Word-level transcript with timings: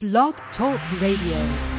Blog 0.00 0.36
Talk 0.56 0.78
Radio. 1.00 1.77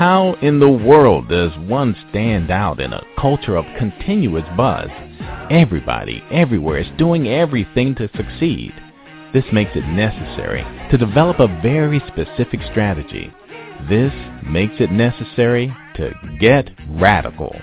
How 0.00 0.34
in 0.40 0.60
the 0.60 0.70
world 0.70 1.28
does 1.28 1.52
one 1.68 1.94
stand 2.08 2.50
out 2.50 2.80
in 2.80 2.94
a 2.94 3.04
culture 3.18 3.54
of 3.54 3.66
continuous 3.76 4.46
buzz? 4.56 4.88
Everybody, 5.50 6.24
everywhere 6.30 6.78
is 6.78 6.86
doing 6.96 7.28
everything 7.28 7.94
to 7.96 8.08
succeed. 8.16 8.72
This 9.34 9.44
makes 9.52 9.72
it 9.74 9.84
necessary 9.88 10.64
to 10.90 10.96
develop 10.96 11.38
a 11.38 11.60
very 11.60 12.00
specific 12.06 12.60
strategy. 12.70 13.30
This 13.90 14.14
makes 14.42 14.72
it 14.80 14.90
necessary 14.90 15.70
to 15.96 16.14
get 16.40 16.70
radical. 16.92 17.54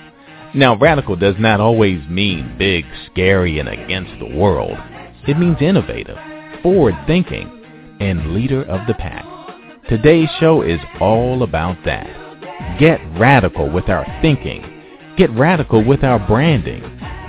Now, 0.53 0.77
radical 0.77 1.15
does 1.15 1.37
not 1.39 1.59
always 1.59 2.07
mean 2.07 2.55
big, 2.59 2.85
scary, 3.11 3.57
and 3.57 3.67
against 3.67 4.11
the 4.19 4.37
world. 4.37 4.77
It 5.27 5.39
means 5.39 5.57
innovative, 5.59 6.19
forward-thinking, 6.61 7.97
and 7.99 8.35
leader 8.35 8.61
of 8.65 8.85
the 8.85 8.93
pack. 8.93 9.25
Today's 9.89 10.29
show 10.39 10.61
is 10.61 10.79
all 11.01 11.41
about 11.41 11.77
that. 11.85 12.26
Get 12.79 12.99
radical 13.19 13.71
with 13.71 13.89
our 13.89 14.05
thinking. 14.21 14.63
Get 15.17 15.31
radical 15.31 15.83
with 15.83 16.03
our 16.03 16.19
branding. 16.27 16.81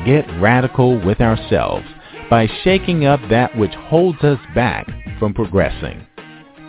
Get 0.04 0.26
radical 0.41 1.03
with 1.04 1.21
ourselves 1.21 1.87
by 2.28 2.47
shaking 2.62 3.06
up 3.06 3.21
that 3.31 3.56
which 3.56 3.72
holds 3.72 4.22
us 4.22 4.38
back 4.54 4.87
from 5.19 5.32
progressing. 5.32 6.06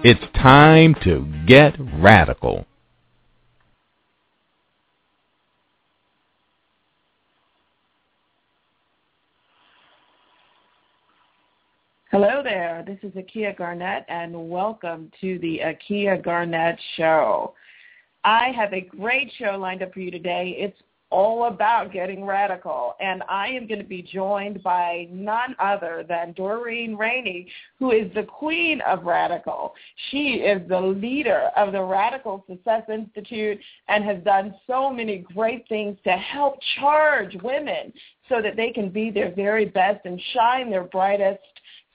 It's 0.03 0.23
time 0.33 0.95
to 1.03 1.27
get 1.45 1.75
radical. 2.01 2.65
Hello 12.11 12.41
there. 12.41 12.83
This 12.87 12.97
is 13.03 13.13
Akia 13.15 13.55
Garnett, 13.55 14.03
and 14.07 14.49
welcome 14.49 15.11
to 15.21 15.37
the 15.39 15.59
Akia 15.59 16.23
Garnett 16.23 16.79
Show. 16.95 17.53
I 18.23 18.51
have 18.55 18.73
a 18.73 18.81
great 18.81 19.31
show 19.37 19.57
lined 19.57 19.81
up 19.81 19.93
for 19.93 19.99
you 19.99 20.11
today. 20.11 20.55
It's 20.57 20.77
all 21.11 21.45
about 21.47 21.91
getting 21.91 22.23
radical. 22.23 22.95
And 22.99 23.23
I 23.27 23.47
am 23.47 23.67
going 23.67 23.79
to 23.79 23.87
be 23.87 24.01
joined 24.01 24.61
by 24.61 25.07
none 25.11 25.55
other 25.59 26.05
than 26.07 26.33
Doreen 26.33 26.95
Rainey, 26.95 27.47
who 27.79 27.91
is 27.91 28.13
the 28.13 28.23
queen 28.23 28.81
of 28.81 29.03
radical. 29.03 29.73
She 30.11 30.35
is 30.35 30.67
the 30.69 30.79
leader 30.79 31.49
of 31.57 31.71
the 31.71 31.81
Radical 31.81 32.43
Success 32.47 32.83
Institute 32.89 33.59
and 33.87 34.03
has 34.03 34.23
done 34.23 34.53
so 34.67 34.91
many 34.91 35.25
great 35.33 35.67
things 35.67 35.97
to 36.03 36.11
help 36.11 36.59
charge 36.79 37.35
women 37.41 37.91
so 38.27 38.41
that 38.41 38.55
they 38.55 38.69
can 38.71 38.89
be 38.89 39.09
their 39.09 39.33
very 39.33 39.65
best 39.65 40.05
and 40.05 40.21
shine 40.33 40.69
their 40.69 40.83
brightest 40.83 41.39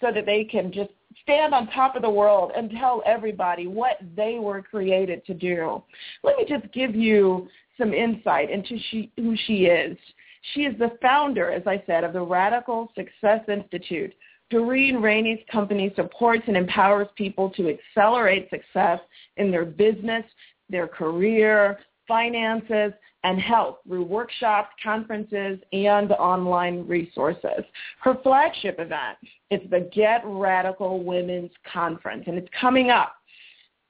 so 0.04 0.12
that 0.12 0.26
they 0.26 0.44
can 0.44 0.70
just 0.70 0.90
stand 1.22 1.54
on 1.54 1.66
top 1.68 1.96
of 1.96 2.02
the 2.02 2.10
world 2.10 2.52
and 2.54 2.70
tell 2.70 3.02
everybody 3.06 3.66
what 3.66 3.98
they 4.14 4.38
were 4.38 4.60
created 4.60 5.24
to 5.24 5.32
do. 5.32 5.82
Let 6.22 6.36
me 6.36 6.44
just 6.46 6.70
give 6.74 6.94
you 6.94 7.48
some 7.78 7.94
insight 7.94 8.50
into 8.50 8.76
she, 8.90 9.10
who 9.16 9.34
she 9.46 9.64
is. 9.64 9.96
She 10.52 10.62
is 10.62 10.78
the 10.78 10.98
founder, 11.00 11.50
as 11.50 11.62
I 11.66 11.82
said, 11.86 12.04
of 12.04 12.12
the 12.12 12.20
Radical 12.20 12.92
Success 12.94 13.40
Institute. 13.48 14.12
Doreen 14.50 14.96
Rainey's 14.96 15.40
company 15.50 15.90
supports 15.96 16.42
and 16.46 16.56
empowers 16.56 17.08
people 17.16 17.48
to 17.50 17.70
accelerate 17.70 18.50
success 18.50 19.00
in 19.38 19.50
their 19.50 19.64
business, 19.64 20.24
their 20.68 20.86
career, 20.86 21.78
finances, 22.06 22.92
and 23.24 23.40
health 23.40 23.78
through 23.88 24.04
workshops, 24.04 24.68
conferences, 24.82 25.58
and 25.72 26.12
online 26.12 26.86
resources. 26.86 27.64
Her 28.00 28.18
flagship 28.22 28.78
event 28.78 29.18
is 29.50 29.60
the 29.70 29.90
Get 29.92 30.22
Radical 30.24 31.02
Women's 31.02 31.50
Conference, 31.70 32.24
and 32.26 32.36
it's 32.36 32.48
coming 32.60 32.90
up. 32.90 33.16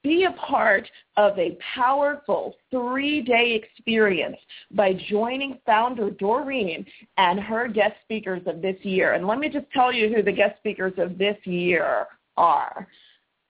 Be 0.05 0.25
a 0.25 0.33
part 0.33 0.87
of 1.17 1.37
a 1.39 1.57
powerful 1.75 2.55
three-day 2.71 3.55
experience 3.55 4.37
by 4.71 4.93
joining 5.09 5.59
founder 5.67 6.11
Doreen 6.11 6.85
and 7.17 7.41
her 7.41 7.69
guest 7.69 7.95
speakers 8.05 8.43
of 8.47 8.63
this 8.63 8.77
year. 8.83 9.15
And 9.15 9.27
let 9.27 9.39
me 9.39 9.49
just 9.49 9.67
tell 9.73 9.93
you 9.93 10.15
who 10.15 10.23
the 10.23 10.31
guest 10.31 10.59
speakers 10.59 10.93
of 10.99 11.19
this 11.19 11.39
year 11.45 12.07
are. 12.37 12.87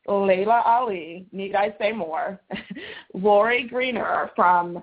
Laila 0.07 0.63
Ali, 0.65 1.27
need 1.33 1.57
I 1.57 1.75
say 1.79 1.91
more? 1.91 2.41
Lori 3.15 3.69
Greiner 3.69 4.31
from 4.37 4.83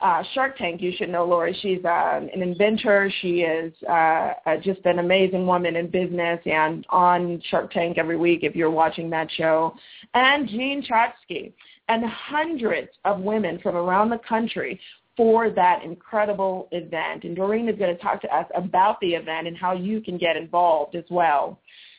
uh, 0.00 0.22
Shark 0.32 0.56
Tank, 0.56 0.80
you 0.80 0.92
should 0.96 1.10
know 1.10 1.24
Lori. 1.24 1.56
She's 1.60 1.84
uh, 1.84 2.20
an 2.32 2.42
inventor. 2.42 3.12
She 3.20 3.40
is 3.40 3.72
uh, 3.84 4.32
just 4.62 4.80
an 4.84 4.98
amazing 4.98 5.46
woman 5.46 5.76
in 5.76 5.90
business 5.90 6.40
and 6.46 6.86
on 6.88 7.40
Shark 7.50 7.70
Tank 7.72 7.98
every 7.98 8.16
week 8.16 8.40
if 8.42 8.56
you're 8.56 8.70
watching 8.70 9.10
that 9.10 9.30
show. 9.32 9.74
And 10.14 10.48
Jean 10.48 10.82
Chatzky 10.82 11.52
and 11.88 12.04
hundreds 12.06 12.88
of 13.04 13.20
women 13.20 13.58
from 13.62 13.76
around 13.76 14.10
the 14.10 14.20
country 14.26 14.80
for 15.16 15.50
that 15.50 15.82
incredible 15.84 16.68
event. 16.72 17.24
And 17.24 17.36
Doreen 17.36 17.68
is 17.68 17.78
going 17.78 17.94
to 17.94 18.02
talk 18.02 18.22
to 18.22 18.34
us 18.34 18.46
about 18.54 18.98
the 19.00 19.14
event 19.14 19.48
and 19.48 19.56
how 19.56 19.72
you 19.72 20.00
can 20.00 20.16
get 20.16 20.36
involved 20.36 20.94
as 20.94 21.04
well. 21.10 21.58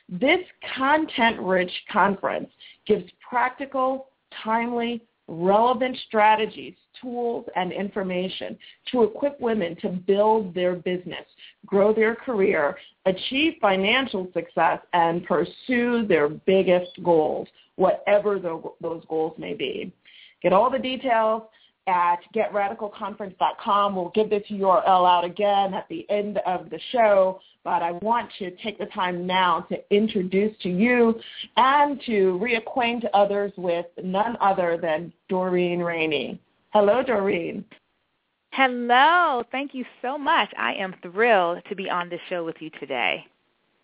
This 0.10 0.40
content-rich 0.76 1.72
conference 1.92 2.50
gives 2.88 3.04
practical, 3.30 4.08
timely, 4.44 5.04
relevant 5.28 5.98
strategies, 6.08 6.74
tools, 7.02 7.46
and 7.56 7.72
information 7.72 8.58
to 8.92 9.04
equip 9.04 9.40
women 9.40 9.76
to 9.82 9.90
build 9.90 10.54
their 10.54 10.76
business, 10.76 11.26
grow 11.66 11.94
their 11.94 12.16
career, 12.16 12.78
achieve 13.06 13.54
financial 13.62 14.28
success, 14.34 14.80
and 14.94 15.26
pursue 15.26 16.06
their 16.08 16.30
biggest 16.30 16.92
goals, 17.04 17.48
whatever 17.76 18.40
those 18.82 19.04
goals 19.10 19.34
may 19.38 19.54
be. 19.54 19.92
Get 20.42 20.54
all 20.54 20.70
the 20.70 20.80
details 20.80 21.44
at 21.88 22.18
getradicalconference.com. 22.36 23.96
We'll 23.96 24.12
give 24.14 24.30
this 24.30 24.44
URL 24.52 24.88
out 24.88 25.24
again 25.24 25.74
at 25.74 25.88
the 25.90 26.10
end 26.10 26.40
of 26.46 26.70
the 26.70 26.80
show, 26.92 27.40
but 27.64 27.82
I 27.82 27.92
want 27.94 28.30
to 28.40 28.52
take 28.58 28.78
the 28.78 28.86
time 28.88 29.26
now 29.26 29.62
to 29.70 29.78
introduce 29.94 30.56
to 30.62 30.70
you 30.70 31.20
and 31.58 32.02
to 32.06 32.40
reacquaint 32.42 33.04
others 33.14 33.52
with 33.58 33.86
none 34.04 34.38
other 34.42 34.78
than 34.82 35.12
Doreen 35.30 35.80
Rainey. 35.80 36.40
Hello, 36.74 37.04
Doreen. 37.04 37.66
Hello. 38.52 39.44
Thank 39.52 39.74
you 39.74 39.86
so 40.02 40.18
much. 40.18 40.50
I 40.58 40.74
am 40.74 40.96
thrilled 41.02 41.60
to 41.70 41.76
be 41.76 41.90
on 41.90 42.10
this 42.10 42.20
show 42.30 42.44
with 42.46 42.56
you 42.60 42.70
today. 42.80 43.26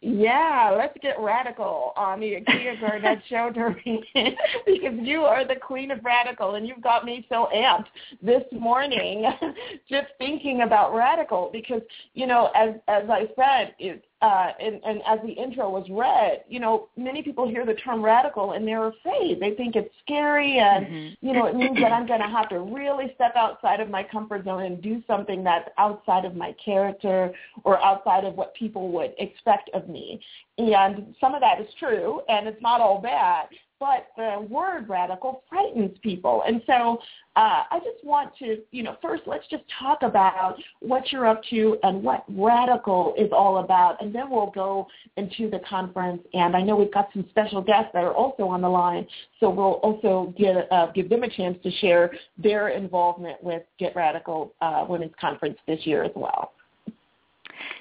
Yeah, 0.02 0.76
let's 0.78 0.96
get 1.02 1.20
radical 1.20 1.92
on 1.98 2.20
the 2.20 2.36
Akia 2.36 2.80
Garnett 2.80 3.20
show, 3.28 3.50
Doreen, 3.52 4.04
because 4.66 4.94
you 5.02 5.22
are 5.22 5.46
the 5.46 5.56
queen 5.56 5.90
of 5.90 6.06
radical, 6.06 6.54
and 6.54 6.68
you've 6.68 6.84
got 6.84 7.04
me 7.04 7.26
so 7.30 7.50
amped 7.54 7.88
this 8.22 8.44
morning 8.52 9.26
just 9.90 10.08
thinking 10.20 10.62
about 10.62 10.94
radical. 10.94 11.50
Because 11.52 11.82
you 12.14 12.28
know, 12.28 12.52
as 12.56 12.76
as 12.88 13.10
I 13.10 13.28
said, 13.36 13.74
it, 13.80 14.06
uh, 14.22 14.52
and, 14.60 14.82
and 14.84 15.02
as 15.06 15.20
the 15.24 15.32
intro 15.32 15.70
was 15.70 15.86
read, 15.92 16.44
you 16.50 16.60
know, 16.60 16.90
many 16.98 17.22
people 17.22 17.48
hear 17.48 17.66
the 17.66 17.76
term 17.76 18.04
radical 18.04 18.54
and 18.54 18.68
they're 18.68 18.88
afraid. 18.88 19.40
They 19.40 19.52
think 19.52 19.76
it's 19.76 19.94
scary 20.04 20.58
and, 20.58 20.88
mm-hmm. 20.88 21.26
you 21.28 21.34
know, 21.34 21.46
it 21.46 21.56
means 21.56 21.80
that 21.80 21.92
I'm 21.92 22.08
going 22.08 22.22
to 22.22 22.28
have 22.28 22.50
to 22.50 22.60
really 22.60 23.12
step 23.14 23.36
outside 23.36 23.80
of 23.80 23.90
my 23.92 24.02
comfort 24.04 24.46
zone 24.46 24.64
and 24.64 24.82
do 24.82 25.04
something 25.06 25.44
that's 25.44 25.70
outside 25.78 26.26
of 26.26 26.36
my 26.36 26.56
character 26.64 27.32
or 27.64 27.80
outside 27.84 28.24
of 28.24 28.34
what 28.34 28.56
people 28.56 28.90
would 28.90 29.14
expect 29.20 29.70
of 29.76 29.88
me. 29.88 30.20
And 30.58 31.14
some 31.22 31.36
of 31.36 31.42
that 31.42 31.62
is 31.62 31.68
true 31.78 32.22
and 32.28 32.48
it's 32.48 32.62
not 32.62 32.82
all 32.82 33.00
bad 33.00 33.50
but 33.80 34.08
the 34.18 34.46
word 34.50 34.90
radical 34.90 35.44
frightens 35.50 35.96
people. 36.02 36.44
And 36.48 36.62
so 36.66 37.00
uh, 37.36 37.64
I 37.70 37.80
just 37.80 38.04
want 38.04 38.36
to, 38.40 38.58
you 38.72 38.84
know, 38.84 38.98
first 39.02 39.24
let's 39.28 39.46
just 39.50 39.64
talk 39.80 40.00
about 40.02 40.56
what 40.80 41.12
you're 41.12 41.28
up 41.28 41.42
to 41.52 41.78
and 41.84 42.02
what 42.02 42.24
radical 42.30 43.14
is 43.18 43.30
all 43.32 43.60
about, 43.60 44.02
and 44.02 44.14
then 44.14 44.30
we'll 44.30 44.52
go 44.52 44.88
into 45.18 45.50
the 45.50 45.60
conference. 45.70 46.22
And 46.34 46.56
I 46.56 46.62
know 46.62 46.76
we've 46.76 46.94
got 46.94 47.10
some 47.14 47.26
special 47.30 47.62
guests 47.62 47.92
that 47.94 48.04
are 48.04 48.14
also 48.14 48.44
on 48.44 48.62
the 48.62 48.70
line, 48.70 49.06
so 49.40 49.50
we'll 49.50 49.74
also 49.84 50.34
give, 50.38 50.58
uh, 50.72 50.88
give 50.94 51.10
them 51.10 51.24
a 51.24 51.30
chance 51.30 51.58
to 51.64 51.72
share 51.72 52.12
their 52.38 52.70
involvement 52.70 53.44
with 53.44 53.64
Get 53.78 53.96
Radical 53.96 54.54
uh, 54.62 54.86
Women's 54.90 55.14
Conference 55.22 55.58
this 55.68 55.86
year 55.86 56.04
as 56.04 56.12
well. 56.16 56.54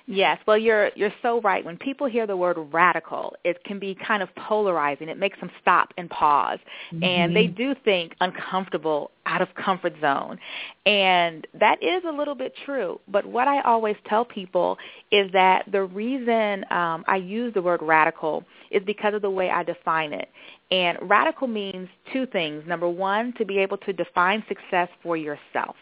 Yes, 0.07 0.39
well 0.47 0.59
you're 0.59 0.91
you're 0.95 1.15
so 1.23 1.41
right. 1.41 1.65
When 1.65 1.77
people 1.77 2.07
hear 2.07 2.27
the 2.27 2.37
word 2.37 2.57
radical, 2.73 3.35
it 3.45 3.63
can 3.65 3.79
be 3.79 3.97
kind 4.07 4.23
of 4.23 4.29
polarizing. 4.37 5.09
It 5.09 5.19
makes 5.19 5.39
them 5.41 5.51
stop 5.61 5.93
and 5.97 6.09
pause. 6.11 6.59
Mm-hmm. 6.93 7.05
And 7.05 7.37
they 7.37 7.47
do 7.47 7.75
think 7.85 8.15
uncomfortable, 8.21 9.11
out 9.27 9.43
of 9.43 9.49
comfort 9.55 9.95
zone. 10.01 10.39
And 10.87 11.47
that 11.59 11.83
is 11.83 12.03
a 12.09 12.13
little 12.13 12.35
bit 12.35 12.53
true. 12.65 13.01
But 13.09 13.27
what 13.27 13.49
I 13.49 13.61
always 13.63 13.97
tell 14.09 14.25
people 14.25 14.79
is 15.11 15.31
that 15.33 15.65
the 15.71 15.83
reason 15.83 16.65
um, 16.71 17.05
I 17.07 17.17
use 17.17 17.53
the 17.55 17.63
word 17.63 17.83
radical 17.83 18.45
is 18.71 18.83
because 18.87 19.15
of 19.15 19.23
the 19.23 19.31
way 19.31 19.51
I 19.51 19.63
define 19.63 20.13
it. 20.13 20.29
And 20.71 20.99
radical 21.03 21.47
means 21.47 21.89
two 22.13 22.27
things. 22.27 22.63
Number 22.67 22.89
one, 22.89 23.33
to 23.39 23.45
be 23.45 23.59
able 23.59 23.79
to 23.79 23.93
define 23.93 24.45
success 24.49 24.89
for 25.03 25.17
yourself. 25.17 25.77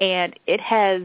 And 0.00 0.38
it 0.46 0.60
has 0.60 1.02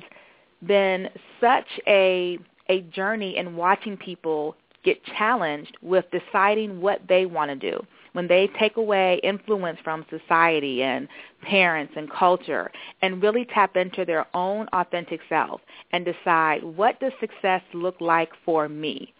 been 0.68 1.10
such 1.40 1.68
a 1.88 2.40
a 2.70 2.82
journey 2.82 3.38
in 3.38 3.58
watching 3.58 3.98
people 3.98 4.56
get 4.84 5.04
challenged 5.18 5.78
with 5.82 6.06
deciding 6.12 6.82
what 6.82 7.02
they 7.08 7.26
want 7.26 7.50
to 7.50 7.56
do. 7.56 7.86
When 8.14 8.28
they 8.28 8.48
take 8.60 8.78
away 8.78 9.20
influence 9.24 9.80
from 9.84 10.06
society 10.10 10.84
and 10.84 11.08
parents 11.42 11.94
and 11.96 12.12
culture 12.12 12.72
and 13.02 13.24
really 13.24 13.46
tap 13.46 13.76
into 13.76 14.06
their 14.06 14.28
own 14.36 14.68
authentic 14.72 15.20
self 15.28 15.62
and 15.92 16.06
decide 16.06 16.64
what 16.64 17.00
does 17.00 17.12
success 17.20 17.62
look 17.74 18.00
like 18.00 18.30
for 18.46 18.70
me. 18.70 19.14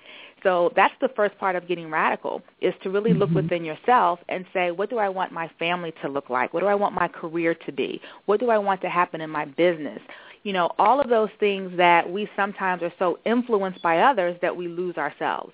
So 0.44 0.72
that's 0.76 0.94
the 1.02 1.10
first 1.16 1.38
part 1.40 1.56
of 1.56 1.68
getting 1.68 1.90
radical 1.90 2.42
is 2.62 2.74
to 2.84 2.90
really 2.90 3.14
look 3.14 3.30
mm-hmm. 3.30 3.38
within 3.38 3.66
yourself 3.66 4.20
and 4.30 4.46
say, 4.54 4.72
what 4.72 4.90
do 4.90 4.98
I 5.00 5.10
want 5.10 5.32
my 5.32 5.50
family 5.58 5.94
to 6.02 6.10
look 6.10 6.30
like? 6.30 6.54
What 6.54 6.60
do 6.60 6.68
I 6.68 6.76
want 6.76 6.94
my 6.94 7.08
career 7.08 7.56
to 7.66 7.72
be? 7.72 8.02
What 8.26 8.42
do 8.42 8.50
I 8.50 8.58
want 8.58 8.82
to 8.82 8.90
happen 8.90 9.22
in 9.22 9.30
my 9.30 9.46
business? 9.46 10.02
You 10.44 10.54
know, 10.54 10.72
all 10.78 11.00
of 11.00 11.10
those 11.10 11.30
things 11.40 11.72
that 11.78 12.10
we 12.10 12.30
sometimes 12.36 12.84
are 12.84 12.94
so 13.00 13.18
influenced 13.26 13.82
by 13.82 14.00
others 14.00 14.38
that 14.42 14.56
we 14.56 14.68
lose 14.68 14.98
ourselves. 14.98 15.54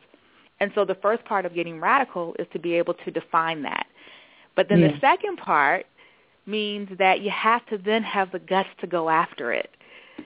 And 0.60 0.72
so 0.76 0.84
the 0.84 0.96
first 0.96 1.24
part 1.26 1.46
of 1.46 1.54
getting 1.54 1.80
radical 1.80 2.36
is 2.40 2.48
to 2.54 2.60
be 2.60 2.74
able 2.74 2.96
to 2.96 3.12
define 3.12 3.62
that. 3.64 3.86
But 4.56 4.68
then 4.68 4.80
yeah. 4.80 4.92
the 4.92 5.00
second 5.00 5.38
part 5.38 5.86
means 6.46 6.90
that 6.98 7.22
you 7.22 7.30
have 7.30 7.66
to 7.68 7.78
then 7.78 8.04
have 8.04 8.32
the 8.32 8.40
guts 8.40 8.70
to 8.82 8.88
go 8.88 9.10
after 9.10 9.54
it. 9.54 9.70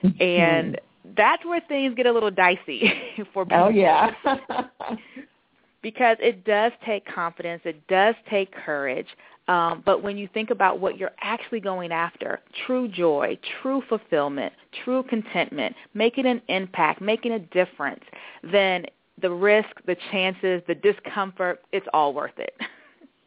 Mm-hmm. 0.02 0.22
And 0.22 0.80
that's 1.16 1.44
where 1.44 1.60
things 1.68 1.94
get 1.94 2.06
a 2.06 2.12
little 2.12 2.30
dicey 2.30 2.92
for 3.32 3.44
people. 3.44 3.64
Oh 3.64 3.68
yeah. 3.68 4.12
because 5.82 6.16
it 6.20 6.44
does 6.44 6.72
take 6.84 7.06
confidence, 7.06 7.62
it 7.64 7.86
does 7.86 8.14
take 8.28 8.50
courage. 8.52 9.06
Um, 9.46 9.82
but 9.84 10.02
when 10.02 10.16
you 10.16 10.28
think 10.32 10.50
about 10.50 10.80
what 10.80 10.96
you're 10.96 11.10
actually 11.20 11.60
going 11.60 11.92
after, 11.92 12.40
true 12.66 12.88
joy, 12.88 13.38
true 13.60 13.82
fulfillment, 13.88 14.52
true 14.84 15.02
contentment, 15.02 15.76
making 15.92 16.26
an 16.26 16.40
impact, 16.48 17.02
making 17.02 17.32
a 17.32 17.38
difference, 17.38 18.02
then 18.42 18.86
the 19.20 19.30
risk, 19.30 19.68
the 19.86 19.96
chances, 20.10 20.62
the 20.66 20.74
discomfort, 20.74 21.60
it's 21.72 21.86
all 21.92 22.14
worth 22.14 22.38
it. 22.38 22.54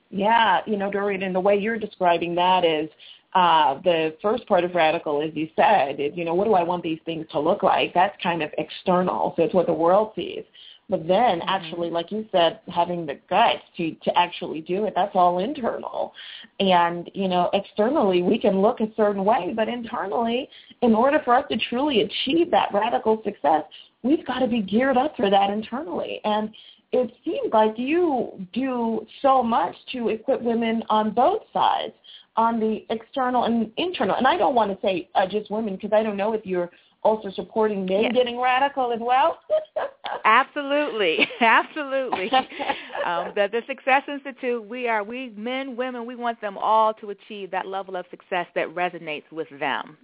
Yeah, 0.09 0.61
you 0.65 0.77
know, 0.77 0.89
Doreen, 0.89 1.23
and 1.23 1.35
the 1.35 1.39
way 1.41 1.57
you're 1.57 1.77
describing 1.77 2.33
that 2.35 2.63
is 2.63 2.89
uh, 3.33 3.79
the 3.83 4.15
first 4.21 4.47
part 4.47 4.63
of 4.63 4.73
radical, 4.73 5.21
as 5.21 5.31
you 5.33 5.49
said, 5.55 5.99
is, 5.99 6.13
you 6.15 6.23
know, 6.23 6.33
what 6.33 6.45
do 6.45 6.53
I 6.53 6.63
want 6.63 6.81
these 6.81 6.99
things 7.05 7.25
to 7.31 7.39
look 7.39 7.61
like? 7.61 7.93
That's 7.93 8.15
kind 8.23 8.41
of 8.41 8.49
external, 8.57 9.33
so 9.35 9.43
it's 9.43 9.53
what 9.53 9.67
the 9.67 9.73
world 9.73 10.13
sees. 10.15 10.43
But 10.89 11.07
then 11.07 11.39
mm-hmm. 11.39 11.49
actually, 11.49 11.89
like 11.89 12.11
you 12.11 12.25
said, 12.31 12.59
having 12.67 13.05
the 13.05 13.19
guts 13.29 13.61
to, 13.77 13.93
to 14.03 14.17
actually 14.17 14.61
do 14.61 14.85
it, 14.85 14.93
that's 14.95 15.15
all 15.15 15.39
internal. 15.39 16.13
And, 16.59 17.09
you 17.13 17.27
know, 17.27 17.49
externally 17.53 18.21
we 18.21 18.39
can 18.39 18.61
look 18.61 18.79
a 18.79 18.87
certain 18.95 19.25
way, 19.25 19.53
but 19.55 19.67
internally, 19.67 20.49
in 20.81 20.93
order 20.93 21.19
for 21.25 21.33
us 21.35 21.45
to 21.51 21.57
truly 21.69 22.01
achieve 22.01 22.51
that 22.51 22.69
radical 22.73 23.21
success, 23.23 23.63
we've 24.03 24.25
got 24.25 24.39
to 24.39 24.47
be 24.47 24.61
geared 24.61 24.97
up 24.97 25.15
for 25.17 25.29
that 25.29 25.49
internally. 25.49 26.21
And 26.23 26.49
it 26.93 27.11
seems 27.25 27.51
like 27.51 27.77
you 27.77 28.47
do 28.53 29.05
so 29.21 29.43
much 29.43 29.75
to 29.91 30.09
equip 30.09 30.41
women 30.41 30.83
on 30.89 31.11
both 31.11 31.41
sides, 31.51 31.93
on 32.37 32.59
the 32.59 32.85
external 32.89 33.43
and 33.43 33.71
internal. 33.77 34.15
And 34.15 34.27
I 34.27 34.37
don't 34.37 34.55
want 34.55 34.71
to 34.71 34.87
say 34.87 35.09
uh, 35.15 35.27
just 35.27 35.51
women 35.51 35.75
because 35.75 35.91
I 35.91 36.03
don't 36.03 36.15
know 36.15 36.33
if 36.33 36.45
you're 36.45 36.69
also 37.03 37.29
supporting 37.31 37.85
men 37.85 38.03
yes. 38.03 38.13
getting 38.13 38.39
radical 38.39 38.91
as 38.91 38.99
well? 39.01 39.39
absolutely, 40.25 41.27
absolutely. 41.41 42.31
um, 43.05 43.31
the, 43.35 43.49
the 43.51 43.61
Success 43.67 44.03
Institute, 44.07 44.63
we 44.67 44.87
are 44.87 45.03
we 45.03 45.31
men, 45.35 45.75
women, 45.75 46.05
we 46.05 46.15
want 46.15 46.39
them 46.41 46.57
all 46.57 46.93
to 46.95 47.11
achieve 47.11 47.51
that 47.51 47.67
level 47.67 47.95
of 47.95 48.05
success 48.09 48.47
that 48.55 48.67
resonates 48.73 49.31
with 49.31 49.47
them. 49.59 49.97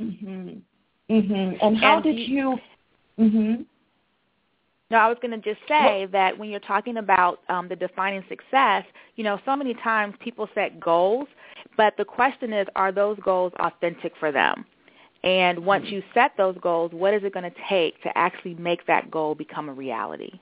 Mhm. 0.00 0.60
Mhm. 1.10 1.58
And 1.60 1.76
how 1.76 1.96
and 1.96 2.04
did 2.04 2.18
you? 2.18 2.58
Mhm. 3.18 3.66
No, 4.90 4.98
I 4.98 5.08
was 5.08 5.18
going 5.22 5.30
to 5.30 5.54
just 5.54 5.60
say 5.68 6.06
that 6.10 6.36
when 6.36 6.50
you're 6.50 6.58
talking 6.58 6.96
about 6.96 7.40
um, 7.48 7.68
the 7.68 7.76
defining 7.76 8.24
success, 8.28 8.84
you 9.14 9.22
know, 9.22 9.38
so 9.44 9.54
many 9.54 9.74
times 9.74 10.14
people 10.18 10.48
set 10.52 10.80
goals, 10.80 11.28
but 11.76 11.96
the 11.96 12.04
question 12.04 12.52
is, 12.52 12.66
are 12.74 12.90
those 12.90 13.16
goals 13.20 13.52
authentic 13.60 14.12
for 14.18 14.32
them? 14.32 14.64
And 15.22 15.64
once 15.66 15.86
you 15.88 16.02
set 16.14 16.32
those 16.36 16.56
goals, 16.62 16.92
what 16.92 17.12
is 17.12 17.22
it 17.24 17.34
going 17.34 17.50
to 17.50 17.56
take 17.68 18.02
to 18.02 18.16
actually 18.16 18.54
make 18.54 18.86
that 18.86 19.10
goal 19.10 19.34
become 19.34 19.68
a 19.68 19.72
reality? 19.72 20.32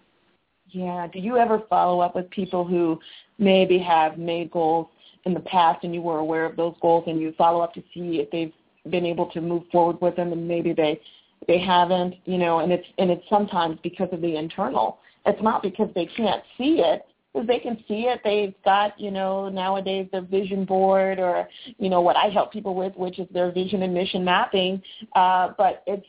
Yeah. 0.70 1.06
Do 1.12 1.18
you 1.18 1.36
ever 1.36 1.62
follow 1.68 2.00
up 2.00 2.14
with 2.14 2.30
people 2.30 2.64
who 2.64 3.00
maybe 3.38 3.78
have 3.78 4.18
made 4.18 4.50
goals 4.50 4.86
in 5.24 5.34
the 5.34 5.40
past 5.40 5.82
and 5.82 5.94
you 5.94 6.02
were 6.02 6.18
aware 6.18 6.44
of 6.44 6.56
those 6.56 6.74
goals 6.80 7.04
and 7.06 7.20
you 7.20 7.34
follow 7.36 7.60
up 7.60 7.74
to 7.74 7.82
see 7.92 8.20
if 8.20 8.30
they've 8.30 8.52
been 8.90 9.04
able 9.04 9.26
to 9.30 9.40
move 9.40 9.64
forward 9.72 10.00
with 10.00 10.16
them 10.16 10.32
and 10.32 10.46
maybe 10.46 10.72
they 10.72 11.00
they 11.46 11.58
haven't, 11.58 12.14
you 12.24 12.36
know, 12.36 12.58
and 12.58 12.72
it's 12.72 12.86
and 12.98 13.10
it's 13.10 13.22
sometimes 13.28 13.78
because 13.82 14.08
of 14.12 14.20
the 14.20 14.36
internal. 14.36 14.98
It's 15.24 15.42
not 15.42 15.62
because 15.62 15.88
they 15.94 16.06
can't 16.06 16.42
see 16.56 16.80
it 16.80 17.02
because 17.32 17.46
they 17.46 17.58
can 17.58 17.76
see 17.86 18.06
it. 18.06 18.20
They've 18.24 18.54
got, 18.64 18.98
you 18.98 19.10
know, 19.10 19.48
nowadays 19.48 20.08
their 20.12 20.22
vision 20.22 20.64
board 20.64 21.18
or, 21.18 21.48
you 21.78 21.88
know, 21.88 22.00
what 22.00 22.16
I 22.16 22.28
help 22.28 22.52
people 22.52 22.74
with, 22.74 22.94
which 22.96 23.18
is 23.18 23.28
their 23.32 23.52
vision 23.52 23.82
and 23.82 23.94
mission 23.94 24.24
mapping. 24.24 24.82
Uh, 25.14 25.52
but 25.56 25.82
it's 25.86 26.06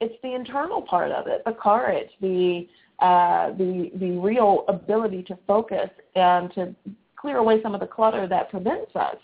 it's 0.00 0.20
the 0.22 0.34
internal 0.34 0.82
part 0.82 1.12
of 1.12 1.28
it, 1.28 1.42
the 1.44 1.52
courage, 1.52 2.10
the 2.20 2.66
uh, 2.98 3.50
the 3.52 3.90
the 3.96 4.10
real 4.18 4.64
ability 4.68 5.22
to 5.24 5.38
focus 5.46 5.90
and 6.16 6.52
to 6.54 6.74
clear 7.16 7.36
away 7.36 7.62
some 7.62 7.74
of 7.74 7.80
the 7.80 7.86
clutter 7.86 8.26
that 8.26 8.50
prevents 8.50 8.94
us 8.96 9.16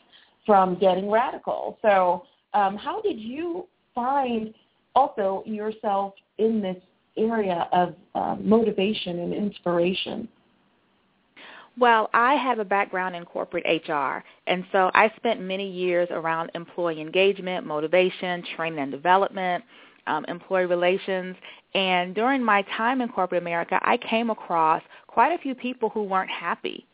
from 0.47 0.79
getting 0.79 1.11
radical. 1.11 1.79
So, 1.83 2.25
um, 2.55 2.77
how 2.77 3.01
did 3.03 3.19
you 3.19 3.67
find 3.95 4.55
also 4.95 5.43
yourself 5.47 6.15
in 6.39 6.61
this 6.61 6.77
area 7.17 7.69
of 7.73 7.95
uh, 8.15 8.37
motivation 8.41 9.19
and 9.19 9.35
inspiration? 9.35 10.29
Well, 11.79 12.11
I 12.13 12.35
have 12.35 12.59
a 12.59 12.65
background 12.65 13.15
in 13.15 13.25
corporate 13.25 13.65
HR, 13.67 14.25
and 14.47 14.65
so 14.73 14.91
I 14.95 15.13
spent 15.17 15.41
many 15.41 15.71
years 15.71 16.09
around 16.11 16.51
employee 16.55 17.01
engagement, 17.01 17.67
motivation, 17.67 18.43
training 18.57 18.81
and 18.81 18.91
development, 18.91 19.63
um, 20.07 20.25
employee 20.27 20.67
relations, 20.67 21.37
and 21.75 22.15
during 22.15 22.43
my 22.43 22.63
time 22.77 23.01
in 23.01 23.09
corporate 23.09 23.43
America, 23.43 23.79
I 23.83 23.97
came 23.99 24.31
across 24.31 24.83
quite 25.07 25.33
a 25.33 25.39
few 25.39 25.55
people 25.55 25.91
who 25.91 26.03
weren't 26.03 26.31
happy 26.31 26.85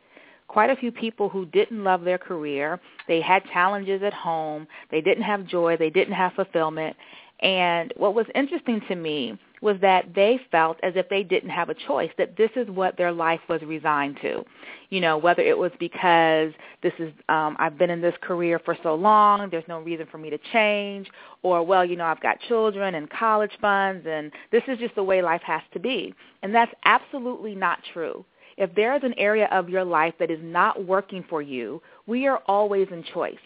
quite 0.48 0.70
a 0.70 0.76
few 0.76 0.92
people 0.92 1.28
who 1.28 1.46
didn't 1.46 1.82
love 1.82 2.04
their 2.04 2.18
career. 2.18 2.80
They 3.08 3.20
had 3.20 3.42
challenges 3.52 4.02
at 4.02 4.14
home. 4.14 4.68
They 4.90 5.00
didn't 5.00 5.24
have 5.24 5.46
joy. 5.46 5.76
They 5.76 5.90
didn't 5.90 6.14
have 6.14 6.32
fulfillment. 6.34 6.96
And 7.40 7.92
what 7.96 8.14
was 8.14 8.26
interesting 8.34 8.80
to 8.88 8.94
me 8.94 9.38
was 9.64 9.78
that 9.80 10.14
they 10.14 10.38
felt 10.50 10.76
as 10.83 10.92
if 10.94 11.09
they 11.09 11.23
didn't 11.23 11.49
have 11.49 11.71
a 11.71 11.75
choice, 11.75 12.11
that 12.18 12.37
this 12.37 12.50
is 12.54 12.68
what 12.68 12.99
their 12.99 13.11
life 13.11 13.40
was 13.49 13.62
resigned 13.62 14.18
to. 14.21 14.44
You 14.90 15.00
know, 15.00 15.16
whether 15.16 15.42
it 15.42 15.56
was 15.56 15.73
because 15.80 16.52
this 16.83 16.92
is 16.99 17.11
um 17.30 17.56
I've 17.59 17.78
been 17.78 17.88
in 17.88 18.02
this 18.02 18.14
career 18.21 18.61
for 18.62 18.76
so 18.83 18.94
long, 18.94 19.49
there's 19.50 19.66
no 19.66 19.80
reason 19.80 20.06
for 20.11 20.18
me 20.18 20.28
to 20.28 20.38
change, 20.52 21.09
or 21.42 21.64
well, 21.64 21.83
you 21.83 21.97
know, 21.97 22.04
I've 22.04 22.21
got 22.21 22.38
children 22.47 22.94
and 22.94 23.09
college 23.09 23.52
funds 23.59 24.06
and 24.06 24.30
this 24.52 24.62
is 24.68 24.78
just 24.78 24.94
the 24.97 25.02
way 25.02 25.23
life 25.23 25.42
has 25.47 25.62
to 25.73 25.80
be. 25.80 26.14
And 26.42 26.54
that's 26.54 26.73
absolutely 26.85 27.54
not 27.54 27.78
true. 27.94 28.23
If 28.59 28.73
there 28.75 28.94
is 28.94 29.02
an 29.02 29.14
area 29.16 29.49
of 29.50 29.71
your 29.71 29.85
life 29.85 30.14
that 30.21 30.30
is 30.30 30.40
not 30.42 30.85
working 30.85 31.25
for 31.28 31.40
you, 31.40 31.80
we 32.06 32.26
are 32.26 32.42
always 32.47 32.87
in 32.92 33.02
choice. 33.02 33.37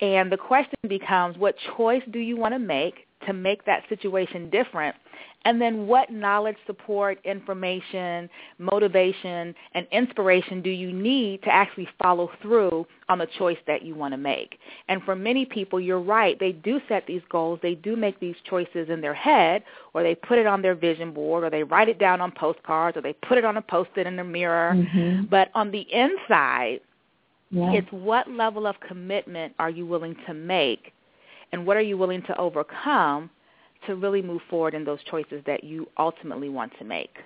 And 0.00 0.30
the 0.30 0.36
question 0.36 0.78
becomes, 0.88 1.36
what 1.38 1.56
choice 1.76 2.02
do 2.12 2.20
you 2.20 2.36
want 2.36 2.54
to 2.54 2.58
make 2.58 3.06
to 3.26 3.32
make 3.32 3.64
that 3.64 3.82
situation 3.88 4.48
different? 4.50 4.94
And 5.44 5.60
then 5.62 5.86
what 5.86 6.10
knowledge, 6.10 6.56
support, 6.66 7.18
information, 7.24 8.28
motivation, 8.58 9.54
and 9.72 9.86
inspiration 9.92 10.60
do 10.60 10.68
you 10.68 10.92
need 10.92 11.42
to 11.42 11.48
actually 11.48 11.88
follow 12.02 12.30
through 12.42 12.86
on 13.08 13.18
the 13.18 13.28
choice 13.38 13.56
that 13.66 13.82
you 13.82 13.94
want 13.94 14.12
to 14.12 14.18
make? 14.18 14.58
And 14.88 15.02
for 15.04 15.14
many 15.14 15.46
people, 15.46 15.80
you're 15.80 16.00
right. 16.00 16.38
They 16.38 16.52
do 16.52 16.80
set 16.88 17.06
these 17.06 17.22
goals. 17.30 17.60
They 17.62 17.76
do 17.76 17.96
make 17.96 18.18
these 18.20 18.34
choices 18.50 18.90
in 18.90 19.00
their 19.00 19.14
head, 19.14 19.62
or 19.94 20.02
they 20.02 20.16
put 20.16 20.38
it 20.38 20.46
on 20.46 20.60
their 20.60 20.74
vision 20.74 21.12
board, 21.12 21.44
or 21.44 21.50
they 21.50 21.62
write 21.62 21.88
it 21.88 21.98
down 21.98 22.20
on 22.20 22.32
postcards, 22.32 22.96
or 22.96 23.00
they 23.00 23.12
put 23.12 23.38
it 23.38 23.44
on 23.44 23.56
a 23.56 23.62
post-it 23.62 24.06
in 24.06 24.16
the 24.16 24.24
mirror. 24.24 24.74
Mm-hmm. 24.74 25.26
But 25.26 25.50
on 25.54 25.70
the 25.70 25.86
inside, 25.92 26.80
Yeah. 27.50 27.72
it's 27.72 27.90
what 27.92 28.30
level 28.30 28.66
of 28.66 28.78
commitment 28.80 29.54
are 29.58 29.70
you 29.70 29.86
willing 29.86 30.16
to 30.26 30.34
make 30.34 30.92
and 31.52 31.64
what 31.64 31.76
are 31.78 31.82
you 31.82 31.96
willing 31.96 32.22
to 32.22 32.36
overcome 32.38 33.30
to 33.86 33.96
really 33.96 34.22
move 34.22 34.42
forward 34.50 34.74
in 34.74 34.84
those 34.84 34.98
choices 35.10 35.42
that 35.46 35.64
you 35.64 35.88
ultimately 35.98 36.48
want 36.48 36.72
to 36.78 36.84
make. 36.84 37.16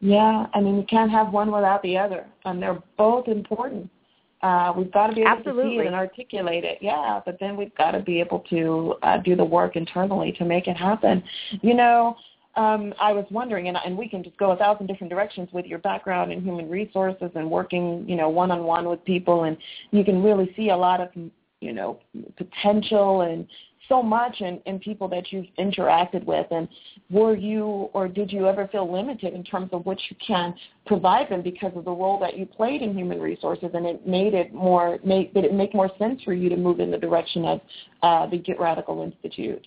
Yeah, 0.00 0.46
I 0.54 0.60
mean, 0.60 0.76
you 0.76 0.84
can't 0.88 1.10
have 1.10 1.32
one 1.32 1.50
without 1.50 1.82
the 1.82 1.98
other, 1.98 2.26
and 2.44 2.62
they're 2.62 2.80
both 2.96 3.26
important. 3.26 3.90
Uh, 4.42 4.72
we've 4.76 4.92
got 4.92 5.08
to 5.08 5.14
be 5.14 5.22
able 5.22 5.42
to 5.42 5.62
see 5.64 5.78
it 5.78 5.86
and 5.86 5.96
articulate 5.96 6.62
it, 6.64 6.78
yeah, 6.80 7.20
but 7.26 7.36
then 7.40 7.56
we've 7.56 7.74
got 7.74 7.90
to 7.90 8.00
be 8.00 8.20
able 8.20 8.40
to 8.50 8.94
uh, 9.02 9.16
do 9.18 9.34
the 9.34 9.44
work 9.44 9.74
internally 9.74 10.30
to 10.32 10.44
make 10.44 10.68
it 10.68 10.76
happen. 10.76 11.22
You 11.62 11.74
know, 11.74 12.16
um, 12.54 12.94
I 13.00 13.12
was 13.12 13.24
wondering, 13.30 13.66
and, 13.66 13.76
and 13.84 13.98
we 13.98 14.08
can 14.08 14.22
just 14.22 14.36
go 14.36 14.52
a 14.52 14.56
thousand 14.56 14.86
different 14.86 15.10
directions 15.10 15.48
with 15.52 15.66
your 15.66 15.80
background 15.80 16.32
in 16.32 16.40
human 16.42 16.70
resources 16.70 17.30
and 17.34 17.50
working, 17.50 18.04
you 18.08 18.14
know, 18.14 18.28
one-on-one 18.28 18.88
with 18.88 19.04
people, 19.04 19.44
and 19.44 19.56
you 19.90 20.04
can 20.04 20.22
really 20.22 20.52
see 20.56 20.70
a 20.70 20.76
lot 20.76 21.00
of, 21.00 21.08
you 21.60 21.72
know, 21.72 21.98
potential 22.36 23.22
and 23.22 23.48
so 23.88 24.02
much 24.02 24.40
in, 24.40 24.60
in 24.66 24.78
people 24.78 25.08
that 25.08 25.32
you've 25.32 25.46
interacted 25.58 26.24
with 26.24 26.46
and 26.50 26.68
were 27.10 27.36
you 27.36 27.88
or 27.92 28.08
did 28.08 28.30
you 28.30 28.46
ever 28.46 28.68
feel 28.68 28.90
limited 28.90 29.34
in 29.34 29.42
terms 29.42 29.70
of 29.72 29.84
what 29.86 29.98
you 30.10 30.16
can 30.24 30.54
provide 30.86 31.28
them 31.30 31.42
because 31.42 31.72
of 31.74 31.84
the 31.84 31.90
role 31.90 32.18
that 32.18 32.38
you 32.38 32.46
played 32.46 32.82
in 32.82 32.96
human 32.96 33.20
resources 33.20 33.70
and 33.74 33.86
it 33.86 34.06
made 34.06 34.34
it 34.34 34.52
more 34.52 34.98
made 35.04 35.32
did 35.34 35.44
it 35.44 35.54
make 35.54 35.74
more 35.74 35.90
sense 35.98 36.22
for 36.22 36.34
you 36.34 36.48
to 36.48 36.56
move 36.56 36.80
in 36.80 36.90
the 36.90 36.98
direction 36.98 37.44
of 37.44 37.60
uh, 38.02 38.26
the 38.26 38.38
Get 38.38 38.60
Radical 38.60 39.02
Institute? 39.02 39.66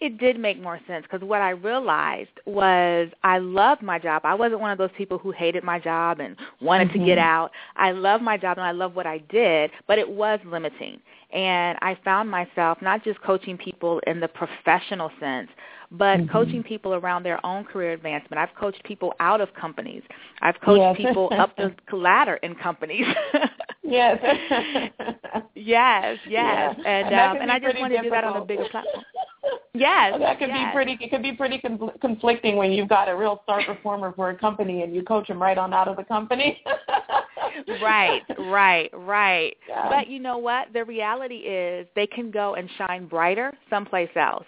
It 0.00 0.16
did 0.16 0.40
make 0.40 0.60
more 0.60 0.80
sense 0.86 1.02
because 1.02 1.26
what 1.26 1.42
I 1.42 1.50
realized 1.50 2.30
was 2.46 3.10
I 3.22 3.36
loved 3.36 3.82
my 3.82 3.98
job. 3.98 4.22
I 4.24 4.34
wasn't 4.34 4.62
one 4.62 4.70
of 4.70 4.78
those 4.78 4.90
people 4.96 5.18
who 5.18 5.30
hated 5.30 5.62
my 5.62 5.78
job 5.78 6.20
and 6.20 6.36
wanted 6.62 6.88
Mm-hmm. 6.88 7.00
to 7.00 7.04
get 7.04 7.18
out. 7.18 7.50
I 7.76 7.90
loved 7.90 8.22
my 8.24 8.38
job 8.38 8.56
and 8.56 8.66
I 8.66 8.70
loved 8.70 8.94
what 8.94 9.06
I 9.06 9.18
did, 9.18 9.70
but 9.86 9.98
it 9.98 10.08
was 10.08 10.40
limiting. 10.46 11.00
And 11.32 11.78
I 11.80 11.96
found 12.04 12.30
myself 12.30 12.78
not 12.82 13.04
just 13.04 13.20
coaching 13.22 13.56
people 13.56 14.00
in 14.06 14.20
the 14.20 14.28
professional 14.28 15.10
sense, 15.20 15.48
but 15.92 16.20
Mhm. 16.20 16.30
coaching 16.30 16.62
people 16.62 16.94
around 16.94 17.22
their 17.22 17.44
own 17.44 17.64
career 17.64 17.92
advancement. 17.92 18.40
I've 18.40 18.54
coached 18.54 18.82
people 18.84 19.14
out 19.20 19.40
of 19.40 19.52
companies. 19.54 20.02
I've 20.40 20.60
coached 20.60 20.80
Yes. 20.80 20.96
people 20.96 21.28
up 21.38 21.56
the 21.56 21.74
ladder 21.96 22.34
in 22.42 22.54
companies. 22.54 23.06
Yes. 23.90 24.18
yes, 25.56 26.18
yes. 26.26 26.26
Yeah. 26.28 26.74
And 26.86 27.12
that 27.12 27.30
um, 27.30 27.36
and 27.42 27.50
I 27.50 27.58
just 27.58 27.78
wanted 27.78 27.96
to 27.96 28.02
do 28.02 28.10
that 28.10 28.24
on 28.24 28.36
a 28.36 28.44
bigger 28.44 28.68
platform. 28.70 29.04
Yes, 29.74 30.14
that 30.18 30.38
could 30.38 30.48
yes. 30.48 30.68
be 30.68 30.72
pretty. 30.72 30.98
It 31.00 31.10
could 31.10 31.22
be 31.22 31.32
pretty 31.32 31.58
con- 31.58 31.90
conflicting 32.00 32.56
when 32.56 32.72
you've 32.72 32.88
got 32.88 33.08
a 33.08 33.16
real 33.16 33.40
star 33.44 33.64
performer 33.64 34.12
for 34.14 34.30
a 34.30 34.36
company 34.36 34.82
and 34.82 34.94
you 34.94 35.02
coach 35.02 35.28
them 35.28 35.40
right 35.40 35.56
on 35.58 35.72
out 35.72 35.88
of 35.88 35.96
the 35.96 36.04
company. 36.04 36.62
right, 37.82 38.22
right, 38.38 38.90
right. 38.92 39.56
Yeah. 39.68 39.88
But 39.88 40.08
you 40.08 40.18
know 40.18 40.38
what? 40.38 40.72
The 40.72 40.84
reality 40.84 41.36
is 41.36 41.86
they 41.94 42.06
can 42.06 42.30
go 42.30 42.54
and 42.54 42.68
shine 42.76 43.06
brighter 43.06 43.52
someplace 43.68 44.10
else. 44.16 44.46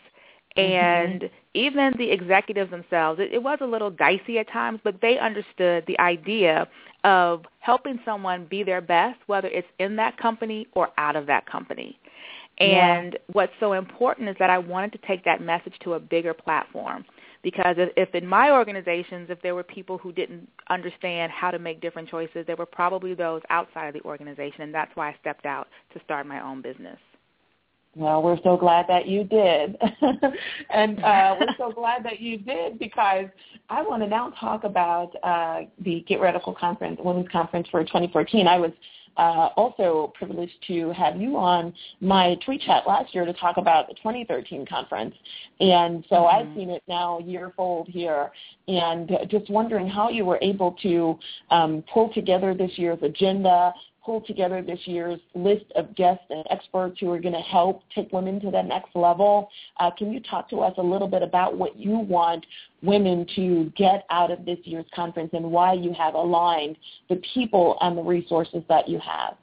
And 0.57 1.31
even 1.55 1.95
the 1.97 2.11
executives 2.11 2.71
themselves, 2.71 3.21
it, 3.21 3.33
it 3.33 3.43
was 3.43 3.59
a 3.63 3.67
little 3.67 3.91
dicey 3.91 4.39
at 4.39 4.51
times, 4.51 4.81
but 4.85 4.97
they 5.01 5.19
understood 5.19 5.85
the 5.87 5.99
idea 5.99 6.69
of 7.05 7.45
helping 7.61 7.99
someone 8.05 8.47
be 8.49 8.63
their 8.63 8.81
best, 8.81 9.19
whether 9.27 9.49
it's 9.49 9.69
in 9.79 9.97
that 9.97 10.17
company 10.17 10.67
or 10.75 10.89
out 10.99 11.17
of 11.17 11.27
that 11.27 11.47
company. 11.47 11.99
Yeah. 12.61 12.99
And 12.99 13.19
what's 13.33 13.53
so 13.61 13.73
important 13.73 14.29
is 14.29 14.37
that 14.39 14.51
I 14.51 14.59
wanted 14.59 14.93
to 14.93 14.99
take 15.07 15.25
that 15.25 15.41
message 15.41 15.75
to 15.85 15.95
a 15.95 16.01
bigger 16.01 16.35
platform. 16.35 17.05
Because 17.43 17.75
if, 17.77 17.91
if 17.97 18.15
in 18.15 18.27
my 18.27 18.53
organizations, 18.53 19.29
if 19.29 19.43
there 19.43 19.57
were 19.57 19.65
people 19.65 19.99
who 19.99 20.13
didn't 20.13 20.49
understand 20.71 21.33
how 21.33 21.51
to 21.51 21.59
make 21.59 21.81
different 21.81 22.09
choices, 22.09 22.47
there 22.47 22.57
were 22.57 22.67
probably 22.67 23.15
those 23.15 23.43
outside 23.51 23.89
of 23.89 23.95
the 23.95 24.03
organization, 24.03 24.61
and 24.63 24.73
that's 24.73 24.95
why 24.95 25.09
I 25.09 25.17
stepped 25.21 25.45
out 25.45 25.67
to 25.93 26.01
start 26.05 26.25
my 26.27 26.41
own 26.41 26.63
business. 26.63 26.99
Well, 27.95 28.23
we're 28.23 28.39
so 28.43 28.57
glad 28.57 28.87
that 28.89 29.07
you 29.07 29.25
did. 29.25 29.77
and 30.71 31.03
uh, 31.05 31.37
we're 31.39 31.55
so 31.59 31.73
glad 31.73 32.03
that 32.05 32.21
you 32.21 32.39
did 32.39 32.79
because 32.79 33.27
I 33.69 33.83
want 33.83 34.03
to 34.03 34.09
now 34.09 34.31
talk 34.41 34.65
about 34.65 35.15
uh, 35.23 35.63
the 35.79 36.03
Get 36.09 36.21
Radical 36.21 36.55
Conference, 36.55 36.99
Women's 37.05 37.29
Conference 37.29 37.69
for 37.71 37.83
2014. 37.83 38.47
I 38.47 38.59
was 38.59 38.73
uh, 39.19 39.51
also 39.57 40.13
privileged 40.17 40.55
to 40.69 40.91
have 40.93 41.21
you 41.21 41.37
on 41.37 41.75
my 42.01 42.35
tweet 42.45 42.63
chat 42.63 42.87
last 42.87 43.15
year 43.15 43.27
to 43.27 43.33
talk 43.35 43.59
about 43.59 43.89
the 43.89 43.95
2013 43.95 44.65
conference. 44.65 45.15
And 45.61 46.05
so 46.09 46.17
Mhm. 46.17 46.33
I've 46.33 46.55
seen 46.55 46.71
it 46.71 46.83
now 46.89 47.19
year 47.19 47.53
fold 47.55 47.89
here 47.89 48.33
and 48.69 49.19
just 49.29 49.51
wondering 49.51 49.87
how 49.87 50.09
you 50.09 50.25
were 50.25 50.39
able 50.41 50.73
to 50.83 51.19
um, 51.51 51.83
pull 51.93 52.09
together 52.09 52.55
this 52.55 52.79
year's 52.79 53.03
agenda, 53.03 53.75
pull 54.05 54.21
together 54.21 54.63
this 54.63 54.81
year's 54.85 55.21
list 55.35 55.67
of 55.77 55.95
guests 55.95 56.25
and 56.31 56.45
experts 56.51 56.99
who 57.01 57.11
are 57.11 57.21
going 57.21 57.35
to 57.35 57.41
help 57.41 57.83
take 57.95 58.13
women 58.13 58.41
to 58.41 58.51
that 58.51 58.67
next 58.67 58.95
level. 58.95 59.49
Uh, 59.79 59.91
can 59.91 60.13
you 60.13 60.21
talk 60.21 60.49
to 60.51 60.61
us 60.61 60.75
a 60.79 60.83
little 60.83 61.09
bit 61.09 61.23
about 61.23 61.57
what 61.57 61.77
you 61.77 61.99
want 61.99 62.45
women 62.83 63.27
to 63.37 63.73
get 63.77 64.05
out 64.11 64.31
of 64.31 64.45
this 64.45 64.59
year's 64.65 64.87
conference 64.95 65.31
and 65.33 65.45
why 65.45 65.73
you 65.73 65.93
have 65.93 66.15
aligned 66.15 66.77
the 67.09 67.21
people 67.35 67.79
and 67.81 67.97
the 67.97 68.03
resources 68.03 68.63
that 68.69 68.89
you 68.89 68.99
have? 68.99 69.37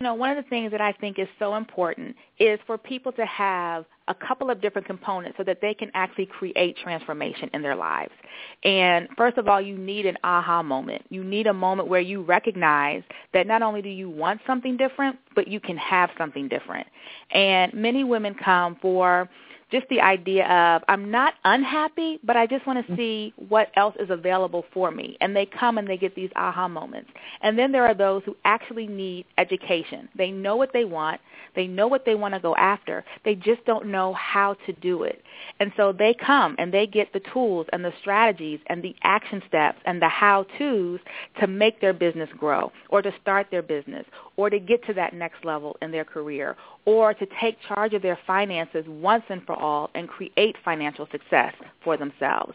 You 0.00 0.04
know, 0.04 0.14
one 0.14 0.30
of 0.30 0.36
the 0.36 0.48
things 0.50 0.72
that 0.72 0.82
I 0.82 0.92
think 0.92 1.18
is 1.18 1.28
so 1.38 1.54
important 1.54 2.16
is 2.38 2.60
for 2.66 2.76
people 2.76 3.12
to 3.12 3.24
have 3.24 3.86
a 4.08 4.14
couple 4.14 4.50
of 4.50 4.60
different 4.60 4.86
components 4.86 5.38
so 5.38 5.44
that 5.44 5.62
they 5.62 5.72
can 5.72 5.90
actually 5.94 6.26
create 6.26 6.76
transformation 6.76 7.48
in 7.54 7.62
their 7.62 7.74
lives. 7.74 8.12
And 8.62 9.08
first 9.16 9.38
of 9.38 9.48
all, 9.48 9.58
you 9.58 9.78
need 9.78 10.04
an 10.04 10.18
aha 10.22 10.62
moment. 10.62 11.02
You 11.08 11.24
need 11.24 11.46
a 11.46 11.54
moment 11.54 11.88
where 11.88 12.02
you 12.02 12.22
recognize 12.22 13.04
that 13.32 13.46
not 13.46 13.62
only 13.62 13.80
do 13.80 13.88
you 13.88 14.10
want 14.10 14.42
something 14.46 14.76
different, 14.76 15.16
but 15.34 15.48
you 15.48 15.60
can 15.60 15.78
have 15.78 16.10
something 16.18 16.46
different. 16.46 16.86
And 17.30 17.72
many 17.72 18.04
women 18.04 18.34
come 18.34 18.76
for 18.82 19.30
just 19.70 19.88
the 19.88 20.00
idea 20.00 20.46
of 20.46 20.82
I'm 20.88 21.10
not 21.10 21.34
unhappy, 21.44 22.20
but 22.22 22.36
I 22.36 22.46
just 22.46 22.66
want 22.66 22.78
to 22.78 22.92
mm-hmm. 22.92 23.00
see 23.00 23.34
what 23.48 23.68
else 23.76 23.94
is 23.98 24.10
available 24.10 24.64
for 24.72 24.90
me. 24.90 25.16
And 25.20 25.34
they 25.34 25.46
come 25.46 25.78
and 25.78 25.88
they 25.88 25.96
get 25.96 26.14
these 26.14 26.30
aha 26.36 26.68
moments. 26.68 27.10
And 27.42 27.58
then 27.58 27.72
there 27.72 27.84
are 27.84 27.94
those 27.94 28.22
who 28.24 28.36
actually 28.44 28.86
need 28.86 29.26
education. 29.38 30.08
They 30.16 30.30
know 30.30 30.56
what 30.56 30.72
they 30.72 30.84
want. 30.84 31.20
They 31.56 31.66
know 31.66 31.88
what 31.88 32.04
they 32.04 32.14
want 32.14 32.34
to 32.34 32.40
go 32.40 32.54
after. 32.54 33.04
They 33.24 33.34
just 33.34 33.64
don't 33.64 33.86
know 33.86 34.12
how 34.14 34.56
to 34.66 34.72
do 34.74 35.02
it. 35.02 35.22
And 35.58 35.72
so 35.76 35.92
they 35.92 36.14
come 36.14 36.54
and 36.58 36.72
they 36.72 36.86
get 36.86 37.12
the 37.12 37.22
tools 37.32 37.66
and 37.72 37.84
the 37.84 37.92
strategies 38.00 38.60
and 38.66 38.82
the 38.82 38.94
action 39.02 39.42
steps 39.48 39.78
and 39.84 40.00
the 40.00 40.08
how-tos 40.08 41.00
to 41.40 41.46
make 41.46 41.80
their 41.80 41.92
business 41.92 42.28
grow 42.38 42.70
or 42.90 43.02
to 43.02 43.12
start 43.20 43.48
their 43.50 43.62
business 43.62 44.04
or 44.36 44.50
to 44.50 44.60
get 44.60 44.84
to 44.86 44.94
that 44.94 45.14
next 45.14 45.44
level 45.44 45.76
in 45.82 45.90
their 45.90 46.04
career 46.04 46.56
or 46.86 47.12
to 47.12 47.26
take 47.40 47.58
charge 47.68 47.92
of 47.92 48.02
their 48.02 48.18
finances 48.26 48.84
once 48.88 49.24
and 49.28 49.44
for 49.44 49.54
all 49.54 49.90
and 49.94 50.08
create 50.08 50.56
financial 50.64 51.06
success 51.12 51.52
for 51.84 51.96
themselves. 51.96 52.54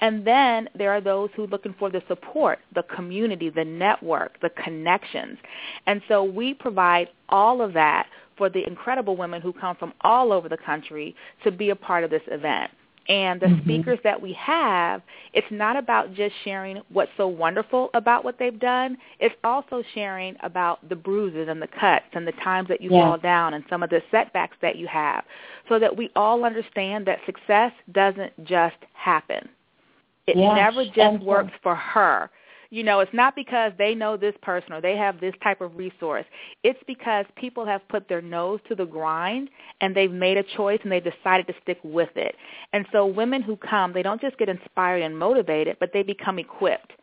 And 0.00 0.26
then 0.26 0.68
there 0.74 0.90
are 0.90 1.00
those 1.00 1.30
who 1.36 1.44
are 1.44 1.48
looking 1.48 1.74
for 1.78 1.90
the 1.90 2.02
support, 2.08 2.58
the 2.74 2.82
community, 2.84 3.50
the 3.50 3.64
network, 3.64 4.40
the 4.40 4.50
connections. 4.50 5.38
And 5.86 6.02
so 6.08 6.24
we 6.24 6.54
provide 6.54 7.08
all 7.28 7.60
of 7.60 7.72
that 7.74 8.06
for 8.36 8.48
the 8.48 8.66
incredible 8.66 9.16
women 9.16 9.40
who 9.40 9.52
come 9.52 9.76
from 9.76 9.92
all 10.00 10.32
over 10.32 10.48
the 10.48 10.56
country 10.56 11.14
to 11.44 11.52
be 11.52 11.70
a 11.70 11.76
part 11.76 12.02
of 12.02 12.10
this 12.10 12.22
event. 12.28 12.70
And 13.08 13.40
the 13.40 13.46
mm-hmm. 13.46 13.62
speakers 13.62 13.98
that 14.04 14.20
we 14.20 14.32
have, 14.34 15.02
it's 15.32 15.46
not 15.50 15.76
about 15.76 16.14
just 16.14 16.34
sharing 16.44 16.80
what's 16.88 17.10
so 17.16 17.26
wonderful 17.26 17.90
about 17.94 18.24
what 18.24 18.38
they've 18.38 18.58
done. 18.58 18.96
It's 19.18 19.34
also 19.42 19.82
sharing 19.94 20.36
about 20.42 20.88
the 20.88 20.94
bruises 20.94 21.48
and 21.48 21.60
the 21.60 21.66
cuts 21.66 22.06
and 22.12 22.26
the 22.26 22.32
times 22.32 22.68
that 22.68 22.80
you 22.80 22.90
yeah. 22.92 23.00
fall 23.00 23.18
down 23.18 23.54
and 23.54 23.64
some 23.68 23.82
of 23.82 23.90
the 23.90 24.02
setbacks 24.10 24.56
that 24.62 24.76
you 24.76 24.86
have 24.86 25.24
so 25.68 25.78
that 25.78 25.96
we 25.96 26.10
all 26.14 26.44
understand 26.44 27.06
that 27.06 27.18
success 27.26 27.72
doesn't 27.90 28.32
just 28.44 28.76
happen. 28.94 29.48
It 30.26 30.36
yes. 30.36 30.52
never 30.54 30.84
just 30.84 31.24
works 31.24 31.52
for 31.62 31.74
her. 31.74 32.30
You 32.72 32.82
know, 32.82 33.00
it's 33.00 33.12
not 33.12 33.36
because 33.36 33.72
they 33.76 33.94
know 33.94 34.16
this 34.16 34.34
person 34.40 34.72
or 34.72 34.80
they 34.80 34.96
have 34.96 35.20
this 35.20 35.34
type 35.42 35.60
of 35.60 35.76
resource. 35.76 36.24
It's 36.64 36.78
because 36.86 37.26
people 37.36 37.66
have 37.66 37.86
put 37.88 38.08
their 38.08 38.22
nose 38.22 38.60
to 38.66 38.74
the 38.74 38.86
grind 38.86 39.50
and 39.82 39.94
they've 39.94 40.10
made 40.10 40.38
a 40.38 40.42
choice 40.42 40.80
and 40.82 40.90
they've 40.90 41.04
decided 41.04 41.46
to 41.48 41.54
stick 41.62 41.78
with 41.84 42.08
it. 42.16 42.34
And 42.72 42.86
so 42.90 43.04
women 43.04 43.42
who 43.42 43.58
come, 43.58 43.92
they 43.92 44.02
don't 44.02 44.22
just 44.22 44.38
get 44.38 44.48
inspired 44.48 45.02
and 45.02 45.18
motivated, 45.18 45.76
but 45.80 45.90
they 45.92 46.02
become 46.02 46.38
equipped 46.38 46.94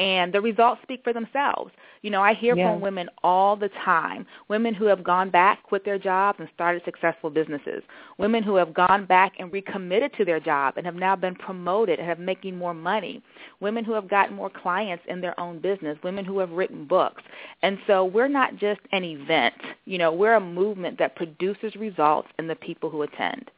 and 0.00 0.32
the 0.32 0.40
results 0.40 0.80
speak 0.82 1.02
for 1.04 1.12
themselves. 1.12 1.70
You 2.02 2.10
know, 2.10 2.20
I 2.20 2.34
hear 2.34 2.56
from 2.56 2.80
women 2.80 3.08
all 3.22 3.54
the 3.54 3.68
time, 3.84 4.26
women 4.48 4.74
who 4.74 4.86
have 4.86 5.04
gone 5.04 5.30
back, 5.30 5.62
quit 5.62 5.84
their 5.84 5.98
jobs, 5.98 6.40
and 6.40 6.48
started 6.52 6.82
successful 6.84 7.30
businesses, 7.30 7.82
women 8.18 8.42
who 8.42 8.56
have 8.56 8.74
gone 8.74 9.06
back 9.06 9.34
and 9.38 9.52
recommitted 9.52 10.12
to 10.18 10.24
their 10.24 10.40
job 10.40 10.74
and 10.76 10.86
have 10.86 10.96
now 10.96 11.14
been 11.14 11.36
promoted 11.36 12.00
and 12.00 12.08
have 12.08 12.18
making 12.18 12.56
more 12.56 12.74
money, 12.74 13.22
women 13.60 13.84
who 13.84 13.92
have 13.92 14.10
gotten 14.10 14.34
more 14.34 14.50
clients 14.50 15.04
in 15.08 15.20
their 15.20 15.38
own 15.38 15.60
business, 15.60 15.96
women 16.02 16.24
who 16.24 16.40
have 16.40 16.50
written 16.50 16.84
books. 16.84 17.22
And 17.62 17.78
so 17.86 18.04
we're 18.04 18.26
not 18.26 18.56
just 18.56 18.80
an 18.90 19.04
event. 19.04 19.54
You 19.84 19.98
know, 19.98 20.12
we're 20.12 20.34
a 20.34 20.40
movement 20.40 20.98
that 20.98 21.14
produces 21.14 21.76
results 21.76 22.28
in 22.40 22.48
the 22.48 22.56
people 22.56 22.90
who 22.90 23.02
attend. 23.02 23.50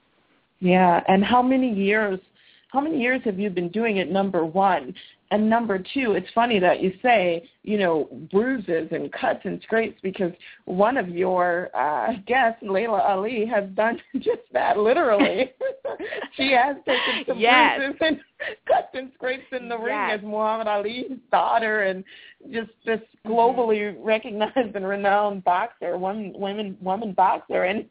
Yeah, 0.60 1.02
and 1.08 1.24
how 1.24 1.42
many 1.42 1.72
years 1.72 2.20
how 2.68 2.80
many 2.80 3.00
years 3.00 3.22
have 3.24 3.38
you 3.38 3.50
been 3.50 3.68
doing 3.68 3.98
it 3.98 4.10
number 4.10 4.44
one 4.44 4.92
and 5.30 5.48
number 5.48 5.78
two, 5.78 6.12
it's 6.12 6.28
funny 6.34 6.58
that 6.58 6.80
you 6.80 6.92
say, 7.02 7.48
you 7.62 7.78
know, 7.78 8.08
bruises 8.30 8.88
and 8.92 9.10
cuts 9.10 9.40
and 9.44 9.60
scrapes 9.62 9.98
because 10.02 10.32
one 10.66 10.98
of 10.98 11.08
your 11.08 11.70
uh, 11.74 12.12
guests, 12.26 12.62
Laila 12.62 13.00
Ali, 13.00 13.46
has 13.46 13.64
done 13.74 13.98
just 14.16 14.42
that 14.52 14.76
literally. 14.78 15.52
she 16.36 16.52
has 16.52 16.76
taken 16.84 17.24
some 17.26 17.38
yes. 17.38 17.78
bruises 17.78 17.96
and 18.00 18.20
cuts 18.68 18.88
and 18.92 19.10
scrapes 19.14 19.46
in 19.52 19.68
the 19.68 19.78
yes. 19.78 19.84
ring 19.84 20.10
as 20.10 20.22
Muhammad 20.22 20.66
Ali's 20.66 21.18
daughter 21.32 21.84
and 21.84 22.04
just 22.52 22.70
this 22.84 23.00
mm-hmm. 23.26 23.32
globally 23.32 23.96
recognized 23.98 24.76
and 24.76 24.86
renowned 24.86 25.42
boxer, 25.44 25.96
one 25.96 26.34
women 26.36 26.76
woman 26.82 27.12
boxer. 27.12 27.64
And 27.64 27.90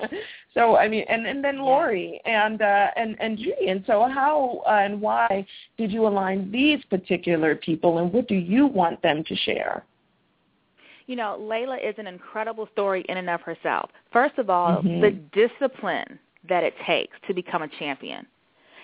so 0.54 0.78
I 0.78 0.88
mean 0.88 1.06
and, 1.10 1.26
and 1.26 1.44
then 1.44 1.58
Lori 1.58 2.22
and 2.26 2.62
uh 2.62 2.88
and, 2.96 3.18
and 3.20 3.38
Judy. 3.40 3.70
And 3.70 3.84
so 3.88 4.08
how 4.08 4.62
uh, 4.68 4.82
and 4.84 5.02
why 5.02 5.48
did 5.78 5.92
you 5.92 6.06
align 6.06 6.52
these 6.52 6.84
particular 6.92 7.23
particular 7.24 7.56
people 7.56 8.00
and 8.00 8.12
what 8.12 8.28
do 8.28 8.36
you 8.36 8.68
want 8.68 9.02
them 9.02 9.24
to 9.24 9.36
share? 9.36 9.84
You 11.08 11.16
know, 11.16 11.38
Laila 11.40 11.78
is 11.78 11.96
an 11.98 12.08
incredible 12.08 12.68
story 12.72 13.06
in 13.10 13.18
and 13.18 13.30
of 13.30 13.42
herself. 13.42 13.90
First 14.12 14.38
of 14.38 14.50
all, 14.50 14.82
mm-hmm. 14.82 15.02
the 15.02 15.12
discipline 15.34 16.20
that 16.48 16.64
it 16.64 16.74
takes 16.86 17.16
to 17.28 17.34
become 17.34 17.62
a 17.62 17.68
champion. 17.80 18.26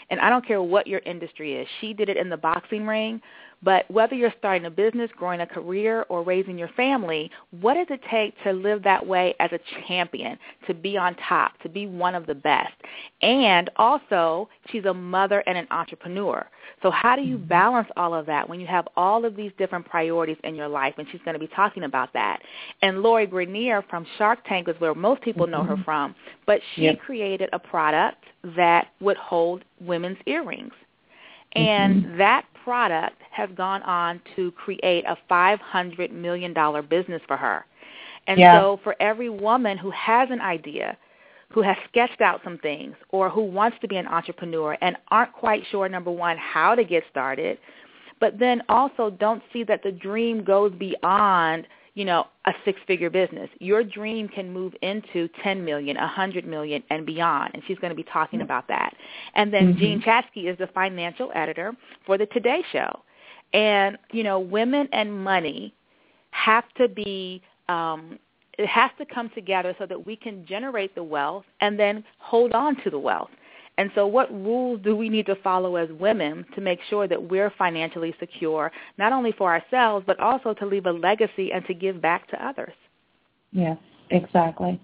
And 0.10 0.20
I 0.20 0.30
don't 0.30 0.46
care 0.46 0.62
what 0.62 0.88
your 0.88 1.02
industry 1.06 1.56
is. 1.56 1.68
She 1.80 1.94
did 1.94 2.10
it 2.10 2.18
in 2.18 2.30
the 2.30 2.38
boxing 2.38 2.88
ring, 2.88 3.22
but 3.62 3.90
whether 3.92 4.16
you're 4.16 4.34
starting 4.38 4.66
a 4.66 4.70
business, 4.70 5.10
growing 5.16 5.42
a 5.42 5.48
career, 5.48 6.06
or 6.10 6.24
raising 6.24 6.58
your 6.58 6.70
family, 6.70 7.30
what 7.60 7.74
does 7.74 7.88
it 7.90 8.02
take 8.10 8.34
to 8.44 8.54
live 8.54 8.84
that 8.84 9.06
way 9.06 9.36
as 9.40 9.52
a 9.52 9.60
champion, 9.88 10.38
to 10.68 10.74
be 10.74 10.98
on 10.98 11.16
top, 11.28 11.60
to 11.62 11.70
be 11.70 11.86
one 11.86 12.16
of 12.16 12.26
the 12.26 12.36
best? 12.36 12.74
And 13.22 13.70
also, 13.76 14.48
she's 14.70 14.86
a 14.86 14.94
mother 14.94 15.44
and 15.46 15.58
an 15.58 15.68
entrepreneur. 15.72 16.48
So 16.82 16.92
how 16.92 17.16
do 17.16 17.22
you 17.22 17.38
mm-hmm. 17.38 17.48
balance 17.48 17.90
all 17.98 18.14
of 18.14 18.26
that 18.28 18.48
when 18.48 18.60
you 18.60 18.68
have 18.68 18.88
all 18.96 19.26
of 19.26 19.36
these 19.36 19.52
different 19.58 19.86
priorities 19.86 20.38
in 20.44 20.56
your 20.56 20.70
life? 20.70 20.96
And 20.98 21.08
she's 21.12 21.22
going 21.26 21.34
to 21.34 21.40
be 21.40 21.48
talking 21.54 21.84
about 21.84 22.14
that. 22.14 22.40
And 22.82 23.02
Lori 23.02 23.28
Greiner 23.28 23.84
from 23.90 24.06
Shark 24.18 24.40
Tank 24.48 24.70
is 24.70 24.76
where 24.80 24.96
most 24.96 25.22
people 25.22 25.48
know 25.48 25.64
her 25.64 25.74
mm-hmm. 25.74 25.84
from, 25.84 26.16
but 26.46 26.62
she 26.76 26.84
yep. 26.84 27.00
created 27.00 27.50
a 27.52 27.60
product 27.60 28.24
that 28.56 28.88
would 29.02 29.18
hold 29.18 29.64
women's 29.82 30.18
earrings. 30.26 30.72
And 31.54 32.04
mm-hmm. 32.04 32.18
that 32.20 32.46
product 32.70 33.20
has 33.32 33.50
gone 33.58 33.82
on 33.82 34.22
to 34.36 34.52
create 34.52 35.04
a 35.06 35.18
$500 35.28 36.12
million 36.12 36.54
business 36.88 37.20
for 37.26 37.36
her. 37.36 37.66
And 38.28 38.40
yeah. 38.40 38.60
so 38.60 38.80
for 38.84 38.96
every 39.00 39.30
woman 39.32 39.76
who 39.76 39.90
has 39.90 40.30
an 40.30 40.40
idea, 40.40 40.96
who 41.50 41.64
has 41.64 41.76
sketched 41.90 42.22
out 42.22 42.42
some 42.44 42.60
things, 42.60 42.94
or 43.10 43.28
who 43.28 43.42
wants 43.42 43.78
to 43.82 43.88
be 43.88 43.96
an 43.96 44.06
entrepreneur 44.06 44.78
and 44.82 44.96
aren't 45.08 45.34
quite 45.34 45.64
sure, 45.72 45.90
number 45.90 46.12
one, 46.12 46.38
how 46.38 46.76
to 46.76 46.84
get 46.84 47.04
started, 47.10 47.58
but 48.20 48.38
then 48.38 48.62
also 48.70 49.10
don't 49.10 49.42
see 49.52 49.64
that 49.64 49.82
the 49.82 49.92
dream 49.92 50.44
goes 50.44 50.72
beyond– 50.74 51.66
you 52.00 52.06
know, 52.06 52.28
a 52.46 52.54
six-figure 52.64 53.10
business. 53.10 53.50
Your 53.60 53.84
dream 53.84 54.30
can 54.30 54.54
move 54.54 54.74
into 54.82 55.28
10 55.44 55.66
million, 55.66 55.98
100 55.98 56.48
million, 56.48 56.82
and 56.90 57.06
beyond. 57.06 57.52
And 57.54 57.62
she's 57.68 57.78
going 57.80 57.90
to 57.90 57.96
be 57.96 58.06
talking 58.06 58.40
about 58.40 58.70
that. 58.70 58.96
And 59.36 59.54
then 59.54 59.74
mm-hmm. 59.74 59.80
Jean 59.80 60.02
Chatzky 60.02 60.50
is 60.50 60.58
the 60.58 60.68
financial 60.68 61.30
editor 61.36 61.74
for 62.06 62.18
the 62.18 62.26
Today 62.28 62.64
Show. 62.72 63.02
And, 63.52 63.98
you 64.14 64.24
know, 64.24 64.40
women 64.40 64.88
and 64.94 65.14
money 65.14 65.74
have 66.32 66.64
to 66.78 66.88
be 66.88 67.42
um, 67.68 68.18
it 68.58 68.68
has 68.68 68.92
to 68.98 69.06
come 69.06 69.30
together 69.36 69.76
so 69.78 69.86
that 69.86 70.06
we 70.06 70.16
can 70.16 70.46
generate 70.46 70.96
the 70.96 71.04
wealth 71.04 71.44
and 71.60 71.78
then 71.78 72.06
hold 72.20 72.54
on 72.54 72.82
to 72.84 72.90
the 72.90 73.00
wealth. 73.00 73.30
And 73.80 73.90
so 73.96 74.06
what 74.06 74.30
rules 74.30 74.82
do 74.84 74.94
we 74.94 75.08
need 75.08 75.26
to 75.28 75.36
follow 75.36 75.78
as 75.78 75.88
women 76.02 76.46
to 76.54 76.60
make 76.60 76.80
sure 76.90 77.08
that 77.08 77.30
we're 77.30 77.50
financially 77.58 78.14
secure, 78.20 78.74
not 78.98 79.14
only 79.14 79.32
for 79.32 79.54
ourselves, 79.54 80.04
but 80.06 80.20
also 80.20 80.54
to 80.56 80.66
leave 80.66 80.86
a 80.86 80.92
legacy 80.92 81.54
and 81.54 81.66
to 81.66 81.74
give 81.74 82.02
back 82.02 82.28
to 82.32 82.46
others? 82.46 82.74
Yes, 83.54 83.78
exactly. 84.10 84.82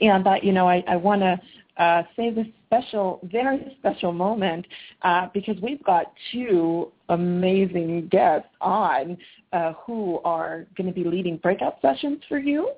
And, 0.00 0.26
uh, 0.26 0.36
you 0.42 0.52
know, 0.52 0.66
I, 0.66 0.82
I 0.88 0.96
want 0.96 1.20
to 1.20 1.38
uh, 1.76 2.04
say 2.16 2.30
this 2.30 2.46
special, 2.64 3.20
very 3.24 3.76
special 3.80 4.12
moment 4.12 4.66
uh, 5.02 5.26
because 5.34 5.56
we've 5.60 5.84
got 5.84 6.14
two 6.32 6.90
amazing 7.10 8.08
guests 8.10 8.48
on 8.62 9.18
uh, 9.52 9.74
who 9.84 10.20
are 10.24 10.66
going 10.74 10.86
to 10.86 10.94
be 10.94 11.04
leading 11.04 11.36
breakout 11.36 11.82
sessions 11.82 12.22
for 12.30 12.38
you 12.38 12.70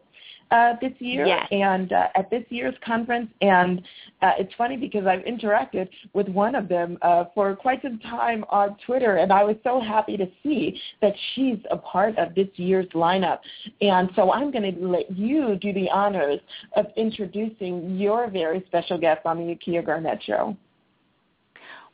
uh, 0.51 0.75
this 0.81 0.93
year 0.99 1.27
yes. 1.27 1.47
and 1.51 1.93
uh, 1.93 2.09
at 2.15 2.31
this 2.31 2.45
year's 2.49 2.75
conference. 2.85 3.31
And 3.41 3.83
uh, 4.23 4.33
it's 4.39 4.53
funny 4.57 4.77
because 4.77 5.07
I've 5.07 5.21
interacted 5.21 5.89
with 6.13 6.29
one 6.29 6.55
of 6.55 6.69
them 6.69 6.99
uh, 7.03 7.25
for 7.35 7.55
quite 7.57 7.83
some 7.83 7.99
time 8.01 8.45
on 8.51 8.77
Twitter, 8.87 9.17
and 9.17 9.33
I 9.33 9.45
was 9.45 9.57
so 9.65 9.81
happy 9.81 10.17
to 10.17 10.27
see 10.43 10.81
that 11.01 11.15
she's 11.35 11.59
a 11.71 11.77
part 11.77 12.19
of 12.19 12.35
this 12.35 12.49
year's 12.57 12.89
lineup. 12.89 13.39
And 13.81 14.11
so 14.17 14.33
I'm 14.33 14.51
going 14.51 14.75
to 14.75 14.87
let 14.87 15.11
you 15.17 15.57
do 15.57 15.73
the 15.73 15.89
honors 15.91 16.41
of 16.77 16.87
introducing 16.97 17.97
your 17.97 18.29
very 18.29 18.63
special 18.67 18.99
guest 18.99 19.21
on 19.25 19.39
the 19.39 19.55
Akia 19.55 19.85
Garnett 19.85 20.23
Show. 20.23 20.57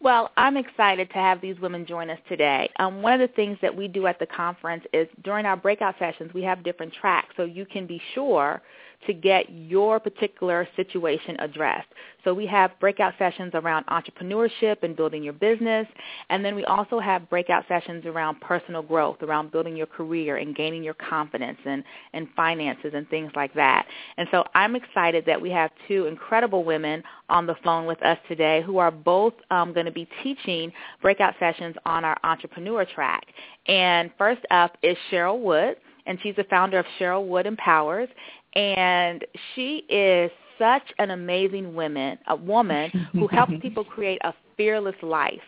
Well, 0.01 0.31
I'm 0.37 0.57
excited 0.57 1.09
to 1.09 1.15
have 1.15 1.41
these 1.41 1.59
women 1.59 1.87
join 1.87 2.11
us 2.11 2.19
today. 2.29 2.71
Um, 2.79 3.01
one 3.01 3.19
of 3.19 3.29
the 3.29 3.35
things 3.35 3.57
that 3.63 3.75
we 3.75 3.89
do 3.89 4.07
at 4.07 4.19
the 4.19 4.27
conference 4.27 4.85
is 4.93 5.09
during 5.25 5.47
our 5.47 5.57
breakout 5.57 5.95
sessions, 5.99 6.33
we 6.35 6.43
have 6.43 6.63
different 6.63 6.93
tracks 6.93 7.35
so 7.37 7.45
you 7.45 7.65
can 7.65 7.87
be 7.87 8.01
sure 8.15 8.63
to 9.07 9.13
get 9.13 9.51
your 9.51 10.01
particular 10.01 10.69
situation 10.77 11.37
addressed. 11.41 11.89
So 12.25 12.35
we 12.35 12.47
have 12.47 12.73
breakout 12.81 13.15
sessions 13.19 13.53
around 13.55 13.87
entrepreneurship 13.87 14.83
and 14.83 14.97
building 14.97 15.23
your 15.23 15.33
business, 15.33 15.87
and 16.29 16.45
then 16.45 16.57
we 16.57 16.65
also 16.65 16.99
have 16.99 17.31
breakout 17.31 17.65
sessions 17.69 18.05
around 18.05 18.41
personal 18.41 18.83
growth, 18.83 19.23
around 19.23 19.53
building 19.53 19.77
your 19.77 19.87
career 19.87 20.37
and 20.39 20.57
gaining 20.57 20.83
your 20.83 20.95
confidence 20.95 21.59
and, 21.65 21.85
and 22.15 22.29
finances 22.35 22.93
and 22.95 23.09
things 23.09 23.31
like 23.37 23.55
that. 23.55 23.87
And 24.17 24.27
so 24.31 24.45
I'm 24.55 24.75
excited 24.75 25.25
that 25.27 25.41
we 25.41 25.51
have 25.51 25.71
two 25.87 26.07
incredible 26.07 26.65
women 26.65 27.03
on 27.29 27.47
the 27.47 27.57
phone 27.63 27.87
with 27.87 28.03
us 28.03 28.19
today 28.29 28.63
who 28.63 28.79
are 28.79 28.91
both 28.91 29.35
um, 29.51 29.73
going 29.73 29.87
to 29.87 29.93
be 29.93 30.09
teaching 30.23 30.73
breakout 31.03 31.35
sessions 31.39 31.77
on 31.85 32.05
our 32.05 32.17
entrepreneur 32.25 32.85
track. 32.85 33.27
And 33.67 34.11
first 34.19 34.43
up 34.51 34.77
is 34.83 34.97
Cheryl 35.11 35.41
Wood 35.41 35.77
and 36.07 36.19
she's 36.23 36.37
the 36.37 36.45
founder 36.45 36.79
of 36.79 36.87
Cheryl 36.99 37.27
Wood 37.27 37.47
Empowers, 37.47 38.09
and 38.57 39.25
she 39.55 39.85
is 39.91 40.31
such 40.59 40.91
an 40.99 41.11
amazing 41.11 41.75
woman, 41.75 42.19
a 42.27 42.35
woman 42.35 42.91
who 43.13 43.29
helps 43.29 43.53
people 43.61 43.85
create 43.85 44.19
a 44.25 44.33
fearless 44.57 44.97
life. 45.03 45.43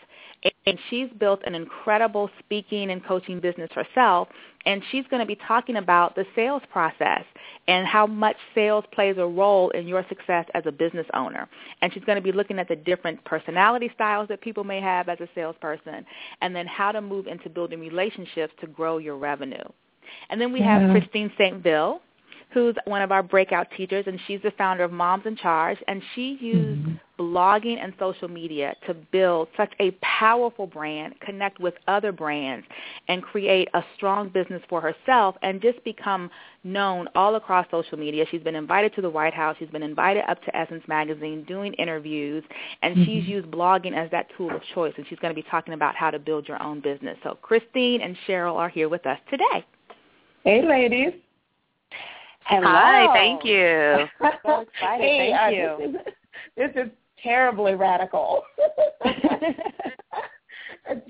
And 0.66 0.78
she's 0.88 1.08
built 1.18 1.40
an 1.46 1.56
incredible 1.56 2.30
speaking 2.38 2.92
and 2.92 3.04
coaching 3.04 3.40
business 3.40 3.70
herself, 3.72 4.28
and 4.66 4.82
she's 4.92 5.04
going 5.10 5.18
to 5.18 5.26
be 5.26 5.36
talking 5.48 5.76
about 5.76 6.14
the 6.14 6.24
sales 6.36 6.62
process 6.70 7.24
and 7.66 7.88
how 7.88 8.06
much 8.06 8.36
sales 8.54 8.84
plays 8.92 9.16
a 9.18 9.26
role 9.26 9.70
in 9.70 9.88
your 9.88 10.06
success 10.08 10.46
as 10.54 10.62
a 10.66 10.70
business 10.70 11.06
owner. 11.12 11.48
And 11.82 11.92
she's 11.92 12.04
going 12.04 12.16
to 12.16 12.22
be 12.22 12.30
looking 12.30 12.60
at 12.60 12.68
the 12.68 12.76
different 12.76 13.24
personality 13.24 13.90
styles 13.94 14.28
that 14.28 14.40
people 14.40 14.62
may 14.62 14.80
have 14.80 15.08
as 15.08 15.18
a 15.18 15.28
salesperson 15.34 16.06
and 16.40 16.54
then 16.54 16.68
how 16.68 16.92
to 16.92 17.00
move 17.00 17.26
into 17.26 17.48
building 17.48 17.80
relationships 17.80 18.52
to 18.60 18.68
grow 18.68 18.98
your 18.98 19.16
revenue. 19.16 19.64
And 20.30 20.40
then 20.40 20.52
we 20.52 20.60
have. 20.60 20.90
Christine 20.92 21.32
St. 21.36 21.62
Vil, 21.62 22.00
who's 22.50 22.74
one 22.86 23.02
of 23.02 23.12
our 23.12 23.22
breakout 23.22 23.66
teachers, 23.76 24.04
and 24.06 24.18
she's 24.26 24.40
the 24.42 24.50
founder 24.52 24.82
of 24.82 24.90
Moms 24.90 25.26
in 25.26 25.36
Charge, 25.36 25.78
and 25.86 26.02
she 26.14 26.38
used 26.40 26.80
mm-hmm. 26.80 27.22
blogging 27.22 27.76
and 27.82 27.92
social 27.98 28.26
media 28.28 28.74
to 28.86 28.94
build 28.94 29.48
such 29.54 29.72
a 29.80 29.90
powerful 30.00 30.66
brand, 30.66 31.14
connect 31.20 31.60
with 31.60 31.74
other 31.88 32.10
brands, 32.10 32.66
and 33.08 33.22
create 33.22 33.68
a 33.74 33.82
strong 33.96 34.30
business 34.30 34.62
for 34.68 34.80
herself 34.80 35.36
and 35.42 35.60
just 35.60 35.82
become 35.84 36.30
known 36.64 37.06
all 37.14 37.34
across 37.34 37.66
social 37.70 37.98
media. 37.98 38.24
She's 38.30 38.42
been 38.42 38.54
invited 38.54 38.94
to 38.94 39.02
the 39.02 39.10
White 39.10 39.34
House. 39.34 39.56
She's 39.58 39.68
been 39.68 39.82
invited 39.82 40.24
up 40.26 40.42
to 40.44 40.56
Essence 40.56 40.82
Magazine 40.88 41.44
doing 41.44 41.74
interviews, 41.74 42.42
and 42.82 42.96
mm-hmm. 42.96 43.04
she's 43.04 43.24
used 43.26 43.48
blogging 43.48 43.94
as 43.94 44.10
that 44.10 44.26
tool 44.38 44.54
of 44.54 44.62
choice, 44.74 44.94
and 44.96 45.06
she's 45.08 45.18
going 45.18 45.34
to 45.34 45.40
be 45.40 45.46
talking 45.50 45.74
about 45.74 45.94
how 45.94 46.10
to 46.10 46.18
build 46.18 46.48
your 46.48 46.62
own 46.62 46.80
business. 46.80 47.18
So 47.22 47.36
Christine 47.42 48.00
and 48.00 48.16
Cheryl 48.26 48.54
are 48.54 48.70
here 48.70 48.88
with 48.88 49.04
us 49.06 49.18
today. 49.28 49.66
Hey, 50.44 50.66
ladies. 50.66 51.12
Hello. 52.48 52.64
Hi, 52.64 53.12
thank 53.12 53.44
you. 53.44 54.08
so 54.42 54.60
excited. 54.62 55.02
Hey, 55.02 55.32
thank 55.32 55.38
uh, 55.38 55.48
you. 55.54 55.76
This 55.92 56.00
is, 56.00 56.06
this 56.56 56.70
is 56.86 56.90
terribly 57.22 57.74
radical. 57.74 58.42
it's 59.04 59.60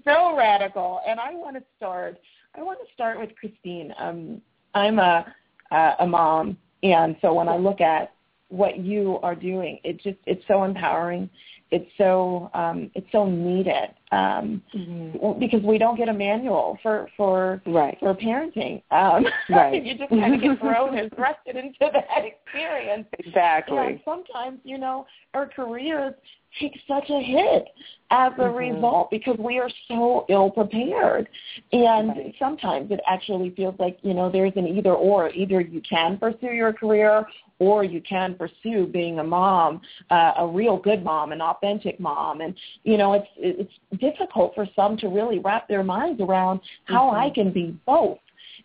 so 0.05 0.37
radical, 0.37 1.01
and 1.07 1.21
I 1.21 1.35
want 1.35 1.55
to 1.57 1.63
start. 1.77 2.19
I 2.57 2.63
want 2.63 2.81
to 2.81 2.87
start 2.93 3.21
with 3.21 3.31
Christine. 3.37 3.95
Um, 4.01 4.43
I'm 4.75 4.99
a 4.99 5.33
uh, 5.71 5.95
a 6.01 6.07
mom, 6.09 6.59
and 6.83 7.15
so 7.23 7.33
when 7.33 7.49
I 7.49 7.57
look 7.57 7.81
at 7.81 8.15
what 8.49 8.81
you 8.81 9.21
are 9.23 9.37
doing, 9.37 9.79
it 9.85 10.03
just 10.03 10.19
it's 10.27 10.43
so 10.49 10.65
empowering 10.65 11.31
it's 11.71 11.91
so 11.99 12.51
um, 12.55 12.91
it's 12.95 13.07
so 13.13 13.27
needed 13.27 13.91
um, 14.13 14.63
mm-hmm. 14.75 15.39
because 15.39 15.63
we 15.63 15.79
don't 15.79 15.97
get 15.97 16.09
a 16.09 16.13
manual 16.13 16.79
for 16.83 17.09
for 17.17 17.63
right. 17.67 17.97
for 18.01 18.15
parenting. 18.15 18.83
Um, 18.91 19.27
right. 19.51 19.85
you 19.85 19.97
just 19.97 20.11
kind 20.11 20.35
of 20.35 20.41
get 20.41 20.59
thrown 20.61 20.97
and 20.99 21.11
thrusted 21.13 21.57
into 21.57 21.91
that 21.93 22.25
experience. 22.25 23.07
Exactly. 23.19 23.79
And 23.79 24.01
sometimes 24.05 24.61
you 24.65 24.79
know 24.79 25.07
our 25.35 25.47
careers 25.47 26.15
take 26.59 26.79
such 26.89 27.11
a 27.11 27.21
hit 27.21 27.67
as 28.11 28.33
a 28.39 28.41
mm-hmm. 28.41 28.75
result 28.75 29.11
because 29.11 29.37
we 29.39 29.59
are 29.59 29.71
so 29.87 30.25
ill 30.29 30.51
prepared. 30.51 31.29
And 31.73 32.09
right. 32.09 32.35
sometimes 32.39 32.91
it 32.91 33.01
actually 33.07 33.51
feels 33.51 33.75
like, 33.79 33.99
you 34.03 34.15
know, 34.15 34.31
there's 34.31 34.55
an 34.57 34.67
either 34.67 34.95
or. 34.95 35.29
Either 35.31 35.61
you 35.61 35.83
can 35.89 36.17
pursue 36.17 36.53
your 36.53 36.73
career 36.73 37.27
or 37.59 37.85
you 37.85 38.01
can 38.01 38.35
pursue 38.35 38.87
being 38.87 39.19
a 39.19 39.25
mom, 39.25 39.81
uh, 40.11 40.33
a 40.39 40.47
real 40.47 40.77
good 40.77 41.03
mom, 41.03 41.33
an 41.33 41.41
authentic 41.41 41.99
mom. 41.99 42.41
And, 42.41 42.55
you 42.85 42.97
know, 42.97 43.15
it's, 43.15 43.29
it's 43.37 44.01
difficult 44.01 44.55
for 44.55 44.67
some 44.77 44.97
to 44.99 45.09
really 45.09 45.39
wrap 45.39 45.69
their 45.69 45.83
minds 45.83 46.21
around 46.21 46.61
how 46.85 47.07
mm-hmm. 47.07 47.21
I 47.21 47.31
can 47.31 47.53
be 47.53 47.77
both. 47.87 48.19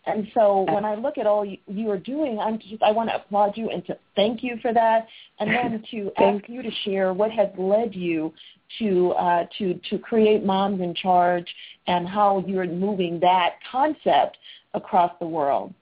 And 0.05 0.27
so 0.33 0.65
when 0.69 0.83
I 0.83 0.95
look 0.95 1.17
at 1.17 1.25
all 1.25 1.45
you, 1.45 1.57
you 1.67 1.89
are 1.89 1.97
doing, 1.97 2.37
I'm 2.37 2.59
just 2.59 2.83
I 2.83 2.91
want 2.91 3.09
to 3.09 3.15
applaud 3.15 3.55
you 3.55 3.69
and 3.69 3.85
to 3.85 3.97
thank 4.15 4.43
you 4.43 4.57
for 4.61 4.73
that, 4.73 5.07
and 5.39 5.49
then 5.49 5.83
to 5.91 6.11
ask 6.17 6.43
you 6.49 6.61
to 6.61 6.71
share 6.83 7.13
what 7.13 7.31
has 7.31 7.47
led 7.57 7.95
you 7.95 8.33
to 8.79 9.11
uh, 9.11 9.45
to 9.59 9.79
to 9.89 9.97
create 9.97 10.43
Moms 10.43 10.81
in 10.81 10.93
Charge 10.93 11.47
and 11.87 12.07
how 12.07 12.43
you're 12.45 12.67
moving 12.67 13.19
that 13.21 13.53
concept 13.71 14.37
across 14.73 15.11
the 15.19 15.27
world. 15.27 15.73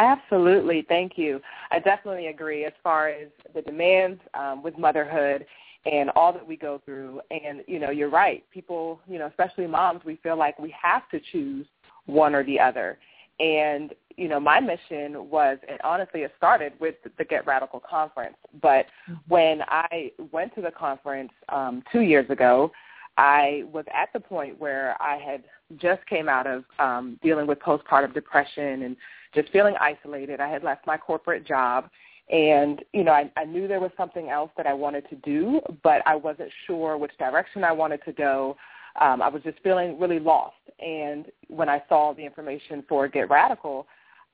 Absolutely, 0.00 0.86
thank 0.88 1.18
you. 1.18 1.42
I 1.70 1.78
definitely 1.78 2.28
agree 2.28 2.64
as 2.64 2.72
far 2.82 3.10
as 3.10 3.28
the 3.54 3.60
demands 3.60 4.18
um, 4.32 4.62
with 4.62 4.78
motherhood 4.78 5.44
and 5.84 6.08
all 6.16 6.32
that 6.32 6.46
we 6.46 6.56
go 6.56 6.80
through. 6.86 7.20
And 7.30 7.62
you 7.66 7.78
know, 7.78 7.90
you're 7.90 8.08
right. 8.08 8.42
People, 8.50 9.00
you 9.06 9.18
know, 9.18 9.26
especially 9.26 9.66
moms, 9.66 10.02
we 10.06 10.16
feel 10.22 10.38
like 10.38 10.58
we 10.58 10.74
have 10.82 11.02
to 11.10 11.20
choose 11.32 11.66
one 12.06 12.34
or 12.34 12.42
the 12.44 12.58
other. 12.58 12.98
And 13.40 13.92
you 14.16 14.26
know, 14.26 14.40
my 14.40 14.58
mission 14.58 15.28
was, 15.28 15.58
and 15.68 15.78
honestly, 15.84 16.22
it 16.22 16.32
started 16.38 16.72
with 16.80 16.94
the 17.18 17.24
Get 17.24 17.46
Radical 17.46 17.80
conference. 17.80 18.36
But 18.62 18.86
mm-hmm. 19.06 19.14
when 19.28 19.60
I 19.68 20.12
went 20.32 20.54
to 20.54 20.62
the 20.62 20.70
conference 20.70 21.32
um, 21.50 21.82
two 21.92 22.00
years 22.00 22.28
ago, 22.30 22.72
I 23.18 23.64
was 23.70 23.84
at 23.94 24.10
the 24.14 24.20
point 24.20 24.58
where 24.58 24.96
I 24.98 25.18
had 25.18 25.44
just 25.76 26.04
came 26.06 26.26
out 26.26 26.46
of 26.46 26.64
um, 26.78 27.18
dealing 27.22 27.46
with 27.46 27.58
postpartum 27.58 28.14
depression 28.14 28.82
and 28.82 28.96
just 29.34 29.50
feeling 29.50 29.74
isolated. 29.80 30.40
I 30.40 30.48
had 30.48 30.62
left 30.62 30.86
my 30.86 30.96
corporate 30.96 31.46
job, 31.46 31.88
and 32.30 32.82
you 32.92 33.04
know, 33.04 33.12
I, 33.12 33.30
I 33.36 33.44
knew 33.44 33.68
there 33.68 33.80
was 33.80 33.92
something 33.96 34.28
else 34.28 34.50
that 34.56 34.66
I 34.66 34.74
wanted 34.74 35.08
to 35.10 35.16
do, 35.16 35.60
but 35.82 36.02
I 36.06 36.14
wasn't 36.16 36.50
sure 36.66 36.96
which 36.96 37.16
direction 37.18 37.64
I 37.64 37.72
wanted 37.72 38.00
to 38.04 38.12
go 38.12 38.56
um, 38.98 39.22
I 39.22 39.28
was 39.28 39.42
just 39.42 39.58
feeling 39.62 39.98
really 39.98 40.18
lost. 40.18 40.56
And 40.78 41.26
when 41.48 41.68
I 41.68 41.82
saw 41.88 42.12
the 42.12 42.24
information 42.24 42.84
for 42.88 43.06
Get 43.08 43.30
Radical, 43.30 43.86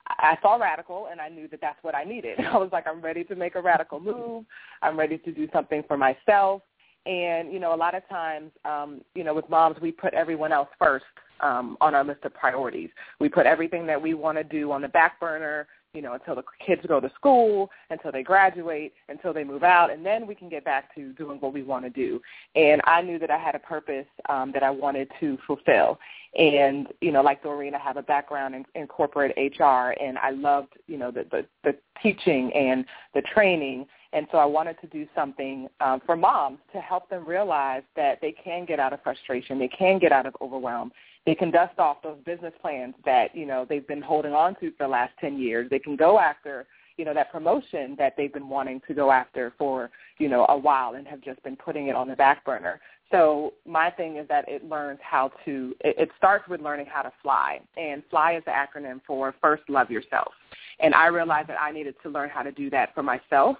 I 0.08 0.38
saw 0.40 0.56
radical 0.56 1.08
and 1.10 1.20
I 1.20 1.28
knew 1.28 1.48
that 1.48 1.60
that's 1.60 1.82
what 1.82 1.94
I 1.94 2.04
needed. 2.04 2.38
I 2.52 2.56
was 2.56 2.70
like, 2.72 2.86
I'm 2.86 3.00
ready 3.00 3.24
to 3.24 3.34
make 3.34 3.56
a 3.56 3.60
radical 3.60 4.00
move. 4.00 4.44
I'm 4.82 4.98
ready 4.98 5.18
to 5.18 5.32
do 5.32 5.48
something 5.52 5.82
for 5.86 5.96
myself. 5.96 6.62
And, 7.06 7.52
you 7.52 7.60
know, 7.60 7.74
a 7.74 7.76
lot 7.76 7.94
of 7.94 8.08
times, 8.08 8.50
um, 8.64 9.00
you 9.14 9.24
know, 9.24 9.34
with 9.34 9.48
moms, 9.48 9.76
we 9.80 9.92
put 9.92 10.12
everyone 10.14 10.52
else 10.52 10.68
first 10.78 11.04
um, 11.40 11.76
on 11.80 11.94
our 11.94 12.04
list 12.04 12.24
of 12.24 12.34
priorities. 12.34 12.90
We 13.20 13.28
put 13.28 13.46
everything 13.46 13.86
that 13.86 14.00
we 14.00 14.14
want 14.14 14.38
to 14.38 14.44
do 14.44 14.72
on 14.72 14.82
the 14.82 14.88
back 14.88 15.20
burner 15.20 15.66
you 15.96 16.02
know, 16.02 16.12
until 16.12 16.34
the 16.34 16.44
kids 16.64 16.82
go 16.86 17.00
to 17.00 17.10
school, 17.14 17.70
until 17.88 18.12
they 18.12 18.22
graduate, 18.22 18.92
until 19.08 19.32
they 19.32 19.42
move 19.42 19.62
out, 19.62 19.90
and 19.90 20.04
then 20.04 20.26
we 20.26 20.34
can 20.34 20.50
get 20.50 20.62
back 20.62 20.94
to 20.94 21.12
doing 21.14 21.38
what 21.40 21.54
we 21.54 21.62
want 21.62 21.84
to 21.84 21.90
do. 21.90 22.20
And 22.54 22.82
I 22.84 23.00
knew 23.00 23.18
that 23.18 23.30
I 23.30 23.38
had 23.38 23.54
a 23.54 23.58
purpose 23.58 24.06
um, 24.28 24.52
that 24.52 24.62
I 24.62 24.70
wanted 24.70 25.10
to 25.20 25.38
fulfill. 25.46 25.98
And, 26.38 26.88
you 27.00 27.12
know, 27.12 27.22
like 27.22 27.42
Doreen, 27.42 27.74
I 27.74 27.78
have 27.78 27.96
a 27.96 28.02
background 28.02 28.54
in, 28.54 28.66
in 28.74 28.86
corporate 28.86 29.34
HR, 29.38 29.94
and 29.98 30.18
I 30.18 30.30
loved, 30.30 30.74
you 30.86 30.98
know, 30.98 31.10
the, 31.10 31.24
the, 31.30 31.46
the 31.64 31.74
teaching 32.02 32.52
and 32.52 32.84
the 33.14 33.22
training. 33.22 33.86
And 34.12 34.26
so 34.30 34.38
I 34.38 34.44
wanted 34.44 34.78
to 34.82 34.86
do 34.88 35.06
something 35.14 35.66
um, 35.80 36.02
for 36.04 36.14
moms 36.14 36.58
to 36.74 36.80
help 36.80 37.08
them 37.08 37.26
realize 37.26 37.82
that 37.96 38.20
they 38.20 38.32
can 38.32 38.66
get 38.66 38.78
out 38.78 38.92
of 38.92 39.02
frustration, 39.02 39.58
they 39.58 39.68
can 39.68 39.98
get 39.98 40.12
out 40.12 40.26
of 40.26 40.36
overwhelm, 40.42 40.92
they 41.26 41.34
can 41.34 41.50
dust 41.50 41.78
off 41.78 42.02
those 42.02 42.18
business 42.24 42.54
plans 42.62 42.94
that, 43.04 43.34
you 43.34 43.46
know, 43.46 43.66
they've 43.68 43.86
been 43.86 44.00
holding 44.00 44.32
on 44.32 44.54
to 44.60 44.70
for 44.72 44.84
the 44.84 44.88
last 44.88 45.12
10 45.20 45.38
years. 45.38 45.68
They 45.68 45.80
can 45.80 45.96
go 45.96 46.20
after, 46.20 46.66
you 46.96 47.04
know, 47.04 47.12
that 47.12 47.32
promotion 47.32 47.96
that 47.98 48.14
they've 48.16 48.32
been 48.32 48.48
wanting 48.48 48.80
to 48.86 48.94
go 48.94 49.10
after 49.10 49.52
for, 49.58 49.90
you 50.18 50.28
know, 50.28 50.46
a 50.48 50.56
while 50.56 50.94
and 50.94 51.06
have 51.06 51.20
just 51.20 51.42
been 51.42 51.56
putting 51.56 51.88
it 51.88 51.96
on 51.96 52.08
the 52.08 52.14
back 52.14 52.44
burner. 52.44 52.80
So 53.10 53.54
my 53.66 53.90
thing 53.90 54.16
is 54.16 54.28
that 54.28 54.48
it 54.48 54.68
learns 54.68 55.00
how 55.02 55.32
to, 55.44 55.74
it, 55.80 55.96
it 55.98 56.10
starts 56.16 56.48
with 56.48 56.60
learning 56.60 56.86
how 56.86 57.02
to 57.02 57.12
fly. 57.22 57.60
And 57.76 58.04
fly 58.08 58.34
is 58.36 58.44
the 58.44 58.52
acronym 58.52 59.00
for 59.04 59.34
first 59.40 59.64
love 59.68 59.90
yourself. 59.90 60.32
And 60.78 60.94
I 60.94 61.06
realized 61.06 61.48
that 61.48 61.60
I 61.60 61.72
needed 61.72 61.96
to 62.04 62.08
learn 62.08 62.30
how 62.30 62.42
to 62.42 62.52
do 62.52 62.70
that 62.70 62.94
for 62.94 63.02
myself 63.02 63.56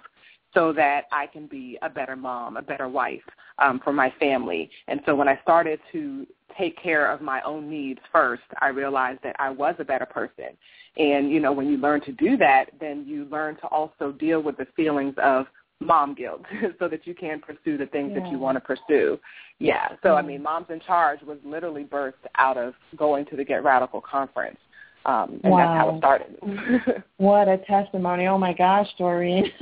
so 0.57 0.73
that 0.73 1.03
I 1.11 1.27
can 1.27 1.45
be 1.45 1.77
a 1.83 1.89
better 1.89 2.15
mom, 2.15 2.57
a 2.57 2.63
better 2.63 2.89
wife 2.89 3.21
um, 3.59 3.79
for 3.83 3.93
my 3.93 4.11
family. 4.19 4.71
And 4.87 4.99
so 5.05 5.13
when 5.13 5.27
I 5.27 5.39
started 5.43 5.79
to 5.91 6.25
take 6.57 6.81
care 6.81 7.11
of 7.11 7.21
my 7.21 7.41
own 7.43 7.69
needs 7.69 7.99
first, 8.11 8.41
I 8.59 8.69
realized 8.69 9.19
that 9.23 9.35
I 9.37 9.51
was 9.51 9.75
a 9.77 9.85
better 9.85 10.07
person. 10.07 10.57
And, 10.97 11.29
you 11.31 11.39
know, 11.39 11.51
when 11.51 11.67
you 11.67 11.77
learn 11.77 12.01
to 12.01 12.11
do 12.11 12.37
that, 12.37 12.71
then 12.79 13.05
you 13.07 13.25
learn 13.25 13.55
to 13.57 13.67
also 13.67 14.11
deal 14.11 14.41
with 14.41 14.57
the 14.57 14.65
feelings 14.75 15.13
of 15.21 15.45
mom 15.79 16.15
guilt 16.15 16.41
so 16.79 16.87
that 16.87 17.05
you 17.05 17.13
can 17.13 17.39
pursue 17.39 17.77
the 17.77 17.85
things 17.85 18.13
yeah. 18.15 18.21
that 18.21 18.31
you 18.31 18.39
want 18.39 18.55
to 18.55 18.61
pursue. 18.61 19.19
Yeah. 19.59 19.89
So, 20.01 20.15
I 20.15 20.23
mean, 20.23 20.41
Moms 20.41 20.67
in 20.71 20.79
Charge 20.79 21.21
was 21.21 21.37
literally 21.45 21.83
birthed 21.83 22.13
out 22.39 22.57
of 22.57 22.73
going 22.95 23.27
to 23.27 23.35
the 23.35 23.43
Get 23.43 23.63
Radical 23.63 24.01
conference. 24.01 24.57
Um, 25.05 25.39
and 25.43 25.51
wow. 25.53 25.57
that's 25.57 25.77
how 25.77 25.89
it 25.89 25.97
started. 25.99 27.03
what 27.17 27.47
a 27.47 27.57
testimony. 27.59 28.27
Oh, 28.27 28.37
my 28.37 28.53
gosh, 28.53 28.87
Doreen. 28.97 29.51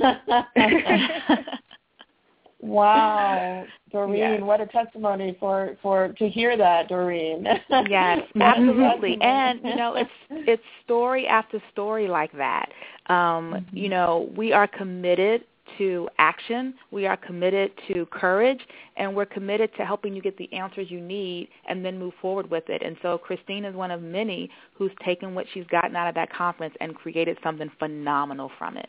Wow, 2.66 3.64
Doreen, 3.92 4.16
yes. 4.16 4.40
what 4.40 4.60
a 4.60 4.66
testimony 4.66 5.36
for 5.38 5.76
for 5.82 6.08
to 6.18 6.28
hear 6.28 6.56
that, 6.56 6.88
Doreen. 6.88 7.46
yes, 7.88 8.18
absolutely. 8.40 9.18
and 9.20 9.60
you 9.62 9.76
know, 9.76 9.94
it's 9.94 10.10
it's 10.30 10.62
story 10.84 11.26
after 11.26 11.62
story 11.72 12.08
like 12.08 12.32
that. 12.32 12.70
Um, 13.08 13.52
mm-hmm. 13.52 13.76
you 13.76 13.88
know, 13.88 14.30
we 14.36 14.52
are 14.52 14.66
committed 14.66 15.44
to 15.78 16.08
action, 16.18 16.74
we 16.90 17.06
are 17.06 17.16
committed 17.16 17.70
to 17.88 18.06
courage, 18.06 18.60
and 18.96 19.14
we're 19.14 19.26
committed 19.26 19.70
to 19.76 19.84
helping 19.84 20.14
you 20.14 20.22
get 20.22 20.36
the 20.38 20.52
answers 20.52 20.90
you 20.90 21.00
need 21.00 21.48
and 21.68 21.84
then 21.84 21.98
move 21.98 22.14
forward 22.20 22.50
with 22.50 22.68
it. 22.68 22.82
And 22.82 22.96
so 23.02 23.18
Christine 23.18 23.64
is 23.64 23.74
one 23.74 23.90
of 23.90 24.02
many 24.02 24.50
who's 24.74 24.92
taken 25.04 25.34
what 25.34 25.46
she's 25.52 25.66
gotten 25.66 25.96
out 25.96 26.08
of 26.08 26.14
that 26.14 26.32
conference 26.32 26.74
and 26.80 26.94
created 26.94 27.38
something 27.42 27.70
phenomenal 27.78 28.50
from 28.58 28.76
it. 28.76 28.88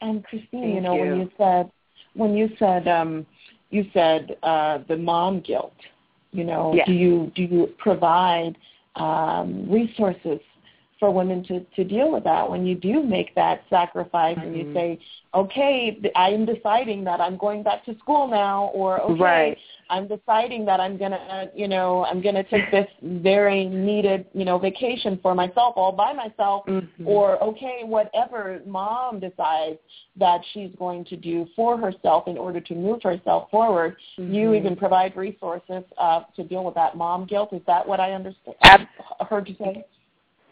And 0.00 0.24
Christine, 0.24 0.48
Thank 0.62 0.74
you 0.74 0.80
know, 0.80 0.94
you. 0.94 1.10
when 1.10 1.20
you 1.20 1.30
said 1.38 1.70
when 2.14 2.34
you 2.34 2.50
said 2.58 2.88
um, 2.88 3.26
you 3.70 3.86
said 3.94 4.36
uh, 4.42 4.78
the 4.88 4.96
mom 4.96 5.40
guilt, 5.40 5.72
You 6.32 6.44
know, 6.44 6.72
yes. 6.74 6.86
do 6.86 6.92
you 6.92 7.32
do 7.34 7.42
you 7.42 7.70
provide 7.78 8.56
um, 8.96 9.70
resources 9.70 10.40
for 11.02 11.10
women 11.10 11.42
to, 11.42 11.58
to 11.74 11.82
deal 11.82 12.12
with 12.12 12.22
that 12.22 12.48
when 12.48 12.64
you 12.64 12.76
do 12.76 13.02
make 13.02 13.34
that 13.34 13.64
sacrifice 13.68 14.38
mm-hmm. 14.38 14.46
and 14.46 14.56
you 14.56 14.64
mm-hmm. 14.66 14.76
say, 14.76 15.00
okay, 15.34 16.00
I'm 16.14 16.46
deciding 16.46 17.02
that 17.02 17.20
I'm 17.20 17.36
going 17.36 17.64
back 17.64 17.84
to 17.86 17.98
school 17.98 18.28
now, 18.28 18.70
or 18.72 19.00
okay, 19.00 19.20
right. 19.20 19.58
I'm 19.90 20.06
deciding 20.06 20.64
that 20.66 20.78
I'm 20.78 20.96
gonna, 20.96 21.48
you 21.56 21.66
know, 21.66 22.04
I'm 22.04 22.22
gonna 22.22 22.44
take 22.44 22.70
this 22.70 22.86
very 23.02 23.64
needed, 23.64 24.26
you 24.32 24.44
know, 24.44 24.60
vacation 24.60 25.18
for 25.20 25.34
myself 25.34 25.74
all 25.76 25.90
by 25.90 26.12
myself, 26.12 26.66
mm-hmm. 26.66 27.08
or 27.08 27.42
okay, 27.42 27.80
whatever 27.82 28.60
mom 28.64 29.18
decides 29.18 29.78
that 30.14 30.40
she's 30.52 30.70
going 30.78 31.04
to 31.06 31.16
do 31.16 31.48
for 31.56 31.76
herself 31.76 32.28
in 32.28 32.38
order 32.38 32.60
to 32.60 32.76
move 32.76 33.02
herself 33.02 33.50
forward. 33.50 33.96
Mm-hmm. 34.20 34.32
You 34.32 34.54
even 34.54 34.76
provide 34.76 35.16
resources 35.16 35.82
uh, 35.98 36.20
to 36.36 36.44
deal 36.44 36.62
with 36.62 36.76
that 36.76 36.96
mom 36.96 37.26
guilt. 37.26 37.52
Is 37.52 37.62
that 37.66 37.88
what 37.88 37.98
I 37.98 38.12
understand? 38.12 38.54
Ab- 38.62 38.86
heard 39.28 39.48
you 39.48 39.56
say? 39.58 39.84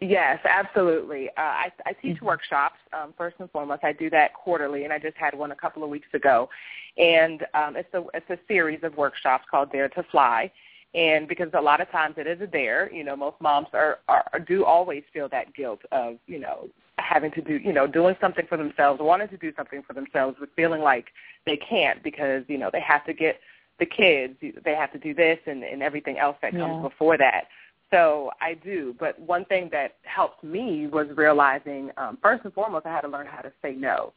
Yes, 0.00 0.38
absolutely. 0.48 1.28
Uh, 1.36 1.42
I, 1.42 1.72
I 1.84 1.92
teach 1.92 2.16
mm-hmm. 2.16 2.26
workshops 2.26 2.76
um, 2.94 3.12
first 3.18 3.36
and 3.38 3.50
foremost. 3.50 3.84
I 3.84 3.92
do 3.92 4.08
that 4.10 4.32
quarterly, 4.32 4.84
and 4.84 4.92
I 4.92 4.98
just 4.98 5.16
had 5.16 5.36
one 5.36 5.52
a 5.52 5.56
couple 5.56 5.84
of 5.84 5.90
weeks 5.90 6.08
ago. 6.14 6.48
And 6.96 7.42
um, 7.52 7.76
it's 7.76 7.92
a 7.92 8.04
it's 8.14 8.30
a 8.30 8.38
series 8.48 8.80
of 8.82 8.96
workshops 8.96 9.44
called 9.50 9.70
Dare 9.72 9.90
to 9.90 10.02
Fly. 10.10 10.50
And 10.94 11.28
because 11.28 11.48
a 11.56 11.60
lot 11.60 11.80
of 11.80 11.90
times 11.90 12.16
it 12.18 12.26
is 12.26 12.40
a 12.40 12.46
dare, 12.46 12.92
you 12.92 13.04
know, 13.04 13.14
most 13.14 13.36
moms 13.40 13.68
are, 13.74 13.98
are 14.08 14.24
do 14.44 14.64
always 14.64 15.04
feel 15.12 15.28
that 15.28 15.54
guilt 15.54 15.80
of 15.92 16.16
you 16.26 16.40
know 16.40 16.68
having 16.98 17.30
to 17.32 17.42
do 17.42 17.58
you 17.58 17.72
know 17.72 17.86
doing 17.86 18.16
something 18.22 18.46
for 18.48 18.56
themselves, 18.56 19.00
wanting 19.02 19.28
to 19.28 19.36
do 19.36 19.52
something 19.54 19.82
for 19.86 19.92
themselves, 19.92 20.38
but 20.40 20.48
feeling 20.56 20.80
like 20.80 21.08
they 21.44 21.58
can't 21.58 22.02
because 22.02 22.42
you 22.48 22.56
know 22.56 22.70
they 22.72 22.80
have 22.80 23.04
to 23.04 23.12
get 23.12 23.38
the 23.78 23.86
kids, 23.86 24.34
they 24.40 24.74
have 24.74 24.92
to 24.92 24.98
do 24.98 25.14
this 25.14 25.38
and, 25.46 25.62
and 25.62 25.82
everything 25.82 26.18
else 26.18 26.36
that 26.42 26.52
comes 26.52 26.74
yeah. 26.76 26.82
before 26.82 27.16
that. 27.18 27.44
So 27.90 28.30
I 28.40 28.54
do, 28.54 28.94
but 29.00 29.18
one 29.18 29.44
thing 29.46 29.68
that 29.72 29.96
helped 30.02 30.44
me 30.44 30.86
was 30.86 31.08
realizing, 31.16 31.90
um, 31.96 32.18
first 32.22 32.44
and 32.44 32.54
foremost, 32.54 32.86
I 32.86 32.90
had 32.90 33.00
to 33.02 33.08
learn 33.08 33.26
how 33.26 33.40
to 33.40 33.52
say 33.62 33.72
no. 33.72 34.12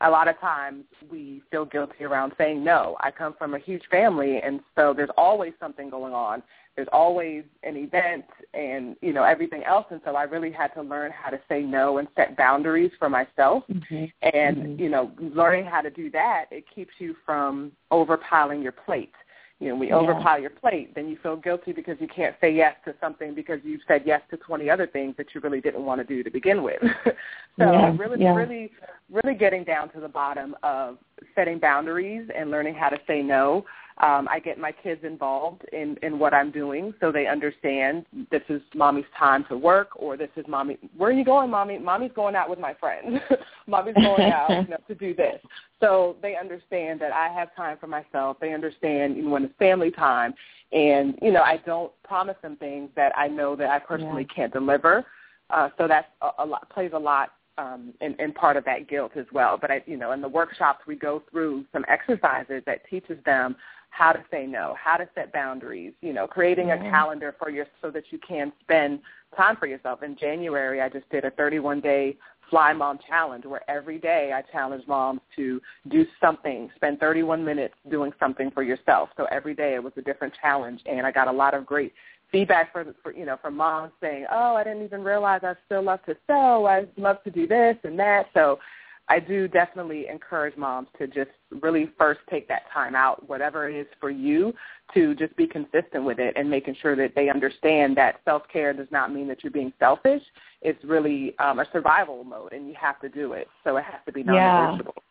A 0.00 0.08
lot 0.08 0.28
of 0.28 0.38
times 0.38 0.84
we 1.10 1.42
feel 1.50 1.64
guilty 1.64 2.04
around 2.04 2.32
saying 2.38 2.62
no. 2.62 2.96
I 3.00 3.10
come 3.10 3.34
from 3.36 3.54
a 3.54 3.58
huge 3.58 3.82
family, 3.90 4.40
and 4.42 4.60
so 4.76 4.94
there's 4.96 5.10
always 5.16 5.52
something 5.58 5.90
going 5.90 6.14
on. 6.14 6.42
There's 6.76 6.88
always 6.92 7.42
an 7.64 7.76
event 7.76 8.24
and, 8.54 8.94
you 9.02 9.12
know, 9.12 9.24
everything 9.24 9.64
else. 9.64 9.86
And 9.90 10.00
so 10.04 10.14
I 10.14 10.22
really 10.22 10.52
had 10.52 10.68
to 10.74 10.82
learn 10.82 11.10
how 11.10 11.28
to 11.28 11.40
say 11.48 11.60
no 11.60 11.98
and 11.98 12.06
set 12.14 12.36
boundaries 12.36 12.92
for 13.00 13.10
myself. 13.10 13.64
Mm-hmm. 13.68 14.04
And, 14.22 14.56
mm-hmm. 14.56 14.82
you 14.82 14.88
know, 14.88 15.10
learning 15.18 15.64
how 15.64 15.80
to 15.80 15.90
do 15.90 16.08
that, 16.12 16.44
it 16.52 16.64
keeps 16.72 16.92
you 17.00 17.16
from 17.26 17.72
overpiling 17.90 18.62
your 18.62 18.70
plate 18.70 19.12
you 19.60 19.68
know, 19.68 19.74
we 19.74 19.88
yeah. 19.88 19.94
overpile 19.94 20.40
your 20.40 20.50
plate, 20.50 20.94
then 20.94 21.08
you 21.08 21.18
feel 21.22 21.36
guilty 21.36 21.72
because 21.72 21.96
you 22.00 22.06
can't 22.06 22.36
say 22.40 22.54
yes 22.54 22.76
to 22.84 22.94
something 23.00 23.34
because 23.34 23.58
you've 23.64 23.80
said 23.88 24.02
yes 24.06 24.20
to 24.30 24.36
20 24.36 24.70
other 24.70 24.86
things 24.86 25.14
that 25.18 25.26
you 25.34 25.40
really 25.40 25.60
didn't 25.60 25.84
want 25.84 26.00
to 26.00 26.04
do 26.04 26.22
to 26.22 26.30
begin 26.30 26.62
with. 26.62 26.80
so 27.04 27.12
yeah. 27.58 27.96
really, 27.98 28.22
yeah. 28.22 28.34
really, 28.34 28.70
really 29.10 29.36
getting 29.36 29.64
down 29.64 29.90
to 29.92 30.00
the 30.00 30.08
bottom 30.08 30.54
of 30.62 30.98
setting 31.34 31.58
boundaries 31.58 32.28
and 32.36 32.50
learning 32.50 32.74
how 32.74 32.88
to 32.88 32.98
say 33.06 33.20
no 33.20 33.64
um, 34.00 34.28
I 34.30 34.38
get 34.38 34.58
my 34.58 34.70
kids 34.70 35.02
involved 35.02 35.62
in, 35.72 35.96
in 36.02 36.18
what 36.18 36.32
I'm 36.32 36.52
doing 36.52 36.94
so 37.00 37.10
they 37.10 37.26
understand 37.26 38.06
this 38.30 38.42
is 38.48 38.62
mommy's 38.74 39.04
time 39.18 39.44
to 39.48 39.56
work 39.56 39.90
or 39.96 40.16
this 40.16 40.28
is 40.36 40.44
mommy, 40.46 40.78
where 40.96 41.10
are 41.10 41.12
you 41.12 41.24
going, 41.24 41.50
mommy? 41.50 41.78
Mommy's 41.78 42.12
going 42.14 42.36
out 42.36 42.48
with 42.48 42.60
my 42.60 42.74
friends. 42.74 43.18
mommy's 43.66 43.96
going 43.96 44.30
out 44.30 44.50
you 44.50 44.68
know, 44.68 44.76
to 44.86 44.94
do 44.94 45.14
this. 45.14 45.40
So 45.80 46.16
they 46.22 46.36
understand 46.36 47.00
that 47.00 47.12
I 47.12 47.28
have 47.28 47.54
time 47.56 47.76
for 47.78 47.88
myself. 47.88 48.36
They 48.40 48.52
understand 48.52 49.16
you 49.16 49.24
know, 49.24 49.30
when 49.30 49.44
it's 49.44 49.54
family 49.58 49.90
time. 49.90 50.32
And, 50.70 51.18
you 51.20 51.32
know, 51.32 51.42
I 51.42 51.56
don't 51.66 51.90
promise 52.04 52.36
them 52.42 52.56
things 52.56 52.90
that 52.94 53.16
I 53.16 53.26
know 53.26 53.56
that 53.56 53.70
I 53.70 53.80
personally 53.80 54.26
yeah. 54.30 54.34
can't 54.34 54.52
deliver. 54.52 55.04
Uh, 55.50 55.70
so 55.78 55.88
that 55.88 56.10
a, 56.20 56.44
a 56.44 56.46
lot, 56.46 56.68
plays 56.70 56.90
a 56.94 56.98
lot 56.98 57.30
um, 57.58 57.92
and, 58.00 58.14
and 58.18 58.34
part 58.34 58.56
of 58.56 58.64
that 58.64 58.88
guilt 58.88 59.12
as 59.16 59.26
well. 59.32 59.58
But 59.60 59.70
I, 59.70 59.82
you 59.86 59.96
know, 59.96 60.12
in 60.12 60.20
the 60.20 60.28
workshops 60.28 60.80
we 60.86 60.94
go 60.94 61.22
through 61.30 61.64
some 61.72 61.84
exercises 61.88 62.62
that 62.66 62.88
teaches 62.88 63.18
them 63.24 63.56
how 63.98 64.12
to 64.12 64.24
say 64.30 64.46
no, 64.46 64.76
how 64.80 64.96
to 64.96 65.08
set 65.16 65.32
boundaries, 65.32 65.92
you 66.02 66.12
know, 66.12 66.24
creating 66.24 66.70
a 66.70 66.78
calendar 66.78 67.34
for 67.36 67.50
your 67.50 67.66
so 67.82 67.90
that 67.90 68.04
you 68.10 68.18
can 68.26 68.52
spend 68.60 69.00
time 69.36 69.56
for 69.56 69.66
yourself. 69.66 70.04
In 70.04 70.16
January, 70.16 70.80
I 70.80 70.88
just 70.88 71.10
did 71.10 71.24
a 71.24 71.32
31-day 71.32 72.16
Fly 72.48 72.72
Mom 72.74 73.00
Challenge 73.08 73.44
where 73.44 73.68
every 73.68 73.98
day 73.98 74.30
I 74.32 74.42
challenge 74.52 74.84
moms 74.86 75.20
to 75.34 75.60
do 75.90 76.06
something, 76.20 76.70
spend 76.76 77.00
31 77.00 77.44
minutes 77.44 77.74
doing 77.90 78.12
something 78.20 78.52
for 78.52 78.62
yourself. 78.62 79.08
So 79.16 79.26
every 79.32 79.54
day 79.54 79.74
it 79.74 79.82
was 79.82 79.92
a 79.96 80.02
different 80.02 80.32
challenge, 80.40 80.80
and 80.86 81.04
I 81.04 81.10
got 81.10 81.26
a 81.26 81.32
lot 81.32 81.54
of 81.54 81.66
great 81.66 81.92
feedback 82.30 82.72
for, 82.72 82.94
for 83.02 83.12
you 83.12 83.26
know 83.26 83.36
from 83.42 83.56
moms 83.56 83.92
saying, 84.00 84.26
"Oh, 84.30 84.54
I 84.54 84.62
didn't 84.62 84.84
even 84.84 85.02
realize 85.02 85.40
I 85.42 85.54
still 85.66 85.82
love 85.82 86.04
to 86.06 86.16
sew. 86.28 86.66
I 86.66 86.86
love 86.96 87.22
to 87.24 87.30
do 87.30 87.48
this 87.48 87.76
and 87.82 87.98
that." 87.98 88.26
So 88.32 88.60
I 89.08 89.18
do 89.20 89.48
definitely 89.48 90.06
encourage 90.08 90.56
moms 90.56 90.88
to 90.98 91.06
just 91.06 91.30
really 91.62 91.90
first 91.98 92.20
take 92.28 92.46
that 92.48 92.62
time 92.72 92.94
out, 92.94 93.28
whatever 93.28 93.68
it 93.68 93.74
is 93.74 93.86
for 94.00 94.10
you, 94.10 94.52
to 94.94 95.14
just 95.14 95.34
be 95.36 95.46
consistent 95.46 96.04
with 96.04 96.18
it 96.18 96.34
and 96.36 96.48
making 96.48 96.76
sure 96.80 96.94
that 96.96 97.14
they 97.14 97.30
understand 97.30 97.96
that 97.96 98.20
self-care 98.24 98.74
does 98.74 98.88
not 98.90 99.12
mean 99.12 99.26
that 99.28 99.42
you're 99.42 99.50
being 99.52 99.72
selfish. 99.78 100.22
It's 100.60 100.82
really 100.84 101.38
um, 101.38 101.58
a 101.58 101.66
survival 101.72 102.22
mode, 102.24 102.52
and 102.52 102.68
you 102.68 102.74
have 102.78 103.00
to 103.00 103.08
do 103.08 103.32
it. 103.32 103.48
So 103.64 103.76
it 103.78 103.84
has 103.84 104.00
to 104.06 104.12
be 104.12 104.22
non-negotiable. 104.22 104.94
Yeah. 104.96 105.02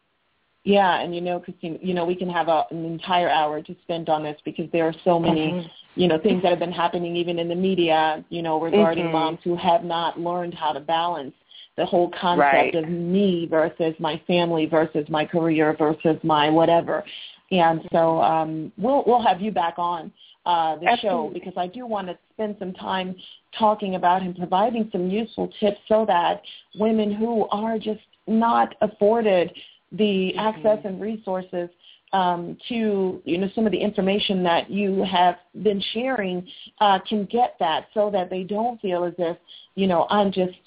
Yeah, 0.64 1.00
and 1.00 1.16
you 1.16 1.22
know, 1.22 1.40
Christine, 1.40 1.80
you 1.82 1.94
know, 1.94 2.04
we 2.04 2.14
can 2.14 2.30
have 2.30 2.50
a, 2.50 2.66
an 2.72 2.84
entire 2.84 3.30
hour 3.30 3.62
to 3.62 3.76
spend 3.84 4.10
on 4.10 4.22
this 4.22 4.36
because 4.44 4.66
there 4.74 4.86
are 4.86 4.94
so 5.06 5.18
many, 5.18 5.48
mm-hmm. 5.48 5.68
you 5.96 6.10
know, 6.10 6.20
things 6.20 6.44
that 6.44 6.50
have 6.50 6.60
been 6.60 6.74
happening 6.74 7.16
even 7.16 7.40
in 7.40 7.48
the 7.48 7.56
media, 7.56 8.26
you 8.28 8.42
know, 8.42 8.60
regarding 8.60 9.06
mm-hmm. 9.06 9.14
moms 9.14 9.40
who 9.46 9.56
have 9.56 9.86
not 9.86 10.20
learned 10.20 10.54
how 10.54 10.74
to 10.74 10.82
balance 10.82 11.34
the 11.78 11.86
whole 11.86 12.12
concept 12.20 12.42
right. 12.42 12.76
of 12.76 12.90
me 12.90 13.48
versus 13.50 13.94
my 14.00 14.22
family 14.28 14.66
versus 14.66 15.06
my 15.10 15.26
career 15.26 15.76
versus 15.78 16.18
my 16.24 16.50
whatever. 16.50 17.04
And 17.52 17.82
so 17.92 18.22
um, 18.22 18.72
we'll 18.78 19.04
we'll 19.06 19.22
have 19.22 19.42
you 19.42 19.52
back 19.52 19.76
on 19.78 20.12
uh, 20.46 20.78
the 20.78 20.88
Absolutely. 20.88 21.00
show 21.02 21.32
because 21.34 21.54
I 21.56 21.68
do 21.68 21.86
want 21.86 22.08
to 22.08 22.18
spend 22.34 22.58
some 22.60 22.74
time 22.74 23.16
talking 23.58 23.96
about 23.96 24.22
and 24.22 24.36
providing 24.36 24.90
some 24.92 25.10
useful 25.10 25.50
tips 25.60 25.80
so 25.88 26.06
that 26.08 26.42
women 26.80 27.12
who 27.12 27.48
are 27.50 27.78
just 27.78 28.02
not 28.28 28.76
afforded 28.82 29.52
the 29.94 30.34
mm-hmm. 30.36 30.40
access 30.40 30.80
and 30.84 31.00
resources 31.00 31.70
um, 32.14 32.58
to 32.70 33.22
you 33.26 33.38
know 33.38 33.50
some 33.54 33.66
of 33.66 33.72
the 33.72 33.78
information 33.78 34.44
that 34.44 34.70
you 34.70 35.04
have 35.04 35.36
been 35.62 35.82
sharing 35.94 36.48
uh, 36.80 37.00
can 37.08 37.26
get 37.26 37.56
that 37.60 37.88
so 37.94 38.10
that 38.12 38.30
they 38.30 38.44
don't 38.44 38.80
feel 38.82 39.04
as 39.04 39.14
if 39.18 39.38
you 39.76 39.88
know 39.88 40.08
I'm 40.10 40.32
just 40.32 40.58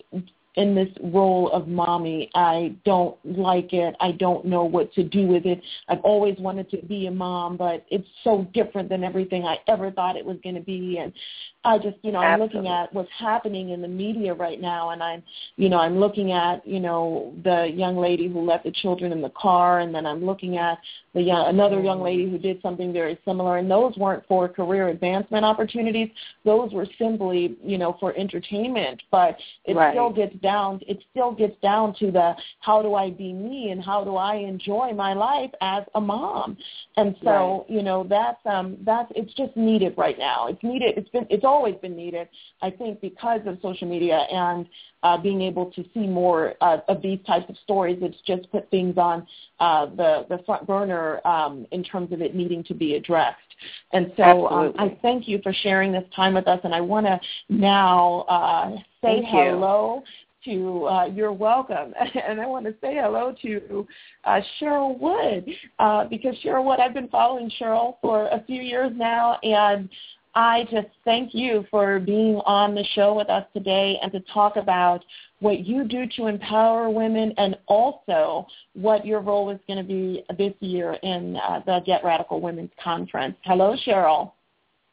in 0.56 0.74
this 0.74 0.88
role 1.02 1.50
of 1.52 1.68
mommy. 1.68 2.30
I 2.34 2.74
don't 2.84 3.16
like 3.24 3.72
it. 3.72 3.94
I 4.00 4.12
don't 4.12 4.44
know 4.44 4.64
what 4.64 4.92
to 4.94 5.04
do 5.04 5.26
with 5.26 5.46
it. 5.46 5.62
I've 5.88 6.00
always 6.00 6.38
wanted 6.38 6.70
to 6.70 6.78
be 6.86 7.06
a 7.06 7.10
mom, 7.10 7.56
but 7.56 7.86
it's 7.90 8.08
so 8.24 8.46
different 8.52 8.88
than 8.88 9.04
everything 9.04 9.44
I 9.44 9.58
ever 9.68 9.90
thought 9.90 10.16
it 10.16 10.24
was 10.24 10.38
going 10.42 10.56
to 10.56 10.60
be. 10.60 10.98
And 10.98 11.12
I 11.62 11.76
just, 11.76 11.98
you 12.02 12.10
know, 12.10 12.20
I'm 12.20 12.40
looking 12.40 12.68
at 12.68 12.92
what's 12.94 13.10
happening 13.18 13.70
in 13.70 13.82
the 13.82 13.88
media 13.88 14.32
right 14.32 14.58
now, 14.58 14.90
and 14.90 15.02
I'm, 15.02 15.22
you 15.56 15.68
know, 15.68 15.78
I'm 15.78 15.98
looking 15.98 16.32
at, 16.32 16.66
you 16.66 16.80
know, 16.80 17.34
the 17.44 17.66
young 17.66 17.98
lady 17.98 18.28
who 18.28 18.40
left 18.46 18.64
the 18.64 18.70
children 18.70 19.12
in 19.12 19.20
the 19.20 19.30
car, 19.30 19.80
and 19.80 19.94
then 19.94 20.06
I'm 20.06 20.24
looking 20.24 20.56
at 20.56 20.78
the 21.12 21.20
young, 21.20 21.48
another 21.48 21.80
young 21.80 22.00
lady 22.00 22.30
who 22.30 22.38
did 22.38 22.62
something 22.62 22.94
very 22.94 23.18
similar, 23.26 23.58
and 23.58 23.70
those 23.70 23.94
weren't 23.96 24.24
for 24.26 24.48
career 24.48 24.88
advancement 24.88 25.44
opportunities. 25.44 26.08
Those 26.46 26.72
were 26.72 26.86
simply, 26.98 27.56
you 27.62 27.76
know, 27.76 27.96
for 28.00 28.16
entertainment. 28.16 29.02
But 29.10 29.36
it 29.66 29.74
right. 29.74 29.92
still 29.92 30.10
gets 30.10 30.36
down. 30.36 30.80
It 30.86 31.02
still 31.10 31.32
gets 31.32 31.60
down 31.60 31.94
to 31.96 32.10
the 32.10 32.34
how 32.60 32.80
do 32.80 32.94
I 32.94 33.10
be 33.10 33.32
me 33.34 33.70
and 33.70 33.84
how 33.84 34.02
do 34.02 34.16
I 34.16 34.36
enjoy 34.36 34.92
my 34.94 35.12
life 35.12 35.50
as 35.60 35.84
a 35.94 36.00
mom. 36.00 36.56
And 36.96 37.16
so, 37.22 37.66
right. 37.68 37.76
you 37.76 37.82
know, 37.82 38.06
that's 38.08 38.40
um 38.46 38.78
that's 38.82 39.10
it's 39.14 39.34
just 39.34 39.56
needed 39.56 39.94
right 39.98 40.18
now. 40.18 40.46
It's 40.46 40.62
needed. 40.62 40.96
It's 40.96 41.08
been 41.10 41.26
it's 41.28 41.44
always 41.50 41.76
been 41.76 41.96
needed. 41.96 42.28
I 42.62 42.70
think 42.70 43.00
because 43.00 43.40
of 43.46 43.58
social 43.62 43.88
media 43.88 44.18
and 44.30 44.66
uh, 45.02 45.16
being 45.16 45.42
able 45.42 45.66
to 45.72 45.84
see 45.94 46.06
more 46.06 46.54
uh, 46.60 46.78
of 46.88 47.02
these 47.02 47.18
types 47.26 47.48
of 47.48 47.56
stories, 47.64 47.98
it's 48.02 48.16
just 48.26 48.50
put 48.50 48.70
things 48.70 48.96
on 48.98 49.26
uh, 49.58 49.86
the 49.86 50.26
the 50.28 50.42
front 50.44 50.66
burner 50.66 51.26
um, 51.26 51.66
in 51.70 51.82
terms 51.82 52.12
of 52.12 52.20
it 52.20 52.34
needing 52.34 52.62
to 52.64 52.74
be 52.74 52.94
addressed. 52.94 53.38
And 53.92 54.12
so 54.16 54.48
um, 54.48 54.74
I 54.78 54.96
thank 55.02 55.28
you 55.28 55.40
for 55.42 55.52
sharing 55.52 55.92
this 55.92 56.04
time 56.14 56.34
with 56.34 56.48
us. 56.48 56.60
And 56.64 56.74
I 56.74 56.80
want 56.80 57.06
to 57.06 57.20
now 57.48 58.20
uh, 58.28 58.70
say 59.02 59.22
thank 59.22 59.26
hello 59.26 60.02
to 60.44 60.86
uh, 60.86 61.04
you're 61.04 61.32
welcome, 61.32 61.92
and 62.26 62.40
I 62.40 62.46
want 62.46 62.64
to 62.66 62.74
say 62.80 62.96
hello 62.96 63.34
to 63.42 63.86
uh, 64.24 64.40
Cheryl 64.60 64.98
Wood 64.98 65.48
uh, 65.78 66.04
because 66.04 66.34
Cheryl 66.44 66.64
Wood, 66.64 66.80
I've 66.80 66.94
been 66.94 67.08
following 67.08 67.50
Cheryl 67.60 67.96
for 68.00 68.26
a 68.28 68.42
few 68.46 68.62
years 68.62 68.92
now, 68.96 69.38
and 69.42 69.88
I 70.34 70.64
just 70.70 70.88
thank 71.04 71.34
you 71.34 71.64
for 71.70 71.98
being 71.98 72.36
on 72.46 72.74
the 72.74 72.84
show 72.94 73.14
with 73.14 73.28
us 73.28 73.44
today 73.52 73.98
and 74.00 74.12
to 74.12 74.20
talk 74.32 74.56
about 74.56 75.04
what 75.40 75.66
you 75.66 75.84
do 75.88 76.06
to 76.16 76.26
empower 76.26 76.88
women 76.88 77.34
and 77.36 77.56
also 77.66 78.46
what 78.74 79.04
your 79.04 79.20
role 79.20 79.50
is 79.50 79.58
going 79.66 79.78
to 79.78 79.84
be 79.84 80.24
this 80.38 80.54
year 80.60 80.92
in 81.02 81.36
uh, 81.36 81.60
the 81.66 81.80
Get 81.84 82.04
Radical 82.04 82.40
Women's 82.40 82.70
Conference. 82.82 83.34
Hello, 83.42 83.76
Cheryl. 83.84 84.32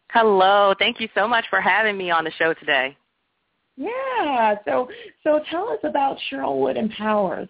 Hello. 0.10 0.74
Thank 0.80 1.00
you 1.00 1.10
so 1.14 1.28
much 1.28 1.46
for 1.50 1.62
having 1.62 1.98
me 1.98 2.10
on 2.10 2.24
the 2.24 2.32
show 2.32 2.54
today. 2.56 2.98
Yeah. 3.76 4.56
So 4.66 4.90
so 5.24 5.42
tell 5.52 5.70
us 5.70 5.80
about 5.84 6.18
Cheryl 6.32 6.60
Wood 6.60 6.78
Empowers. 6.78 7.48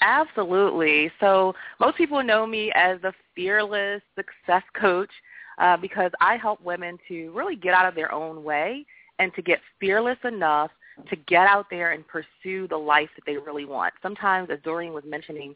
Absolutely. 0.00 1.10
So 1.18 1.54
most 1.80 1.96
people 1.96 2.22
know 2.22 2.46
me 2.46 2.70
as 2.74 3.00
the 3.00 3.12
fearless 3.34 4.02
success 4.14 4.62
coach 4.78 5.10
uh, 5.58 5.76
because 5.76 6.10
I 6.20 6.36
help 6.36 6.62
women 6.62 6.98
to 7.08 7.30
really 7.32 7.56
get 7.56 7.74
out 7.74 7.86
of 7.86 7.94
their 7.94 8.12
own 8.12 8.44
way 8.44 8.84
and 9.18 9.34
to 9.34 9.42
get 9.42 9.58
fearless 9.80 10.18
enough 10.24 10.70
to 11.10 11.16
get 11.16 11.46
out 11.46 11.66
there 11.70 11.92
and 11.92 12.04
pursue 12.06 12.66
the 12.68 12.76
life 12.76 13.08
that 13.16 13.24
they 13.26 13.36
really 13.36 13.64
want. 13.64 13.92
Sometimes, 14.02 14.48
as 14.50 14.58
Doreen 14.64 14.92
was 14.92 15.04
mentioning, 15.06 15.54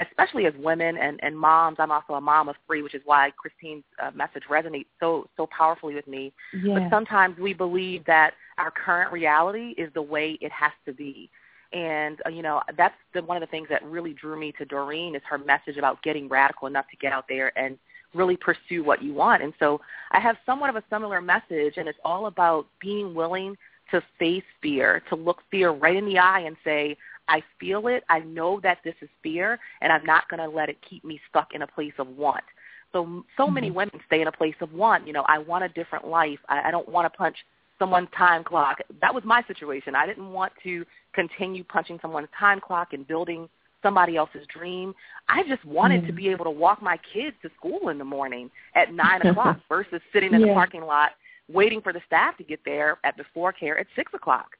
especially 0.00 0.46
as 0.46 0.54
women 0.58 0.96
and, 0.96 1.20
and 1.22 1.38
moms, 1.38 1.76
I'm 1.78 1.92
also 1.92 2.14
a 2.14 2.20
mom 2.20 2.48
of 2.48 2.56
three, 2.66 2.82
which 2.82 2.94
is 2.94 3.02
why 3.04 3.30
Christine's 3.36 3.84
uh, 4.02 4.10
message 4.12 4.44
resonates 4.50 4.86
so 4.98 5.28
so 5.36 5.48
powerfully 5.56 5.94
with 5.94 6.06
me. 6.06 6.32
Yes. 6.52 6.78
But 6.78 6.90
sometimes 6.90 7.38
we 7.38 7.54
believe 7.54 8.04
that 8.06 8.34
our 8.58 8.70
current 8.70 9.12
reality 9.12 9.74
is 9.78 9.92
the 9.94 10.02
way 10.02 10.38
it 10.40 10.52
has 10.52 10.72
to 10.86 10.92
be. 10.92 11.30
And 11.72 12.20
uh, 12.26 12.30
you 12.30 12.42
know 12.42 12.60
that's 12.76 12.94
the, 13.14 13.22
one 13.22 13.36
of 13.36 13.40
the 13.40 13.50
things 13.50 13.68
that 13.70 13.84
really 13.84 14.12
drew 14.12 14.38
me 14.38 14.52
to 14.58 14.64
Doreen 14.64 15.14
is 15.14 15.22
her 15.28 15.38
message 15.38 15.76
about 15.76 16.02
getting 16.02 16.28
radical 16.28 16.66
enough 16.66 16.86
to 16.90 16.96
get 16.96 17.12
out 17.12 17.26
there 17.28 17.56
and 17.56 17.78
really 18.14 18.36
pursue 18.36 18.82
what 18.82 19.02
you 19.02 19.14
want. 19.14 19.42
And 19.42 19.52
so 19.58 19.80
I 20.10 20.20
have 20.20 20.36
somewhat 20.44 20.70
of 20.70 20.76
a 20.76 20.84
similar 20.90 21.20
message, 21.20 21.74
and 21.76 21.88
it's 21.88 21.98
all 22.04 22.26
about 22.26 22.66
being 22.80 23.14
willing 23.14 23.56
to 23.90 24.02
face 24.18 24.44
fear, 24.62 25.02
to 25.08 25.16
look 25.16 25.38
fear 25.50 25.70
right 25.70 25.96
in 25.96 26.06
the 26.06 26.18
eye 26.18 26.40
and 26.40 26.56
say, 26.64 26.96
I 27.28 27.42
feel 27.58 27.86
it. 27.86 28.02
I 28.08 28.20
know 28.20 28.60
that 28.62 28.78
this 28.84 28.94
is 29.00 29.08
fear, 29.22 29.58
and 29.80 29.92
I'm 29.92 30.04
not 30.04 30.28
going 30.28 30.40
to 30.40 30.48
let 30.48 30.68
it 30.68 30.78
keep 30.88 31.04
me 31.04 31.20
stuck 31.28 31.54
in 31.54 31.62
a 31.62 31.66
place 31.66 31.92
of 31.98 32.08
want. 32.08 32.44
So 32.92 33.24
so 33.36 33.48
many 33.48 33.68
Mm-hmm. 33.68 33.76
women 33.76 34.00
stay 34.06 34.20
in 34.20 34.26
a 34.28 34.32
place 34.32 34.56
of 34.60 34.72
want. 34.72 35.06
You 35.06 35.12
know, 35.12 35.24
I 35.28 35.38
want 35.38 35.62
a 35.64 35.68
different 35.68 36.06
life. 36.08 36.38
I, 36.48 36.68
I 36.68 36.70
don't 36.72 36.88
want 36.88 37.12
to 37.12 37.16
punch 37.16 37.36
someone's 37.78 38.08
time 38.16 38.42
clock. 38.44 38.78
That 39.00 39.14
was 39.14 39.24
my 39.24 39.42
situation. 39.46 39.94
I 39.94 40.06
didn't 40.06 40.32
want 40.32 40.52
to 40.64 40.84
continue 41.14 41.64
punching 41.64 41.98
someone's 42.02 42.28
time 42.38 42.60
clock 42.60 42.92
and 42.92 43.06
building 43.06 43.48
somebody 43.82 44.16
else's 44.16 44.46
dream. 44.46 44.94
I 45.28 45.42
just 45.44 45.64
wanted 45.64 46.06
to 46.06 46.12
Mhm. 46.12 46.16
be 46.16 46.28
able 46.28 46.44
to 46.44 46.50
walk 46.50 46.82
my 46.82 46.96
kids 46.98 47.36
to 47.42 47.50
school 47.56 47.88
in 47.88 47.98
the 47.98 48.04
morning 48.04 48.50
at 48.74 48.92
nine 48.92 49.22
o'clock 49.22 49.58
versus 49.68 50.00
sitting 50.12 50.34
in 50.34 50.40
the 50.40 50.54
parking 50.54 50.82
lot 50.82 51.12
waiting 51.48 51.80
for 51.80 51.92
the 51.92 52.00
staff 52.06 52.36
to 52.36 52.44
get 52.44 52.60
there 52.64 52.98
at 53.04 53.16
before 53.16 53.52
care 53.52 53.78
at 53.78 53.86
six 53.96 54.12
o'clock. 54.14 54.56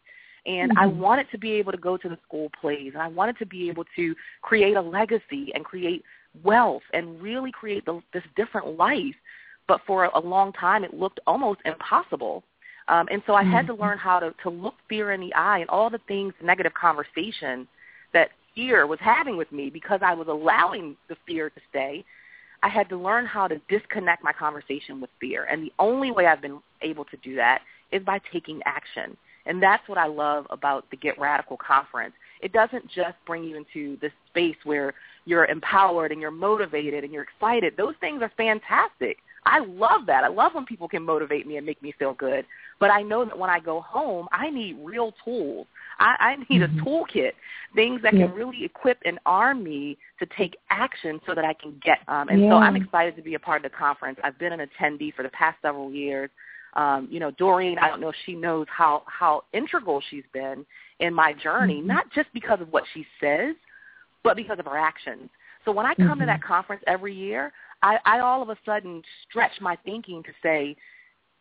And 0.46 0.72
I 0.76 0.86
Mhm. 0.86 0.96
wanted 0.96 1.30
to 1.30 1.38
be 1.38 1.52
able 1.52 1.72
to 1.72 1.78
go 1.78 1.96
to 1.96 2.08
the 2.08 2.18
school 2.26 2.50
plays, 2.60 2.94
and 2.94 3.02
I 3.02 3.08
wanted 3.08 3.38
to 3.38 3.46
be 3.46 3.68
able 3.68 3.84
to 3.96 4.16
create 4.42 4.76
a 4.76 4.80
legacy 4.80 5.52
and 5.54 5.64
create 5.64 6.04
wealth 6.42 6.82
and 6.92 7.20
really 7.20 7.52
create 7.52 7.84
the, 7.84 8.02
this 8.12 8.24
different 8.36 8.78
life. 8.78 9.14
But 9.66 9.82
for 9.86 10.06
a, 10.06 10.18
long 10.18 10.52
time, 10.54 10.82
it 10.82 10.94
looked 10.94 11.20
almost 11.26 11.60
impossible. 11.64 12.42
Um, 12.88 13.06
and 13.10 13.22
so 13.26 13.34
I 13.34 13.44
had 13.44 13.66
to 13.66 13.74
Mhm. 13.74 13.80
learn 13.80 13.98
how 13.98 14.18
to, 14.18 14.32
to 14.42 14.50
look 14.50 14.74
fear 14.88 15.12
in 15.12 15.20
the 15.20 15.32
eye 15.34 15.58
and 15.58 15.70
all 15.70 15.90
the 15.90 15.98
things, 16.08 16.34
negative 16.42 16.74
conversation 16.74 17.68
that 18.12 18.32
fear 18.54 18.86
was 18.86 18.98
having 19.00 19.36
with 19.36 19.50
me 19.52 19.70
because 19.70 20.00
I 20.02 20.14
was 20.14 20.28
allowing 20.28 20.96
the 21.08 21.16
fear 21.26 21.50
to 21.50 21.60
stay. 21.70 22.04
I 22.62 22.68
had 22.68 22.88
to 22.90 22.96
learn 22.96 23.26
how 23.26 23.48
to 23.48 23.60
disconnect 23.68 24.22
my 24.22 24.32
conversation 24.32 25.00
with 25.00 25.10
fear. 25.20 25.44
And 25.44 25.62
the 25.62 25.72
only 25.78 26.10
way 26.10 26.26
I've 26.26 26.42
been 26.42 26.60
able 26.82 27.04
to 27.06 27.16
do 27.18 27.36
that 27.36 27.62
is 27.90 28.02
by 28.04 28.20
taking 28.32 28.60
action. 28.66 29.16
And 29.46 29.62
that's 29.62 29.88
what 29.88 29.98
I 29.98 30.06
love 30.06 30.46
about 30.50 30.84
the 30.90 30.96
Get 30.96 31.18
Radical 31.18 31.56
conference. 31.56 32.14
It 32.42 32.52
doesn't 32.52 32.88
just 32.88 33.16
bring 33.26 33.44
you 33.44 33.56
into 33.56 33.98
this 34.00 34.12
space 34.28 34.56
where 34.64 34.94
you're 35.24 35.46
empowered 35.46 36.12
and 36.12 36.20
you're 36.20 36.30
motivated 36.30 37.04
and 37.04 37.12
you're 37.12 37.22
excited. 37.22 37.74
Those 37.76 37.94
things 38.00 38.22
are 38.22 38.32
fantastic. 38.36 39.18
I 39.46 39.60
love 39.60 40.06
that. 40.06 40.24
I 40.24 40.28
love 40.28 40.52
when 40.54 40.66
people 40.66 40.88
can 40.88 41.02
motivate 41.02 41.46
me 41.46 41.56
and 41.56 41.64
make 41.64 41.82
me 41.82 41.94
feel 41.98 42.12
good. 42.14 42.44
But 42.78 42.90
I 42.90 43.02
know 43.02 43.24
that 43.24 43.38
when 43.38 43.50
I 43.50 43.58
go 43.58 43.80
home, 43.80 44.28
I 44.32 44.50
need 44.50 44.76
real 44.82 45.14
tools. 45.24 45.66
I, 46.00 46.16
I 46.18 46.36
need 46.48 46.62
Mhm. 46.62 46.64
a 46.64 46.82
toolkit, 46.82 47.32
things 47.74 48.02
that 48.02 48.14
Yeah. 48.14 48.26
can 48.26 48.34
really 48.34 48.64
equip 48.64 48.98
and 49.04 49.18
arm 49.26 49.62
me 49.62 49.98
to 50.18 50.26
take 50.26 50.56
action 50.70 51.20
so 51.26 51.34
that 51.34 51.44
I 51.44 51.52
can 51.52 51.78
get. 51.82 52.00
Um, 52.08 52.28
and 52.28 52.48
so 52.50 52.56
I'm 52.56 52.74
excited 52.74 53.14
to 53.16 53.22
be 53.22 53.34
a 53.34 53.38
part 53.38 53.64
of 53.64 53.70
the 53.70 53.76
conference. 53.76 54.18
I've 54.24 54.38
been 54.38 54.52
an 54.52 54.60
attendee 54.60 55.14
for 55.14 55.22
the 55.22 55.28
past 55.28 55.60
several 55.62 55.92
years. 55.92 56.30
Um, 56.74 57.08
you 57.10 57.20
know, 57.20 57.30
Doreen, 57.32 57.78
I 57.78 57.88
don't 57.88 58.00
know 58.00 58.08
if 58.08 58.16
she 58.24 58.34
knows 58.34 58.66
how 58.68 59.02
how 59.06 59.44
integral 59.52 60.00
she's 60.08 60.26
been 60.32 60.64
in 61.00 61.12
my 61.12 61.32
journey, 61.32 61.80
Mhm. 61.80 61.86
not 61.86 62.10
just 62.10 62.32
because 62.32 62.60
of 62.60 62.72
what 62.72 62.86
she 62.94 63.06
says, 63.20 63.54
but 64.22 64.36
because 64.36 64.58
of 64.58 64.66
her 64.66 64.76
actions. 64.76 65.30
So 65.64 65.72
when 65.72 65.84
I 65.84 65.94
come 65.94 66.18
to 66.20 66.24
Mhm. 66.24 66.28
that 66.28 66.42
conference 66.42 66.82
every 66.86 67.12
year, 67.12 67.52
I, 67.82 67.98
I 68.04 68.20
all 68.20 68.40
of 68.42 68.50
a 68.50 68.56
sudden 68.64 69.02
stretch 69.28 69.60
my 69.60 69.76
thinking 69.76 70.22
to 70.22 70.32
say, 70.42 70.76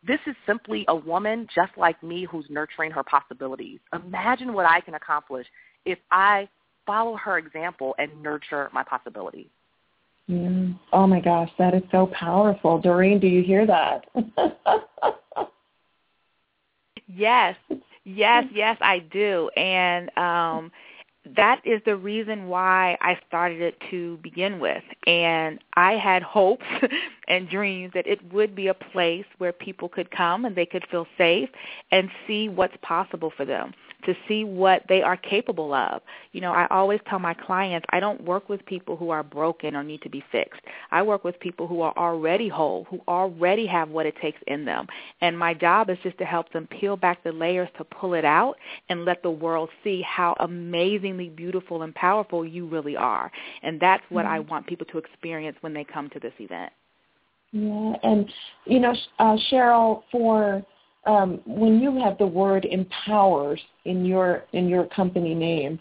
this 0.06 0.20
is 0.28 0.36
simply 0.46 0.86
a 0.88 0.96
woman 0.96 1.48
just 1.54 1.72
like 1.78 2.02
me 2.02 2.26
who's 2.30 2.46
nurturing 2.50 2.92
her 2.92 3.04
possibilities. 3.04 3.80
Imagine 3.94 4.54
what 4.54 4.66
I 4.66 4.80
can 4.82 4.96
accomplish 4.96 5.46
if 5.86 6.00
I 6.12 6.48
follow 6.86 7.18
her 7.18 7.38
example 7.38 7.96
and 8.00 8.10
nurture 8.24 8.70
my 8.74 8.84
possibilities. 8.84 9.50
Yeah. 10.28 10.68
Oh 10.94 11.08
my 11.08 11.20
gosh, 11.20 11.50
that 11.58 11.74
is 11.74 11.84
so 11.92 12.08
powerful. 12.08 12.80
Doreen, 12.80 13.20
do 13.20 13.28
you 13.28 13.44
hear 13.44 13.66
that? 13.66 14.06
Yes, 17.16 17.56
yes, 18.04 18.46
yes, 18.54 18.78
I 18.82 19.00
do, 19.00 19.50
and 19.58 20.16
um, 20.18 20.72
that 21.36 21.62
is 21.66 21.82
the 21.86 21.96
reason 21.96 22.48
why 22.48 22.98
I 23.02 23.18
started 23.28 23.62
it 23.62 23.76
to 23.92 24.18
begin 24.18 24.60
with. 24.60 24.84
And 25.06 25.60
I 25.74 25.94
had 25.94 26.24
hopes 26.24 26.66
and 27.28 27.50
dreams 27.50 27.92
that 27.94 28.08
it 28.08 28.20
would 28.34 28.56
be 28.56 28.68
a 28.68 28.74
place 28.74 29.26
where 29.38 29.52
people 29.52 29.90
could 29.90 30.12
come 30.12 30.46
and 30.46 30.56
they 30.56 30.66
could 30.66 30.86
feel 30.90 31.08
safe 31.18 31.50
and 31.92 32.10
see 32.26 32.50
what's 32.50 32.78
possible 32.82 33.32
for 33.36 33.46
them, 33.46 33.74
to 34.06 34.16
see 34.28 34.44
what 34.44 34.84
they 34.88 35.02
are 35.02 35.18
capable 35.18 35.74
of. 35.74 36.02
You 36.32 36.42
know, 36.42 36.52
I 36.52 36.68
always 36.70 37.00
tell 37.10 37.20
my 37.20 37.34
clients 37.34 37.86
I 37.92 38.00
don't 38.00 38.24
work 38.24 38.50
with 38.50 38.66
people 38.66 38.96
who 38.96 39.10
are 39.10 39.24
broken 39.24 39.76
or 39.76 39.84
need 39.84 40.02
to 40.04 40.10
be 40.10 40.24
fixed. 40.32 40.62
I 40.92 41.02
work 41.02 41.24
with 41.24 41.40
people 41.40 41.68
who 41.68 41.82
are 41.82 41.94
already 41.98 42.48
whole, 42.48 42.86
who 42.90 43.02
already 43.08 43.66
have 43.68 43.90
what 43.90 44.06
it 44.06 44.16
takes 44.22 44.40
in 44.48 44.66
them. 44.66 44.88
And 45.22 45.38
my 45.38 45.54
job 45.54 45.90
is 45.90 45.98
just 46.04 46.18
to 46.20 46.26
help 46.26 46.52
them 46.54 46.68
peel 46.68 46.98
back 46.98 47.24
the 47.24 47.32
layers 47.32 47.70
to 47.78 47.84
pull 47.84 48.14
it 48.14 48.26
out 48.26 48.56
and 48.90 49.06
let 49.06 49.24
the 49.24 49.32
world 49.32 49.70
see 49.84 50.02
how 50.02 50.36
amazingly 50.40 51.30
beautiful 51.30 51.82
and 51.82 51.94
powerful 51.96 52.46
you 52.46 52.68
really 52.68 52.96
are. 52.96 53.32
And 53.64 53.80
that's 53.80 54.04
what 54.10 54.26
I 54.26 54.40
want 54.40 54.68
people 54.68 54.86
to 54.88 54.98
experience 54.98 55.58
when 55.62 55.74
they 55.74 55.84
come 55.84 56.10
to 56.12 56.20
this 56.20 56.34
event. 56.40 56.72
Yeah, 57.52 57.94
and 58.04 58.32
you 58.66 58.80
know, 58.80 58.96
uh, 59.18 59.36
Cheryl, 59.52 60.04
for 60.12 60.64
um, 61.06 61.42
when 61.46 61.80
you 61.80 61.98
have 62.00 62.18
the 62.18 62.28
word 62.28 62.66
empowers 62.66 63.60
in 63.86 64.06
your 64.06 64.46
in 64.54 64.68
your 64.68 64.86
company 64.88 65.34
name, 65.34 65.80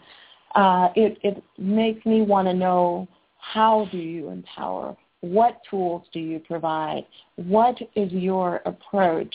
uh, 0.55 0.89
it 0.95 1.17
it 1.23 1.43
makes 1.57 2.05
me 2.05 2.21
want 2.21 2.47
to 2.47 2.53
know 2.53 3.07
how 3.39 3.87
do 3.91 3.97
you 3.97 4.29
empower? 4.29 4.95
What 5.21 5.61
tools 5.69 6.03
do 6.13 6.19
you 6.19 6.39
provide? 6.39 7.05
What 7.35 7.77
is 7.95 8.11
your 8.11 8.61
approach? 8.65 9.33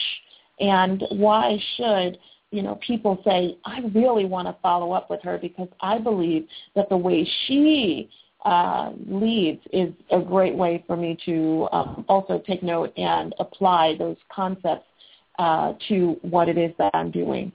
And 0.60 1.02
why 1.10 1.58
should 1.76 2.18
you 2.50 2.62
know 2.62 2.78
people 2.86 3.20
say 3.24 3.58
I 3.64 3.80
really 3.94 4.24
want 4.24 4.48
to 4.48 4.56
follow 4.62 4.92
up 4.92 5.10
with 5.10 5.20
her 5.22 5.38
because 5.38 5.68
I 5.80 5.98
believe 5.98 6.46
that 6.74 6.88
the 6.88 6.96
way 6.96 7.28
she 7.46 8.08
uh, 8.44 8.92
leads 9.06 9.60
is 9.72 9.92
a 10.10 10.20
great 10.20 10.54
way 10.54 10.84
for 10.86 10.96
me 10.96 11.16
to 11.24 11.68
um, 11.72 12.04
also 12.08 12.42
take 12.46 12.62
note 12.62 12.92
and 12.96 13.34
apply 13.38 13.96
those 13.98 14.16
concepts 14.30 14.86
uh, 15.38 15.74
to 15.88 16.16
what 16.22 16.48
it 16.48 16.58
is 16.58 16.72
that 16.78 16.90
I'm 16.94 17.10
doing. 17.10 17.52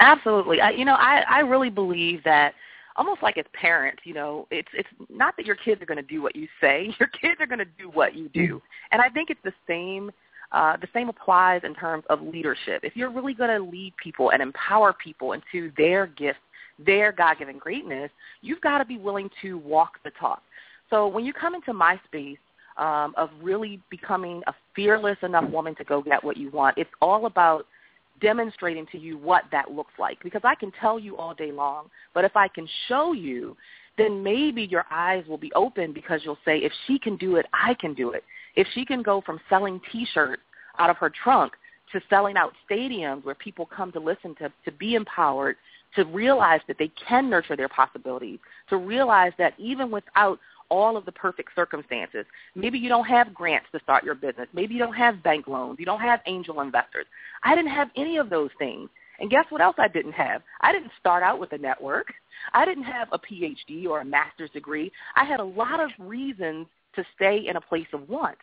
Absolutely. 0.00 0.60
I, 0.60 0.70
you 0.70 0.84
know, 0.84 0.94
I, 0.94 1.24
I 1.28 1.40
really 1.40 1.70
believe 1.70 2.22
that 2.24 2.54
almost 2.96 3.22
like 3.22 3.38
as 3.38 3.44
parents, 3.52 4.02
you 4.04 4.14
know, 4.14 4.46
it's 4.50 4.68
it's 4.72 4.88
not 5.08 5.36
that 5.36 5.46
your 5.46 5.56
kids 5.56 5.82
are 5.82 5.86
going 5.86 5.96
to 5.96 6.02
do 6.02 6.22
what 6.22 6.36
you 6.36 6.48
say. 6.60 6.94
Your 7.00 7.08
kids 7.08 7.40
are 7.40 7.46
going 7.46 7.58
to 7.58 7.66
do 7.78 7.90
what 7.90 8.14
you 8.14 8.28
do. 8.28 8.62
And 8.92 9.00
I 9.00 9.08
think 9.08 9.30
it's 9.30 9.40
the 9.44 9.52
same 9.66 10.10
uh, 10.52 10.76
the 10.76 10.88
same 10.92 11.08
applies 11.08 11.62
in 11.64 11.74
terms 11.74 12.04
of 12.10 12.22
leadership. 12.22 12.80
If 12.84 12.94
you're 12.96 13.10
really 13.10 13.34
going 13.34 13.50
to 13.50 13.70
lead 13.70 13.92
people 14.02 14.30
and 14.30 14.40
empower 14.40 14.92
people 14.92 15.32
into 15.32 15.72
their 15.76 16.06
gifts, 16.06 16.38
their 16.78 17.10
God-given 17.10 17.58
greatness, 17.58 18.10
you've 18.40 18.60
got 18.60 18.78
to 18.78 18.84
be 18.84 18.96
willing 18.96 19.28
to 19.42 19.58
walk 19.58 19.98
the 20.04 20.10
talk. 20.18 20.42
So 20.90 21.08
when 21.08 21.24
you 21.24 21.32
come 21.32 21.56
into 21.56 21.72
my 21.72 22.00
space 22.04 22.38
um, 22.76 23.14
of 23.16 23.30
really 23.42 23.80
becoming 23.90 24.42
a 24.46 24.54
fearless 24.74 25.18
enough 25.22 25.48
woman 25.50 25.74
to 25.76 25.84
go 25.84 26.02
get 26.02 26.22
what 26.22 26.36
you 26.36 26.50
want, 26.50 26.76
it's 26.76 26.90
all 27.00 27.26
about 27.26 27.66
demonstrating 28.20 28.86
to 28.92 28.98
you 28.98 29.18
what 29.18 29.44
that 29.52 29.70
looks 29.70 29.92
like. 29.98 30.22
Because 30.22 30.42
I 30.44 30.54
can 30.54 30.72
tell 30.80 30.98
you 30.98 31.16
all 31.16 31.34
day 31.34 31.52
long, 31.52 31.86
but 32.14 32.24
if 32.24 32.36
I 32.36 32.48
can 32.48 32.68
show 32.88 33.12
you, 33.12 33.56
then 33.96 34.22
maybe 34.22 34.62
your 34.62 34.84
eyes 34.90 35.24
will 35.28 35.38
be 35.38 35.52
open 35.54 35.92
because 35.92 36.20
you'll 36.24 36.38
say, 36.44 36.58
if 36.58 36.72
she 36.86 36.98
can 36.98 37.16
do 37.16 37.36
it, 37.36 37.46
I 37.52 37.74
can 37.74 37.94
do 37.94 38.10
it. 38.10 38.24
If 38.56 38.66
she 38.74 38.84
can 38.84 39.02
go 39.02 39.20
from 39.20 39.40
selling 39.48 39.80
T-shirts 39.92 40.42
out 40.78 40.90
of 40.90 40.96
her 40.96 41.10
trunk 41.22 41.52
to 41.92 42.00
selling 42.10 42.36
out 42.36 42.52
stadiums 42.68 43.24
where 43.24 43.36
people 43.36 43.66
come 43.66 43.92
to 43.92 44.00
listen 44.00 44.34
to, 44.36 44.50
to 44.64 44.72
be 44.72 44.94
empowered, 44.94 45.56
to 45.94 46.04
realize 46.06 46.60
that 46.66 46.76
they 46.78 46.90
can 47.08 47.30
nurture 47.30 47.56
their 47.56 47.68
possibilities, 47.68 48.40
to 48.68 48.76
realize 48.76 49.32
that 49.38 49.54
even 49.58 49.90
without 49.90 50.40
all 50.68 50.96
of 50.96 51.04
the 51.04 51.12
perfect 51.12 51.50
circumstances. 51.54 52.26
Maybe 52.54 52.78
you 52.78 52.88
don't 52.88 53.06
have 53.06 53.34
grants 53.34 53.66
to 53.72 53.80
start 53.80 54.04
your 54.04 54.14
business. 54.14 54.48
Maybe 54.52 54.74
you 54.74 54.80
don't 54.80 54.94
have 54.94 55.22
bank 55.22 55.46
loans. 55.48 55.78
You 55.78 55.86
don't 55.86 56.00
have 56.00 56.20
angel 56.26 56.60
investors. 56.60 57.06
I 57.42 57.54
didn't 57.54 57.70
have 57.70 57.88
any 57.96 58.16
of 58.16 58.30
those 58.30 58.50
things. 58.58 58.88
And 59.20 59.30
guess 59.30 59.46
what 59.50 59.60
else 59.60 59.76
I 59.78 59.88
didn't 59.88 60.12
have? 60.12 60.42
I 60.60 60.72
didn't 60.72 60.90
start 60.98 61.22
out 61.22 61.38
with 61.38 61.52
a 61.52 61.58
network. 61.58 62.12
I 62.52 62.64
didn't 62.64 62.84
have 62.84 63.08
a 63.12 63.18
PhD 63.18 63.86
or 63.86 64.00
a 64.00 64.04
master's 64.04 64.50
degree. 64.50 64.90
I 65.14 65.24
had 65.24 65.40
a 65.40 65.44
lot 65.44 65.80
of 65.80 65.90
reasons 65.98 66.66
to 66.96 67.04
stay 67.14 67.46
in 67.48 67.56
a 67.56 67.60
place 67.60 67.86
of 67.92 68.08
want. 68.08 68.38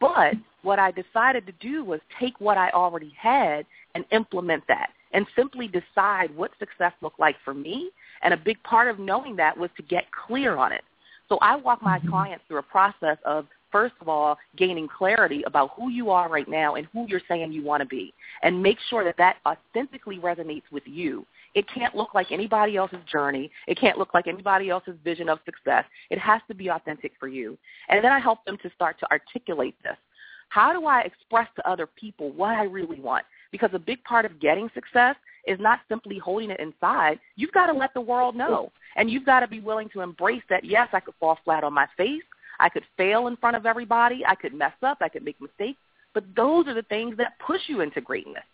But 0.00 0.34
what 0.62 0.78
I 0.78 0.90
decided 0.90 1.46
to 1.46 1.52
do 1.60 1.84
was 1.84 2.00
take 2.18 2.40
what 2.40 2.58
I 2.58 2.70
already 2.70 3.12
had 3.18 3.66
and 3.94 4.04
implement 4.12 4.64
that 4.68 4.90
and 5.12 5.26
simply 5.34 5.68
decide 5.68 6.34
what 6.36 6.50
success 6.58 6.92
looked 7.00 7.20
like 7.20 7.36
for 7.44 7.54
me. 7.54 7.90
And 8.22 8.34
a 8.34 8.36
big 8.36 8.62
part 8.62 8.88
of 8.88 8.98
knowing 8.98 9.36
that 9.36 9.56
was 9.56 9.70
to 9.76 9.82
get 9.82 10.04
clear 10.12 10.56
on 10.56 10.72
it. 10.72 10.82
So 11.28 11.38
I 11.42 11.56
walk 11.56 11.82
my 11.82 11.98
mm-hmm. 11.98 12.08
clients 12.08 12.44
through 12.48 12.58
a 12.58 12.62
process 12.62 13.18
of, 13.24 13.46
first 13.70 13.94
of 14.00 14.08
all, 14.08 14.38
gaining 14.56 14.88
clarity 14.88 15.42
about 15.46 15.70
who 15.76 15.90
you 15.90 16.10
are 16.10 16.28
right 16.28 16.48
now 16.48 16.76
and 16.76 16.86
who 16.92 17.06
you're 17.06 17.20
saying 17.28 17.52
you 17.52 17.62
want 17.62 17.82
to 17.82 17.86
be. 17.86 18.14
And 18.42 18.62
make 18.62 18.78
sure 18.88 19.04
that 19.04 19.16
that 19.18 19.36
authentically 19.46 20.18
resonates 20.18 20.62
with 20.72 20.84
you. 20.86 21.26
It 21.54 21.66
can't 21.72 21.94
look 21.94 22.14
like 22.14 22.32
anybody 22.32 22.76
else's 22.76 23.04
journey. 23.10 23.50
It 23.66 23.78
can't 23.78 23.98
look 23.98 24.14
like 24.14 24.26
anybody 24.26 24.70
else's 24.70 24.96
vision 25.04 25.28
of 25.28 25.38
success. 25.44 25.84
It 26.10 26.18
has 26.18 26.40
to 26.48 26.54
be 26.54 26.68
authentic 26.68 27.12
for 27.20 27.28
you. 27.28 27.58
And 27.88 28.02
then 28.02 28.12
I 28.12 28.18
help 28.18 28.44
them 28.44 28.56
to 28.62 28.70
start 28.74 28.98
to 29.00 29.10
articulate 29.10 29.74
this. 29.82 29.96
How 30.50 30.72
do 30.72 30.86
I 30.86 31.02
express 31.02 31.48
to 31.56 31.68
other 31.68 31.86
people 31.86 32.30
what 32.32 32.54
I 32.54 32.64
really 32.64 33.00
want? 33.00 33.26
Because 33.52 33.70
a 33.74 33.78
big 33.78 34.02
part 34.04 34.24
of 34.24 34.40
getting 34.40 34.70
success 34.74 35.14
is 35.48 35.58
not 35.60 35.80
simply 35.88 36.18
holding 36.18 36.50
it 36.50 36.60
inside. 36.60 37.18
You've 37.36 37.52
got 37.52 37.66
to 37.66 37.72
let 37.72 37.94
the 37.94 38.00
world 38.00 38.36
know. 38.36 38.70
And 38.96 39.10
you've 39.10 39.26
got 39.26 39.40
to 39.40 39.48
be 39.48 39.60
willing 39.60 39.88
to 39.90 40.00
embrace 40.00 40.42
that, 40.50 40.64
yes, 40.64 40.88
I 40.92 41.00
could 41.00 41.14
fall 41.20 41.38
flat 41.44 41.64
on 41.64 41.72
my 41.72 41.86
face. 41.96 42.22
I 42.60 42.68
could 42.68 42.84
fail 42.96 43.28
in 43.28 43.36
front 43.36 43.56
of 43.56 43.66
everybody. 43.66 44.24
I 44.26 44.34
could 44.34 44.52
mess 44.52 44.72
up. 44.82 44.98
I 45.00 45.08
could 45.08 45.24
make 45.24 45.40
mistakes. 45.40 45.78
But 46.14 46.24
those 46.34 46.66
are 46.66 46.74
the 46.74 46.82
things 46.82 47.16
that 47.18 47.38
push 47.44 47.60
you 47.68 47.80
into 47.80 48.00
greatness. 48.00 48.44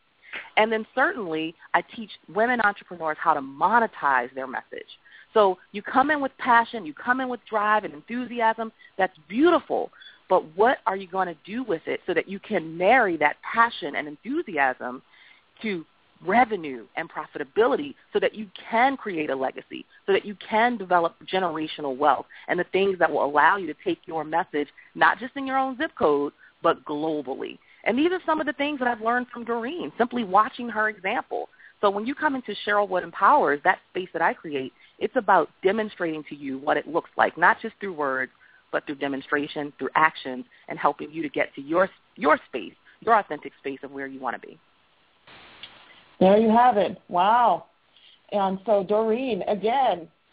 And 0.57 0.71
then 0.71 0.87
certainly 0.95 1.55
I 1.73 1.83
teach 1.83 2.11
women 2.35 2.61
entrepreneurs 2.61 3.17
how 3.19 3.35
to 3.35 3.41
monetize 3.41 4.35
their 4.35 4.47
message. 4.47 4.99
So 5.33 5.59
you 5.73 5.83
come 5.83 6.11
in 6.11 6.21
with 6.21 6.33
passion, 6.39 6.87
you 6.87 6.95
come 6.95 7.21
in 7.21 7.29
with 7.29 7.41
drive 7.49 7.85
and 7.85 7.95
enthusiasm. 7.95 8.73
That's 8.99 9.17
beautiful. 9.29 9.91
But 10.29 10.45
what 10.57 10.79
are 10.87 10.97
you 10.97 11.07
going 11.07 11.29
to 11.29 11.37
do 11.45 11.65
with 11.65 11.83
it 11.87 12.01
so 12.07 12.15
that 12.15 12.29
you 12.29 12.39
can 12.39 12.77
marry 12.77 13.17
that 13.19 13.37
passion 13.43 13.97
and 13.97 14.09
enthusiasm 14.09 15.03
to 15.63 15.85
revenue 16.25 16.87
and 16.97 17.09
profitability 17.11 17.95
so 18.13 18.21
that 18.21 18.35
you 18.35 18.49
can 18.71 18.97
create 18.97 19.31
a 19.31 19.37
legacy, 19.37 19.85
so 20.07 20.13
that 20.13 20.25
you 20.25 20.37
can 20.37 20.77
develop 20.77 21.15
generational 21.27 21.97
wealth 21.97 22.27
and 22.49 22.59
the 22.59 22.65
things 22.73 22.99
that 22.99 23.11
will 23.11 23.25
allow 23.25 23.57
you 23.57 23.67
to 23.67 23.75
take 23.85 23.99
your 24.07 24.25
message 24.25 24.69
not 24.95 25.19
just 25.19 25.37
in 25.37 25.47
your 25.47 25.59
own 25.59 25.77
zip 25.77 25.93
code, 25.99 26.33
but 26.63 26.85
globally. 26.85 27.59
And 27.85 27.99
these 27.99 28.13
are 28.13 28.21
some 28.25 28.41
of 28.41 28.47
the 28.47 28.53
things 28.55 28.79
that 28.79 28.89
I've 28.89 29.03
learned 29.03 29.27
from 29.33 29.45
Doreen, 29.45 29.93
simply 29.99 30.25
watching 30.25 30.69
her 30.69 30.89
example. 30.89 31.49
So 31.81 31.91
when 31.91 32.07
you 32.07 32.15
come 32.15 32.35
into 32.35 32.55
Cheryl 32.67 32.89
Wood 32.89 33.05
Empowers, 33.05 33.61
that 33.65 33.79
space 33.91 34.09
that 34.15 34.23
I 34.23 34.33
create, 34.33 34.73
it's 34.99 35.17
about 35.17 35.51
demonstrating 35.63 36.25
to 36.31 36.35
you 36.35 36.59
what 36.59 36.79
it 36.79 36.89
looks 36.89 37.11
like, 37.19 37.37
not 37.37 37.61
just 37.61 37.75
through 37.79 37.93
words, 37.93 38.33
but 38.73 38.87
through 38.87 38.97
demonstration, 38.97 39.73
through 39.79 39.91
actions, 39.95 40.47
and 40.69 40.79
helping 40.79 41.11
you 41.11 41.23
to 41.23 41.29
get 41.29 41.55
to 41.55 41.61
your 41.61 41.91
your 42.17 42.39
space, 42.49 42.75
your 43.01 43.19
authentic 43.19 43.53
space 43.59 43.79
of 43.83 43.91
where 43.91 44.07
you 44.07 44.19
want 44.19 44.41
to 44.41 44.47
be. 44.47 44.59
There 46.25 46.39
you 46.39 46.49
have 46.49 46.79
it. 46.79 46.97
Wow. 47.09 47.67
And 48.33 48.59
so 48.65 48.83
Doreen, 48.83 49.43
again, 49.43 50.09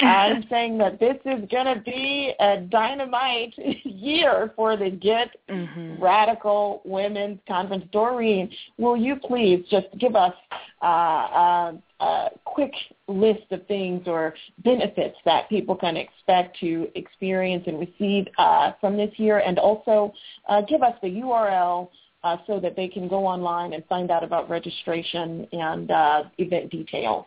I'm 0.00 0.44
saying 0.50 0.78
that 0.78 0.98
this 0.98 1.16
is 1.24 1.48
going 1.48 1.72
to 1.72 1.80
be 1.84 2.34
a 2.40 2.62
dynamite 2.62 3.54
year 3.84 4.52
for 4.56 4.76
the 4.76 4.90
Get 4.90 5.28
mm-hmm. 5.48 6.02
Radical 6.02 6.82
Women's 6.84 7.38
Conference. 7.46 7.84
Doreen, 7.92 8.50
will 8.76 8.96
you 8.96 9.14
please 9.14 9.64
just 9.70 9.86
give 10.00 10.16
us 10.16 10.34
uh, 10.82 10.86
a, 10.86 11.78
a 12.00 12.28
quick 12.44 12.72
list 13.06 13.52
of 13.52 13.64
things 13.68 14.02
or 14.08 14.34
benefits 14.64 15.16
that 15.24 15.48
people 15.48 15.76
can 15.76 15.96
expect 15.96 16.58
to 16.58 16.88
experience 16.96 17.62
and 17.68 17.78
receive 17.78 18.26
uh, 18.38 18.72
from 18.80 18.96
this 18.96 19.12
year, 19.18 19.38
and 19.38 19.60
also 19.60 20.12
uh, 20.48 20.62
give 20.62 20.82
us 20.82 20.94
the 21.00 21.08
URL 21.08 21.90
uh, 22.24 22.38
so 22.46 22.58
that 22.58 22.74
they 22.74 22.88
can 22.88 23.06
go 23.06 23.26
online 23.26 23.74
and 23.74 23.84
find 23.86 24.10
out 24.10 24.24
about 24.24 24.48
registration 24.50 25.46
and 25.52 25.90
uh, 25.90 26.24
event 26.38 26.70
details. 26.70 27.26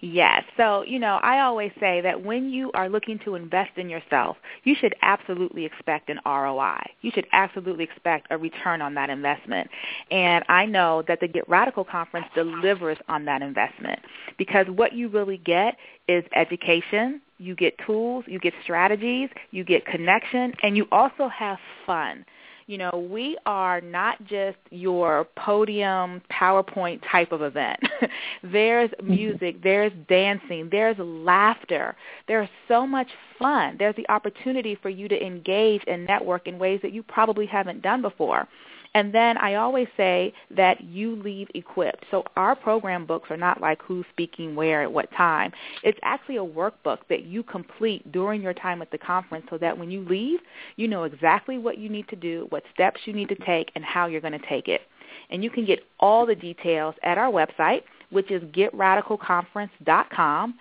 Yes. 0.00 0.44
So, 0.56 0.82
you 0.82 0.98
know, 0.98 1.18
I 1.22 1.40
always 1.40 1.72
say 1.80 2.00
that 2.02 2.22
when 2.22 2.50
you 2.50 2.70
are 2.72 2.88
looking 2.88 3.18
to 3.24 3.34
invest 3.34 3.72
in 3.76 3.88
yourself, 3.88 4.36
you 4.62 4.74
should 4.78 4.94
absolutely 5.02 5.64
expect 5.64 6.08
an 6.10 6.20
ROI. 6.24 6.80
You 7.00 7.10
should 7.12 7.26
absolutely 7.32 7.84
expect 7.84 8.28
a 8.30 8.38
return 8.38 8.80
on 8.82 8.94
that 8.94 9.10
investment. 9.10 9.68
And 10.10 10.44
I 10.48 10.66
know 10.66 11.02
that 11.08 11.20
the 11.20 11.28
Get 11.28 11.48
Radical 11.48 11.84
conference 11.84 12.26
delivers 12.34 12.98
on 13.08 13.24
that 13.24 13.42
investment 13.42 13.98
because 14.38 14.66
what 14.68 14.92
you 14.92 15.08
really 15.08 15.38
get 15.38 15.76
is 16.06 16.22
education, 16.36 17.20
you 17.38 17.56
get 17.56 17.74
tools, 17.84 18.24
you 18.28 18.38
get 18.38 18.54
strategies, 18.62 19.28
you 19.50 19.64
get 19.64 19.84
connection, 19.86 20.52
and 20.62 20.76
you 20.76 20.86
also 20.92 21.28
have 21.28 21.58
fun 21.84 22.24
you 22.66 22.78
know, 22.78 23.06
we 23.10 23.36
are 23.46 23.80
not 23.80 24.22
just 24.24 24.56
your 24.70 25.26
podium 25.36 26.22
PowerPoint 26.32 27.00
type 27.10 27.32
of 27.32 27.42
event. 27.42 27.78
there's 28.42 28.90
mm-hmm. 28.90 29.10
music, 29.10 29.62
there's 29.62 29.92
dancing, 30.08 30.68
there's 30.70 30.96
laughter. 30.98 31.94
There's 32.26 32.48
so 32.68 32.86
much 32.86 33.08
fun. 33.38 33.76
There's 33.78 33.96
the 33.96 34.08
opportunity 34.08 34.78
for 34.80 34.88
you 34.88 35.08
to 35.08 35.22
engage 35.26 35.82
and 35.86 36.06
network 36.06 36.46
in 36.46 36.58
ways 36.58 36.80
that 36.82 36.92
you 36.92 37.02
probably 37.02 37.46
haven't 37.46 37.82
done 37.82 38.02
before. 38.02 38.48
And 38.94 39.12
then 39.12 39.36
I 39.38 39.56
always 39.56 39.88
say 39.96 40.32
that 40.56 40.82
you 40.82 41.16
leave 41.16 41.48
equipped. 41.54 42.04
So 42.10 42.24
our 42.36 42.54
program 42.54 43.06
books 43.06 43.30
are 43.30 43.36
not 43.36 43.60
like 43.60 43.82
who's 43.82 44.06
speaking 44.10 44.54
where 44.54 44.82
at 44.82 44.92
what 44.92 45.10
time. 45.12 45.52
It's 45.82 45.98
actually 46.02 46.36
a 46.36 46.44
workbook 46.44 46.98
that 47.08 47.24
you 47.24 47.42
complete 47.42 48.10
during 48.12 48.40
your 48.40 48.54
time 48.54 48.80
at 48.82 48.90
the 48.92 48.98
conference 48.98 49.46
so 49.50 49.58
that 49.58 49.76
when 49.76 49.90
you 49.90 50.04
leave, 50.04 50.38
you 50.76 50.86
know 50.86 51.04
exactly 51.04 51.58
what 51.58 51.78
you 51.78 51.88
need 51.88 52.08
to 52.08 52.16
do, 52.16 52.46
what 52.50 52.62
steps 52.72 53.00
you 53.04 53.12
need 53.12 53.28
to 53.28 53.36
take, 53.44 53.70
and 53.74 53.84
how 53.84 54.06
you're 54.06 54.20
going 54.20 54.38
to 54.38 54.48
take 54.48 54.68
it. 54.68 54.82
And 55.30 55.42
you 55.42 55.50
can 55.50 55.64
get 55.64 55.80
all 55.98 56.26
the 56.26 56.34
details 56.34 56.94
at 57.02 57.18
our 57.18 57.30
website, 57.30 57.82
which 58.14 58.30
is 58.30 58.42
getradicalconference.com. 58.44 60.54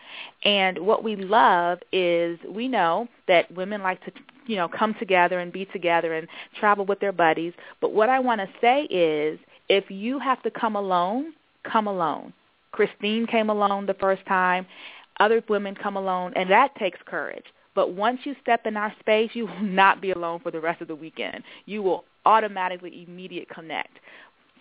And 0.44 0.80
what 0.80 1.04
we 1.04 1.16
love 1.16 1.80
is 1.92 2.40
we 2.50 2.68
know 2.68 3.08
that 3.28 3.52
women 3.56 3.82
like 3.82 4.04
to 4.06 4.12
you 4.46 4.56
know, 4.56 4.68
come 4.68 4.96
together 5.00 5.40
and 5.40 5.52
be 5.52 5.66
together 5.66 6.14
and 6.14 6.28
travel 6.60 6.86
with 6.86 7.00
their 7.00 7.12
buddies. 7.12 7.54
But 7.82 7.94
what 7.94 8.10
I 8.10 8.20
want 8.20 8.42
to 8.42 8.50
say 8.60 8.84
is 8.84 9.40
if 9.70 9.90
you 9.90 10.20
have 10.20 10.42
to 10.44 10.52
come 10.52 10.76
alone, 10.76 11.34
come 11.64 11.88
alone. 11.88 12.34
Christine 12.72 13.28
came 13.28 13.50
alone 13.50 13.86
the 13.86 13.94
first 13.96 14.26
time. 14.26 14.66
Other 15.20 15.44
women 15.48 15.76
come 15.76 15.96
alone, 15.96 16.34
and 16.36 16.50
that 16.50 16.76
takes 16.76 17.00
courage. 17.06 17.46
But 17.76 17.94
once 17.94 18.20
you 18.24 18.36
step 18.42 18.66
in 18.66 18.78
our 18.78 18.94
space, 19.00 19.32
you 19.34 19.46
will 19.46 19.62
not 19.62 20.02
be 20.02 20.12
alone 20.12 20.40
for 20.40 20.52
the 20.52 20.60
rest 20.60 20.82
of 20.82 20.88
the 20.88 20.96
weekend. 20.96 21.44
You 21.66 21.82
will 21.82 22.06
automatically 22.26 23.06
immediate 23.08 23.50
connect. 23.50 24.00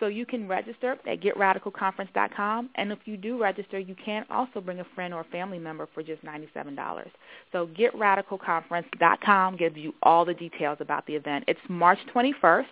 So 0.03 0.07
you 0.07 0.25
can 0.25 0.49
register 0.49 0.97
at 1.07 1.21
getradicalconference.com, 1.21 2.71
and 2.75 2.91
if 2.91 2.99
you 3.05 3.15
do 3.15 3.41
register, 3.41 3.79
you 3.79 3.95
can 4.03 4.25
also 4.29 4.59
bring 4.59 4.81
a 4.81 4.85
friend 4.95 5.13
or 5.13 5.23
family 5.31 5.59
member 5.59 5.87
for 5.93 6.03
just 6.03 6.21
$97. 6.25 7.05
So 7.53 7.67
getradicalconference.com 7.67 9.55
gives 9.55 9.77
you 9.77 9.93
all 10.03 10.25
the 10.25 10.33
details 10.33 10.79
about 10.81 11.07
the 11.07 11.15
event. 11.15 11.45
It's 11.47 11.59
March 11.69 11.99
21st 12.13 12.65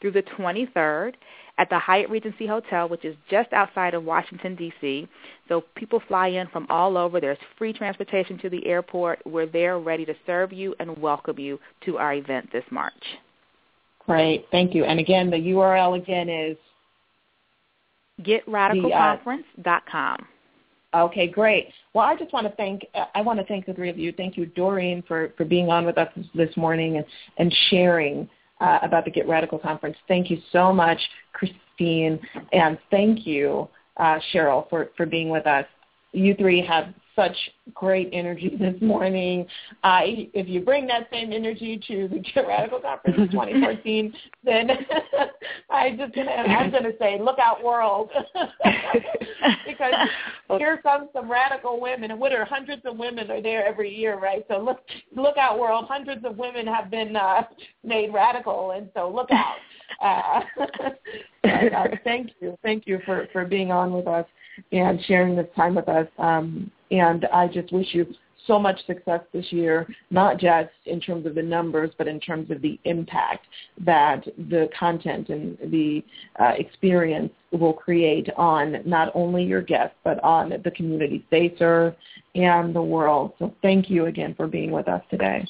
through 0.00 0.12
the 0.12 0.22
23rd 0.22 1.14
at 1.58 1.68
the 1.70 1.78
Hyatt 1.80 2.08
Regency 2.08 2.46
Hotel, 2.46 2.88
which 2.88 3.04
is 3.04 3.16
just 3.28 3.52
outside 3.52 3.94
of 3.94 4.04
Washington, 4.04 4.54
D.C. 4.54 5.08
So 5.48 5.64
people 5.74 6.00
fly 6.06 6.28
in 6.28 6.46
from 6.46 6.68
all 6.70 6.96
over. 6.96 7.20
There's 7.20 7.36
free 7.58 7.72
transportation 7.72 8.38
to 8.38 8.48
the 8.48 8.64
airport. 8.64 9.18
We're 9.26 9.46
there 9.46 9.80
ready 9.80 10.04
to 10.04 10.14
serve 10.24 10.52
you 10.52 10.76
and 10.78 10.96
welcome 10.98 11.40
you 11.40 11.58
to 11.86 11.98
our 11.98 12.14
event 12.14 12.50
this 12.52 12.62
March. 12.70 12.94
Great. 14.10 14.46
Thank 14.50 14.74
you. 14.74 14.84
And 14.84 14.98
again, 14.98 15.30
the 15.30 15.36
URL 15.36 15.96
again 15.96 16.28
is 16.28 16.56
getradicalconference.com. 18.22 20.26
Okay, 20.92 21.28
great. 21.28 21.68
Well, 21.94 22.04
I 22.04 22.16
just 22.16 22.32
want 22.32 22.48
to 22.48 22.52
thank 22.56 22.84
I 23.14 23.20
want 23.20 23.38
to 23.38 23.46
thank 23.46 23.66
the 23.66 23.72
three 23.72 23.88
of 23.88 23.96
you. 23.96 24.10
Thank 24.10 24.36
you, 24.36 24.46
Doreen, 24.46 25.04
for 25.06 25.32
for 25.36 25.44
being 25.44 25.68
on 25.68 25.86
with 25.86 25.96
us 25.96 26.08
this 26.34 26.50
morning 26.56 26.96
and 26.96 27.06
and 27.38 27.54
sharing 27.68 28.28
uh, 28.60 28.80
about 28.82 29.04
the 29.04 29.12
Get 29.12 29.28
Radical 29.28 29.60
conference. 29.60 29.96
Thank 30.08 30.28
you 30.28 30.38
so 30.50 30.72
much, 30.72 30.98
Christine, 31.32 32.18
and 32.52 32.80
thank 32.90 33.24
you, 33.24 33.68
uh, 33.98 34.18
Cheryl, 34.34 34.68
for 34.68 34.88
for 34.96 35.06
being 35.06 35.28
with 35.28 35.46
us. 35.46 35.66
You 36.10 36.34
three 36.34 36.66
have 36.66 36.92
such 37.20 37.36
great 37.74 38.08
energy 38.12 38.56
this 38.58 38.80
morning. 38.80 39.46
I, 39.84 40.30
if 40.32 40.48
you 40.48 40.60
bring 40.60 40.86
that 40.86 41.08
same 41.12 41.32
energy 41.32 41.80
to 41.88 42.08
the 42.08 42.18
Get 42.34 42.46
Radical 42.46 42.80
Conference 42.80 43.18
in 43.18 43.28
2014, 43.30 44.14
then 44.44 44.70
I 45.70 45.90
just 45.96 46.14
gonna, 46.14 46.30
I'm 46.30 46.70
going 46.70 46.84
to 46.84 46.94
say, 46.98 47.20
look 47.20 47.38
out, 47.38 47.62
world, 47.62 48.10
because 49.66 49.92
here 50.58 50.78
comes 50.78 51.08
some 51.12 51.30
radical 51.30 51.80
women, 51.80 52.10
and 52.10 52.20
what 52.20 52.32
are 52.32 52.44
hundreds 52.44 52.82
of 52.86 52.96
women 52.96 53.30
are 53.30 53.42
there 53.42 53.66
every 53.66 53.94
year, 53.94 54.18
right? 54.18 54.44
So 54.48 54.58
look, 54.58 54.80
look 55.14 55.36
out, 55.36 55.58
world. 55.58 55.86
Hundreds 55.88 56.24
of 56.24 56.38
women 56.38 56.66
have 56.66 56.90
been 56.90 57.16
uh, 57.16 57.42
made 57.84 58.12
radical, 58.14 58.72
and 58.72 58.88
so 58.94 59.10
look 59.10 59.30
out. 59.30 59.56
Uh, 60.00 60.40
uh, 61.44 61.88
thank 62.04 62.30
you, 62.40 62.56
thank 62.62 62.86
you 62.86 63.00
for 63.04 63.26
for 63.32 63.44
being 63.44 63.70
on 63.70 63.92
with 63.92 64.06
us 64.06 64.24
and 64.72 65.00
sharing 65.04 65.36
this 65.36 65.48
time 65.56 65.74
with 65.74 65.88
us. 65.88 66.06
Um, 66.18 66.70
and 66.90 67.26
I 67.26 67.48
just 67.48 67.72
wish 67.72 67.88
you 67.92 68.06
so 68.46 68.58
much 68.58 68.84
success 68.86 69.20
this 69.32 69.52
year, 69.52 69.86
not 70.10 70.38
just 70.38 70.70
in 70.86 71.00
terms 71.00 71.26
of 71.26 71.34
the 71.34 71.42
numbers, 71.42 71.90
but 71.98 72.08
in 72.08 72.18
terms 72.20 72.50
of 72.50 72.62
the 72.62 72.78
impact 72.84 73.46
that 73.84 74.24
the 74.48 74.68
content 74.78 75.28
and 75.28 75.58
the 75.70 76.02
uh, 76.40 76.52
experience 76.56 77.32
will 77.52 77.72
create 77.72 78.28
on 78.36 78.78
not 78.84 79.12
only 79.14 79.44
your 79.44 79.62
guests, 79.62 79.96
but 80.04 80.22
on 80.24 80.54
the 80.64 80.70
communities 80.70 81.22
they 81.30 81.54
serve 81.58 81.94
and 82.34 82.74
the 82.74 82.82
world. 82.82 83.32
So 83.38 83.54
thank 83.62 83.90
you 83.90 84.06
again 84.06 84.34
for 84.34 84.46
being 84.46 84.70
with 84.70 84.88
us 84.88 85.02
today. 85.10 85.46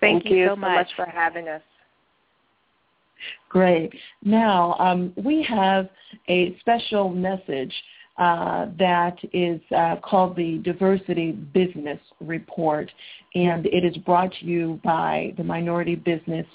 Thank, 0.00 0.24
thank 0.24 0.32
you, 0.32 0.38
you 0.38 0.48
so 0.48 0.56
much. 0.56 0.74
much 0.74 0.88
for 0.96 1.06
having 1.06 1.48
us. 1.48 1.62
Great. 3.48 3.92
Now, 4.22 4.76
um, 4.78 5.12
we 5.16 5.42
have 5.42 5.88
a 6.28 6.56
special 6.60 7.10
message 7.10 7.72
uh, 8.20 8.66
that 8.78 9.16
is 9.32 9.60
uh, 9.74 9.96
called 10.04 10.36
the 10.36 10.58
Diversity 10.58 11.32
Business 11.32 11.98
Report, 12.20 12.90
and 13.34 13.64
it 13.64 13.82
is 13.82 13.96
brought 13.98 14.30
to 14.34 14.44
you 14.44 14.78
by 14.84 15.32
the 15.38 15.42
Minority 15.42 15.94
Business 15.94 16.46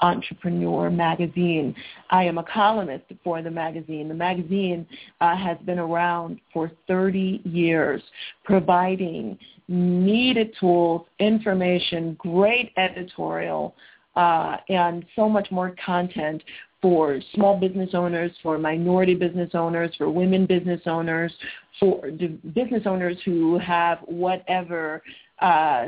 Entrepreneur 0.00 0.90
magazine. 0.90 1.74
I 2.10 2.24
am 2.24 2.36
a 2.36 2.44
columnist 2.44 3.04
for 3.22 3.40
the 3.40 3.50
magazine. 3.50 4.08
The 4.08 4.14
magazine 4.14 4.86
uh, 5.22 5.34
has 5.34 5.56
been 5.64 5.78
around 5.78 6.40
for 6.52 6.70
30 6.88 7.40
years, 7.46 8.02
providing 8.44 9.38
needed 9.66 10.54
tools, 10.60 11.06
information, 11.20 12.18
great 12.18 12.70
editorial, 12.76 13.74
uh, 14.14 14.58
and 14.68 15.06
so 15.16 15.26
much 15.28 15.50
more 15.50 15.74
content 15.84 16.42
for 16.84 17.18
small 17.34 17.58
business 17.58 17.94
owners, 17.94 18.30
for 18.42 18.58
minority 18.58 19.14
business 19.14 19.52
owners, 19.54 19.90
for 19.96 20.10
women 20.10 20.44
business 20.44 20.82
owners, 20.84 21.32
for 21.80 22.10
business 22.10 22.82
owners 22.84 23.16
who 23.24 23.58
have 23.58 24.00
whatever 24.00 25.02
uh, 25.40 25.86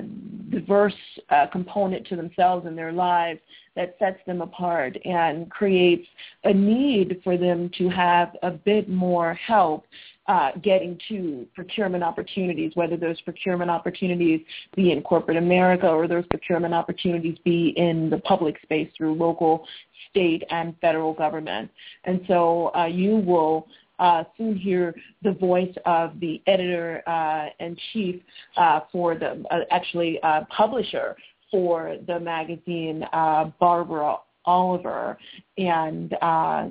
diverse 0.51 0.95
uh, 1.31 1.47
component 1.47 2.07
to 2.09 2.17
themselves 2.17 2.67
and 2.67 2.77
their 2.77 2.93
lives 2.93 3.41
that 3.77 3.95
sets 3.99 4.19
them 4.27 4.41
apart 4.41 4.97
and 5.05 5.51
creates 5.51 6.07
a 6.45 6.53
need 6.53 7.21
for 7.23 7.37
them 7.37 7.71
to 7.77 7.89
have 7.89 8.35
a 8.43 8.51
bit 8.51 8.89
more 8.89 9.35
help 9.35 9.85
uh, 10.29 10.51
getting 10.63 10.99
to 11.09 11.47
procurement 11.55 12.03
opportunities, 12.03 12.73
whether 12.75 12.97
those 12.97 13.21
procurement 13.21 13.71
opportunities 13.71 14.41
be 14.75 14.91
in 14.91 15.01
corporate 15.03 15.37
America 15.37 15.89
or 15.89 16.09
those 16.09 16.27
procurement 16.27 16.75
opportunities 16.75 17.39
be 17.45 17.69
in 17.77 18.11
the 18.11 18.19
public 18.19 18.57
space 18.63 18.91
through 18.97 19.15
local, 19.15 19.65
state, 20.11 20.43
and 20.51 20.75
federal 20.81 21.13
government. 21.13 21.71
And 22.05 22.21
so 22.27 22.75
uh, 22.75 22.87
you 22.87 23.17
will 23.19 23.69
uh, 23.99 24.25
soon 24.37 24.57
hear 24.57 24.95
the 25.23 25.33
voice 25.33 25.75
of 25.85 26.19
the 26.21 26.43
editor 26.47 27.03
uh, 27.07 27.47
and 27.61 27.79
chief 27.93 28.21
uh, 28.57 28.81
for 28.93 29.15
the 29.15 29.45
uh, 29.51 29.61
actually 29.71 30.21
uh, 30.23 30.43
publisher 30.55 31.17
for 31.51 31.97
the 32.07 32.19
magazine, 32.19 33.05
uh, 33.13 33.51
Barbara 33.61 34.17
Oliver, 34.45 35.19
and 35.59 36.15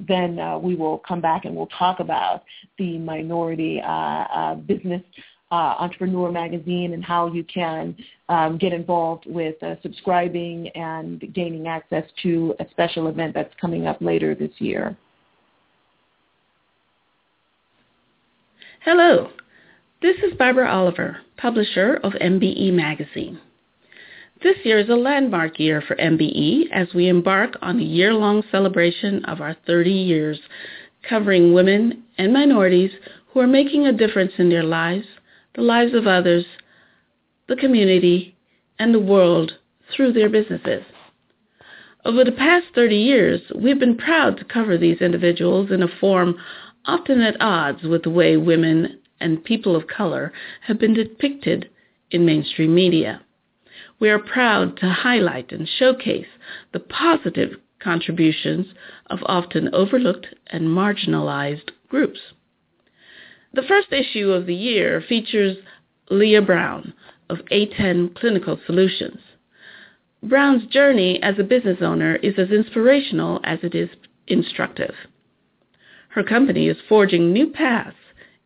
then 0.08 0.62
we 0.62 0.76
will 0.76 1.00
come 1.00 1.22
back 1.22 1.46
and 1.46 1.56
we'll 1.56 1.68
talk 1.68 2.00
about 2.00 2.44
the 2.78 2.98
minority 2.98 3.82
business 4.66 5.02
uh, 5.52 5.76
entrepreneur 5.80 6.32
magazine 6.32 6.94
and 6.94 7.04
how 7.04 7.32
you 7.32 7.44
can 7.44 7.96
um, 8.30 8.58
get 8.58 8.74
involved 8.74 9.26
with 9.28 9.62
uh, 9.64 9.76
subscribing 9.82 10.70
and 10.70 11.24
gaining 11.34 11.68
access 11.68 12.04
to 12.24 12.56
a 12.60 12.66
special 12.72 13.08
event 13.08 13.34
that's 13.34 13.54
coming 13.62 13.88
up 13.88 13.98
later 14.02 14.34
this 14.36 14.52
year. 14.60 14.98
Hello, 18.86 19.32
this 20.04 20.18
is 20.18 20.38
Barbara 20.38 20.70
Oliver, 20.70 21.18
publisher 21.38 22.00
of 22.04 22.14
MBE 22.14 22.72
Magazine. 22.72 23.40
This 24.44 24.58
year 24.64 24.78
is 24.78 24.90
a 24.90 24.96
landmark 24.96 25.60
year 25.60 25.82
for 25.82 25.96
MBE 25.96 26.70
as 26.72 26.94
we 26.94 27.10
embark 27.10 27.58
on 27.64 27.80
a 27.80 27.84
year-long 27.84 28.44
celebration 28.52 29.26
of 29.26 29.42
our 29.42 29.56
30 29.66 29.90
years 29.90 30.40
covering 31.10 31.52
women 31.52 32.04
and 32.20 32.32
minorities 32.32 32.92
who 33.34 33.40
are 33.40 33.48
making 33.48 33.88
a 33.88 33.92
difference 33.92 34.34
in 34.38 34.50
their 34.50 34.62
lives, 34.62 35.08
the 35.56 35.64
lives 35.64 35.96
of 35.96 36.06
others, 36.06 36.46
the 37.48 37.56
community, 37.56 38.36
and 38.78 38.94
the 38.94 39.00
world 39.00 39.54
through 39.96 40.14
their 40.14 40.30
businesses. 40.30 40.84
Over 42.06 42.24
the 42.24 42.32
past 42.34 42.68
30 42.76 42.96
years, 42.96 43.42
we've 43.56 43.80
been 43.80 43.98
proud 43.98 44.38
to 44.38 44.46
cover 44.46 44.78
these 44.78 45.02
individuals 45.02 45.72
in 45.72 45.82
a 45.82 45.88
form 46.00 46.36
often 46.88 47.22
at 47.22 47.40
odds 47.42 47.84
with 47.84 48.04
the 48.04 48.10
way 48.10 48.38
women 48.38 49.00
and 49.20 49.44
people 49.44 49.76
of 49.76 49.88
color 49.88 50.32
have 50.68 50.80
been 50.80 50.94
depicted 50.94 51.70
in 52.12 52.26
mainstream 52.26 52.74
media 52.74 53.22
we 54.00 54.10
are 54.10 54.20
proud 54.20 54.78
to 54.78 54.90
highlight 54.90 55.52
and 55.52 55.68
showcase 55.68 56.28
the 56.74 56.80
positive 56.80 57.52
contributions 57.80 58.68
of 59.08 59.20
often 59.24 59.74
overlooked 59.74 60.28
and 60.48 60.64
marginalized 60.68 61.70
groups. 61.88 62.20
The 63.54 63.64
first 63.64 63.94
issue 63.94 64.32
of 64.32 64.48
the 64.48 64.56
year 64.56 65.02
features 65.08 65.58
Leah 66.10 66.42
Brown 66.42 66.94
of 67.30 67.40
A10 67.52 68.16
Clinical 68.16 68.60
Solutions. 68.66 69.20
Brown's 70.22 70.66
journey 70.68 71.22
as 71.22 71.40
a 71.40 71.44
business 71.44 71.78
owner 71.82 72.16
is 72.18 72.34
as 72.38 72.50
inspirational 72.50 73.40
as 73.44 73.60
it 73.64 73.76
is 73.76 73.90
instructive. 74.28 74.94
Her 76.16 76.24
company 76.24 76.70
is 76.70 76.78
forging 76.88 77.34
new 77.34 77.47
paths 77.47 77.97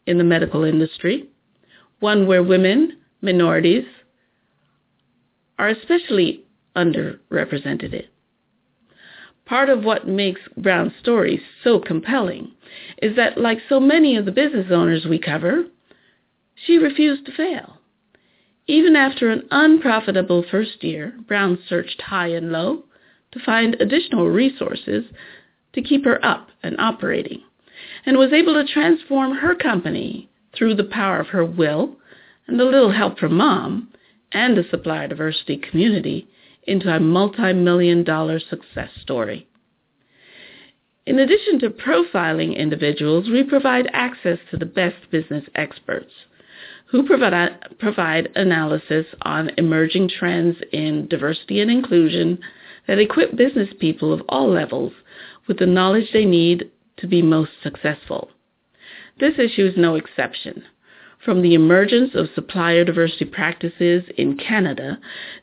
in 0.07 0.17
the 0.17 0.23
medical 0.23 0.63
industry, 0.63 1.29
one 1.99 2.25
where 2.25 2.41
women, 2.41 2.97
minorities, 3.21 3.85
are 5.59 5.67
especially 5.67 6.45
underrepresented. 6.75 8.05
Part 9.45 9.69
of 9.69 9.83
what 9.83 10.07
makes 10.07 10.41
Brown's 10.57 10.93
story 10.99 11.43
so 11.63 11.79
compelling 11.79 12.53
is 13.03 13.15
that, 13.17 13.37
like 13.37 13.59
so 13.69 13.79
many 13.79 14.15
of 14.15 14.25
the 14.25 14.31
business 14.31 14.71
owners 14.71 15.05
we 15.05 15.19
cover, 15.19 15.65
she 16.55 16.79
refused 16.79 17.27
to 17.27 17.31
fail. 17.31 17.77
Even 18.65 18.95
after 18.95 19.29
an 19.29 19.47
unprofitable 19.51 20.43
first 20.49 20.83
year, 20.83 21.13
Brown 21.27 21.59
searched 21.67 22.01
high 22.01 22.29
and 22.29 22.51
low 22.51 22.85
to 23.31 23.39
find 23.39 23.75
additional 23.75 24.27
resources 24.27 25.05
to 25.73 25.83
keep 25.83 26.03
her 26.05 26.23
up 26.25 26.49
and 26.63 26.75
operating, 26.79 27.43
and 28.05 28.17
was 28.17 28.33
able 28.33 28.53
to 28.53 28.71
transform 28.71 29.35
her 29.37 29.55
company 29.55 30.29
through 30.55 30.75
the 30.75 30.83
power 30.83 31.19
of 31.19 31.27
her 31.27 31.45
will 31.45 31.97
and 32.47 32.59
a 32.59 32.65
little 32.65 32.91
help 32.91 33.19
from 33.19 33.35
mom 33.35 33.89
and 34.31 34.57
the 34.57 34.63
supplier 34.69 35.07
diversity 35.07 35.57
community 35.57 36.27
into 36.63 36.89
a 36.89 36.99
multi-million 36.99 38.03
dollar 38.03 38.39
success 38.39 38.89
story. 39.01 39.47
In 41.05 41.17
addition 41.17 41.59
to 41.59 41.69
profiling 41.69 42.55
individuals, 42.55 43.29
we 43.29 43.43
provide 43.43 43.89
access 43.93 44.37
to 44.51 44.57
the 44.57 44.65
best 44.65 45.09
business 45.09 45.43
experts 45.55 46.11
who 46.91 47.05
provide, 47.05 47.77
provide 47.79 48.29
analysis 48.35 49.05
on 49.23 49.49
emerging 49.57 50.09
trends 50.09 50.57
in 50.71 51.07
diversity 51.07 51.61
and 51.61 51.71
inclusion 51.71 52.39
that 52.87 52.99
equip 52.99 53.35
business 53.35 53.69
people 53.79 54.13
of 54.13 54.21
all 54.29 54.49
levels 54.49 54.93
with 55.47 55.57
the 55.59 55.65
knowledge 55.65 56.07
they 56.13 56.25
need 56.25 56.69
to 56.99 57.07
be 57.07 57.21
most 57.21 57.51
successful. 57.63 58.29
This 59.19 59.37
issue 59.37 59.65
is 59.65 59.73
no 59.77 59.95
exception 59.95 60.63
from 61.23 61.41
the 61.41 61.53
emergence 61.53 62.11
of 62.15 62.29
supplier 62.33 62.85
diversity 62.85 63.25
practices 63.25 64.03
in 64.17 64.37
Canada 64.37 64.97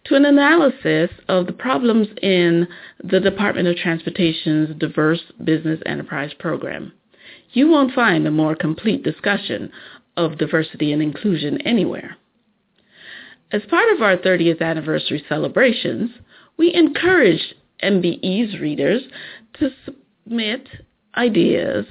to 0.04 0.14
an 0.14 0.24
analysis 0.24 1.10
of 1.28 1.46
the 1.46 1.52
problems 1.52 2.08
in 2.22 2.66
the 3.04 3.20
Department 3.20 3.68
of 3.68 3.76
Transportation's 3.76 4.74
Diverse 4.78 5.22
Business 5.44 5.80
Enterprise 5.84 6.32
Program. 6.38 6.92
You 7.52 7.68
won't 7.68 7.94
find 7.94 8.26
a 8.26 8.30
more 8.30 8.56
complete 8.56 9.02
discussion 9.02 9.70
of 10.16 10.38
diversity 10.38 10.92
and 10.92 11.02
inclusion 11.02 11.60
anywhere. 11.62 12.16
As 13.52 13.62
part 13.68 13.94
of 13.94 14.02
our 14.02 14.16
30th 14.16 14.62
anniversary 14.62 15.22
celebrations, 15.28 16.10
we 16.56 16.74
encouraged 16.74 17.54
MBE's 17.82 18.58
readers 18.60 19.02
to 19.60 19.70
submit 19.84 20.68
ideas 21.16 21.86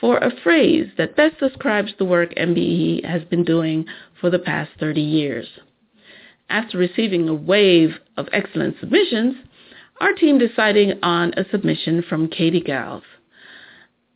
for 0.00 0.18
a 0.18 0.32
phrase 0.42 0.88
that 0.96 1.16
best 1.16 1.38
describes 1.40 1.92
the 1.98 2.04
work 2.04 2.34
MBE 2.34 3.04
has 3.04 3.24
been 3.24 3.44
doing 3.44 3.86
for 4.20 4.30
the 4.30 4.38
past 4.38 4.70
30 4.78 5.00
years. 5.00 5.46
After 6.48 6.78
receiving 6.78 7.28
a 7.28 7.34
wave 7.34 7.90
of 8.16 8.28
excellent 8.32 8.76
submissions, 8.80 9.36
our 10.00 10.12
team 10.12 10.38
decided 10.38 10.98
on 11.02 11.34
a 11.36 11.44
submission 11.50 12.02
from 12.08 12.28
Katie 12.28 12.60
Gals, 12.60 13.02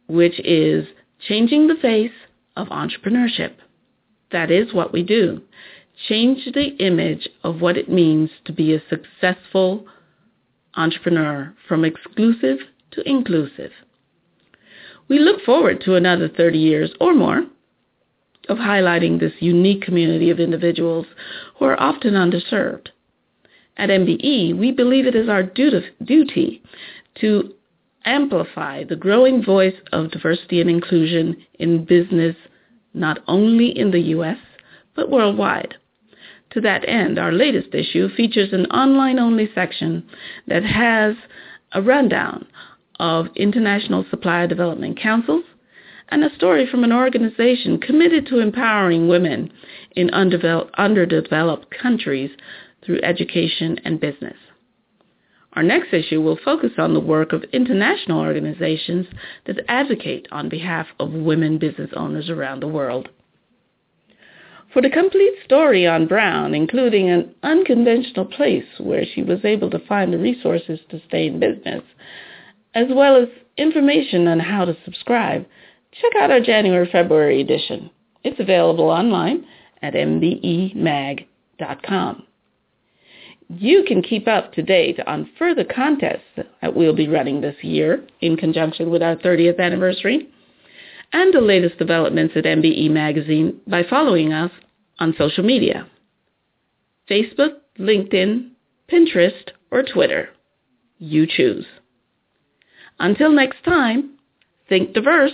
which 0.07 0.38
is 0.40 0.86
changing 1.26 1.66
the 1.66 1.74
face 1.74 2.12
of 2.57 2.68
entrepreneurship. 2.68 3.55
That 4.30 4.51
is 4.51 4.72
what 4.72 4.93
we 4.93 5.03
do. 5.03 5.43
Change 6.09 6.47
the 6.55 6.76
image 6.78 7.28
of 7.45 7.61
what 7.61 7.76
it 7.76 7.90
means 7.90 8.30
to 8.47 8.53
be 8.53 8.74
a 8.74 8.82
successful 8.88 9.86
entrepreneur 10.74 11.55
from 11.68 11.84
exclusive 11.84 12.59
to 12.93 13.09
inclusive. 13.09 13.72
We 15.13 15.19
look 15.19 15.43
forward 15.45 15.83
to 15.83 15.95
another 15.95 16.27
30 16.27 16.59
years 16.59 16.91
or 16.99 17.13
more 17.13 17.45
of 18.49 18.57
highlighting 18.57 19.21
this 19.21 19.35
unique 19.41 19.83
community 19.83 20.31
of 20.31 20.41
individuals 20.41 21.05
who 21.59 21.67
are 21.67 21.79
often 21.79 22.15
underserved. 22.15 22.89
At 23.77 23.91
MBE, 23.91 24.57
we 24.57 24.73
believe 24.73 25.07
it 25.07 25.15
is 25.15 25.29
our 25.29 25.43
duty 25.43 26.63
to 27.17 27.55
amplify 28.07 28.85
the 28.85 28.97
growing 28.97 29.45
voice 29.45 29.75
of 29.93 30.13
diversity 30.13 30.63
and 30.63 30.71
inclusion 30.71 31.37
in 31.59 31.85
business 31.85 32.35
not 32.95 33.19
only 33.29 33.69
in 33.69 33.91
the 33.91 34.01
U.S., 34.17 34.39
but 34.97 35.11
worldwide. 35.11 35.75
To 36.53 36.61
that 36.63 36.89
end, 36.89 37.19
our 37.19 37.33
latest 37.33 37.75
issue 37.75 38.09
features 38.09 38.55
an 38.55 38.65
online-only 38.71 39.51
section 39.55 40.09
that 40.47 40.65
has 40.65 41.17
a 41.73 41.83
rundown 41.83 42.47
of 43.03 43.26
international 43.34 44.07
supplier 44.11 44.46
development 44.46 44.96
councils 44.96 45.42
and 46.11 46.22
a 46.22 46.32
story 46.36 46.68
from 46.70 46.84
an 46.84 46.92
organization 46.92 47.80
committed 47.80 48.24
to 48.26 48.38
empowering 48.38 49.09
women 49.09 49.53
in 49.96 50.09
underdeveloped 50.11 51.74
countries 51.82 52.30
through 52.84 53.00
education 53.03 53.76
and 53.84 53.98
business. 53.98 54.36
Our 55.55 55.64
next 55.64 55.92
issue 55.92 56.22
will 56.22 56.38
focus 56.44 56.70
on 56.78 56.94
the 56.94 57.00
work 57.00 57.32
of 57.32 57.42
international 57.53 58.20
organizations 58.20 59.07
that 59.46 59.64
advocate 59.66 60.28
on 60.30 60.48
behalf 60.48 60.86
of 61.00 61.12
women 61.12 61.59
business 61.59 61.90
owners 61.96 62.30
around 62.30 62.61
the 62.61 62.68
world. 62.68 63.09
For 64.72 64.80
the 64.80 64.90
complete 64.90 65.34
story 65.44 65.88
on 65.88 66.07
Brown, 66.07 66.55
including 66.55 67.11
an 67.11 67.34
unconventional 67.42 68.26
place 68.26 68.78
where 68.78 69.05
she 69.05 69.24
was 69.24 69.44
able 69.44 69.70
to 69.70 69.86
find 69.88 70.12
the 70.12 70.18
resources 70.18 70.78
to 70.90 71.03
stay 71.09 71.26
in 71.26 71.40
business, 71.40 71.82
as 72.75 72.87
well 72.91 73.16
as 73.16 73.29
information 73.57 74.29
on 74.29 74.41
how 74.41 74.64
to 74.64 74.77
subscribe, 74.85 75.47
check 75.93 76.12
out 76.18 76.31
our 76.31 76.41
January-February 76.41 77.41
edition. 77.41 77.91
It's 78.25 78.41
available 78.41 78.89
online 78.89 79.45
at 79.83 79.95
mbemag.com. 79.95 81.27
You 83.49 83.85
can 83.87 84.03
keep 84.03 84.27
up 84.27 84.55
to 84.55 84.62
date 84.62 84.99
on 85.07 85.29
further 85.39 85.64
contests 85.64 86.23
that 86.37 86.75
we'll 86.75 86.95
be 86.97 87.09
running 87.09 87.41
this 87.41 87.57
year 87.62 88.03
in 88.20 88.37
conjunction 88.37 88.91
with 88.91 89.03
our 89.03 89.16
30th 89.16 89.59
anniversary 89.61 90.29
and 91.12 91.35
the 91.35 91.41
latest 91.41 91.77
developments 91.79 92.35
at 92.37 92.45
MBE 92.45 92.91
Magazine 92.91 93.61
by 93.66 93.83
following 93.83 94.33
us 94.33 94.51
on 94.99 95.14
social 95.18 95.45
media. 95.45 95.87
Facebook, 97.11 97.57
LinkedIn, 97.79 98.53
Pinterest, 98.91 99.51
or 99.70 99.83
Twitter. 99.83 100.31
You 100.99 101.27
choose. 101.27 101.66
Until 103.03 103.32
next 103.32 103.64
time, 103.64 104.11
think 104.68 104.92
diverse. 104.94 105.32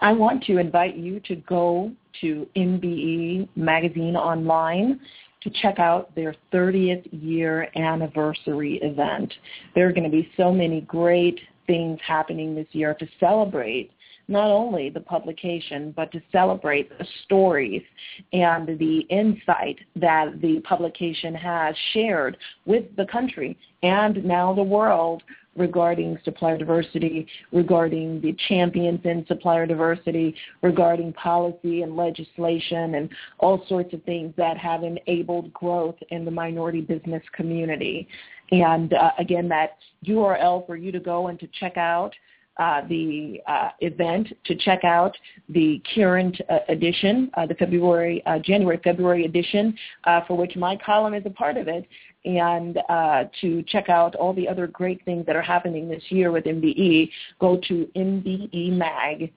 I 0.00 0.12
want 0.12 0.42
to 0.44 0.56
invite 0.56 0.96
you 0.96 1.20
to 1.20 1.36
go 1.36 1.92
to 2.22 2.48
MBE 2.56 3.48
Magazine 3.56 4.16
Online 4.16 4.98
to 5.42 5.50
check 5.60 5.78
out 5.78 6.14
their 6.14 6.34
30th 6.50 7.06
year 7.12 7.68
anniversary 7.76 8.80
event. 8.82 9.30
There 9.74 9.86
are 9.86 9.92
going 9.92 10.04
to 10.04 10.10
be 10.10 10.30
so 10.38 10.50
many 10.50 10.80
great 10.80 11.38
things 11.66 11.98
happening 12.06 12.54
this 12.54 12.68
year 12.72 12.94
to 12.94 13.06
celebrate 13.20 13.90
not 14.28 14.50
only 14.50 14.90
the 14.90 15.00
publication, 15.00 15.92
but 15.96 16.10
to 16.12 16.20
celebrate 16.32 16.88
the 16.98 17.06
stories 17.24 17.82
and 18.32 18.78
the 18.78 19.00
insight 19.10 19.78
that 19.94 20.40
the 20.40 20.60
publication 20.60 21.34
has 21.34 21.74
shared 21.92 22.36
with 22.64 22.84
the 22.96 23.06
country 23.06 23.56
and 23.82 24.24
now 24.24 24.52
the 24.52 24.62
world 24.62 25.22
regarding 25.56 26.18
supplier 26.24 26.58
diversity, 26.58 27.26
regarding 27.52 28.20
the 28.20 28.36
champions 28.48 29.00
in 29.04 29.24
supplier 29.26 29.66
diversity, 29.66 30.34
regarding 30.62 31.12
policy 31.14 31.82
and 31.82 31.96
legislation 31.96 32.96
and 32.96 33.08
all 33.38 33.64
sorts 33.68 33.92
of 33.94 34.02
things 34.04 34.32
that 34.36 34.58
have 34.58 34.82
enabled 34.82 35.52
growth 35.52 35.96
in 36.10 36.24
the 36.24 36.30
minority 36.30 36.80
business 36.80 37.22
community. 37.32 38.06
And 38.52 38.92
uh, 38.92 39.12
again, 39.18 39.48
that 39.48 39.78
URL 40.06 40.66
for 40.66 40.76
you 40.76 40.92
to 40.92 41.00
go 41.00 41.28
and 41.28 41.40
to 41.40 41.48
check 41.58 41.76
out 41.76 42.12
uh, 42.58 42.80
the 42.88 43.40
uh, 43.46 43.68
event 43.80 44.32
to 44.44 44.54
check 44.54 44.82
out 44.84 45.14
the 45.48 45.82
current 45.94 46.40
uh, 46.48 46.60
edition, 46.68 47.30
uh, 47.34 47.44
the 47.46 47.54
February, 47.54 48.22
uh, 48.26 48.38
January, 48.38 48.80
February 48.82 49.26
edition, 49.26 49.76
for 50.26 50.36
which 50.36 50.56
my 50.56 50.76
column 50.76 51.12
is 51.14 51.22
a 51.26 51.30
part 51.30 51.56
of 51.56 51.68
it, 51.68 51.86
and 52.24 52.78
to 53.40 53.62
check 53.64 53.88
out 53.88 54.14
all 54.14 54.32
the 54.32 54.48
other 54.48 54.66
great 54.66 55.04
things 55.04 55.26
that 55.26 55.36
are 55.36 55.42
happening 55.42 55.88
this 55.88 56.02
year 56.08 56.32
with 56.32 56.44
MBE, 56.44 57.10
go 57.38 57.60
to 57.68 57.86
mbemag.com. 57.94 59.30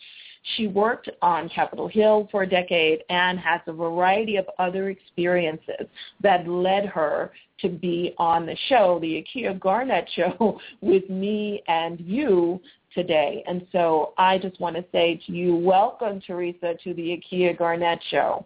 She 0.56 0.68
worked 0.68 1.10
on 1.22 1.50
Capitol 1.50 1.88
Hill 1.88 2.28
for 2.32 2.43
a 2.43 2.50
decade 2.50 3.04
and 3.10 3.39
has 3.39 3.62
a 3.68 3.74
variety 3.74 4.36
of 4.38 4.46
other 4.60 4.89
experiences 4.89 5.88
that 6.22 6.48
led 6.48 6.86
her 6.86 7.32
to 7.62 7.70
be 7.70 8.14
on 8.18 8.46
the 8.46 8.56
show, 8.70 9.00
the 9.02 9.24
Akia 9.24 9.60
Garnett 9.60 10.08
Show, 10.16 10.60
with 10.82 11.10
me 11.10 11.64
and 11.68 12.00
you 12.00 12.62
today. 12.93 13.43
And 13.48 13.66
so 13.72 14.14
I 14.18 14.38
just 14.38 14.60
want 14.60 14.76
to 14.76 14.86
say 14.91 15.20
to 15.26 15.32
you, 15.32 15.56
welcome, 15.56 16.22
Teresa, 16.22 16.76
to 16.84 16.93
the 16.93 17.20
Akia 17.20 17.58
Garnett 17.58 18.00
Show. 18.10 18.46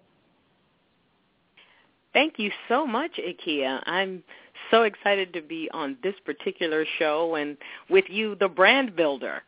Thank 2.13 2.39
you 2.39 2.49
so 2.67 2.87
much, 2.87 3.19
Akia. 3.19 3.83
I'm 3.85 4.23
so 4.71 4.83
excited 4.83 5.33
to 5.33 5.41
be 5.41 5.69
on 5.73 5.97
this 6.03 6.15
particular 6.25 6.85
show 6.97 7.35
and 7.35 7.57
with 7.89 8.05
you, 8.09 8.35
the 8.35 8.47
brand 8.47 8.95
builder. 8.95 9.41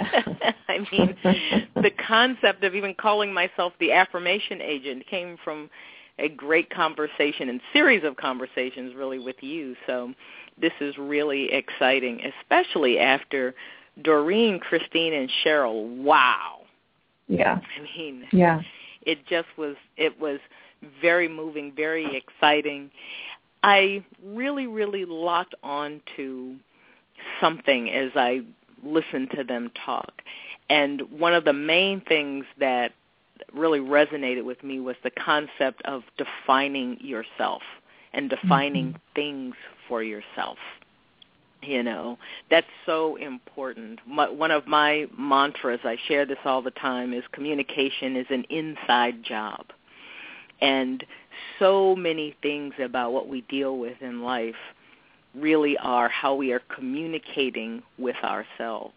I 0.68 0.78
mean, 0.90 1.16
the 1.76 1.90
concept 2.06 2.64
of 2.64 2.74
even 2.74 2.94
calling 2.94 3.32
myself 3.32 3.72
the 3.80 3.92
affirmation 3.92 4.60
agent 4.60 5.06
came 5.06 5.36
from 5.42 5.70
a 6.18 6.28
great 6.28 6.70
conversation 6.70 7.48
and 7.48 7.60
series 7.72 8.04
of 8.04 8.16
conversations 8.16 8.94
really 8.94 9.18
with 9.18 9.36
you. 9.40 9.74
So 9.86 10.12
this 10.60 10.72
is 10.80 10.96
really 10.98 11.52
exciting, 11.52 12.20
especially 12.40 12.98
after 12.98 13.54
Doreen, 14.02 14.58
Christine, 14.58 15.14
and 15.14 15.30
Cheryl. 15.44 16.02
Wow. 16.02 16.60
Yeah. 17.28 17.60
I 17.60 17.98
mean, 17.98 18.24
yeah. 18.32 18.60
It 19.02 19.26
just 19.26 19.48
was. 19.56 19.74
It 19.96 20.18
was 20.20 20.38
very 21.00 21.28
moving, 21.28 21.72
very 21.74 22.16
exciting. 22.16 22.90
I 23.62 24.04
really, 24.24 24.66
really 24.66 25.04
locked 25.04 25.54
on 25.62 26.00
to 26.16 26.56
something 27.40 27.90
as 27.90 28.10
I 28.14 28.42
listened 28.82 29.30
to 29.36 29.44
them 29.44 29.70
talk. 29.84 30.22
And 30.68 31.02
one 31.18 31.34
of 31.34 31.44
the 31.44 31.52
main 31.52 32.00
things 32.00 32.44
that 32.58 32.92
really 33.52 33.80
resonated 33.80 34.44
with 34.44 34.62
me 34.62 34.80
was 34.80 34.96
the 35.02 35.10
concept 35.10 35.82
of 35.84 36.02
defining 36.16 36.98
yourself 37.00 37.62
and 38.12 38.28
defining 38.28 38.88
mm-hmm. 38.88 39.14
things 39.14 39.54
for 39.88 40.02
yourself. 40.02 40.58
You 41.62 41.82
know, 41.82 42.18
that's 42.50 42.66
so 42.86 43.16
important. 43.16 44.00
My, 44.06 44.28
one 44.28 44.50
of 44.50 44.66
my 44.66 45.06
mantras, 45.16 45.80
I 45.84 45.96
share 46.08 46.26
this 46.26 46.38
all 46.44 46.60
the 46.60 46.72
time, 46.72 47.12
is 47.12 47.22
communication 47.30 48.16
is 48.16 48.26
an 48.30 48.44
inside 48.50 49.22
job. 49.22 49.66
And 50.60 51.04
so 51.58 51.94
many 51.96 52.36
things 52.42 52.74
about 52.82 53.12
what 53.12 53.28
we 53.28 53.42
deal 53.42 53.78
with 53.78 54.00
in 54.00 54.22
life 54.22 54.54
really 55.34 55.76
are 55.78 56.08
how 56.08 56.34
we 56.34 56.52
are 56.52 56.62
communicating 56.74 57.82
with 57.98 58.16
ourselves. 58.22 58.94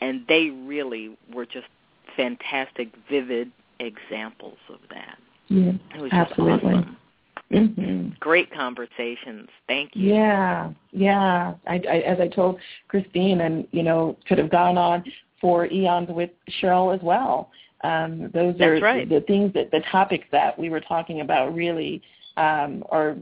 And 0.00 0.24
they 0.28 0.50
really 0.50 1.16
were 1.32 1.46
just 1.46 1.66
fantastic, 2.16 2.88
vivid 3.10 3.50
examples 3.80 4.58
of 4.68 4.78
that. 4.90 5.18
Yeah, 5.48 5.72
it 5.94 6.00
was 6.00 6.10
absolutely. 6.12 6.74
Awesome. 6.74 6.96
Mm-hmm. 7.52 8.08
Great 8.20 8.52
conversations. 8.52 9.48
Thank 9.66 9.96
you. 9.96 10.14
Yeah, 10.14 10.70
yeah. 10.92 11.54
I, 11.66 11.80
I, 11.88 11.96
as 12.00 12.20
I 12.20 12.28
told 12.28 12.58
Christine, 12.88 13.40
and 13.40 13.66
you 13.70 13.82
know, 13.82 14.18
could 14.26 14.36
have 14.38 14.50
gone 14.50 14.76
on 14.76 15.02
for 15.40 15.66
eons 15.66 16.08
with 16.10 16.30
Cheryl 16.60 16.94
as 16.94 17.02
well. 17.02 17.50
Um, 17.84 18.30
those 18.34 18.54
That's 18.58 18.80
are 18.80 18.80
right. 18.80 19.08
the 19.08 19.20
things 19.22 19.52
that 19.54 19.70
the 19.70 19.80
topics 19.90 20.26
that 20.32 20.58
we 20.58 20.68
were 20.68 20.80
talking 20.80 21.20
about 21.20 21.54
really 21.54 22.02
um, 22.36 22.82
are 22.90 23.16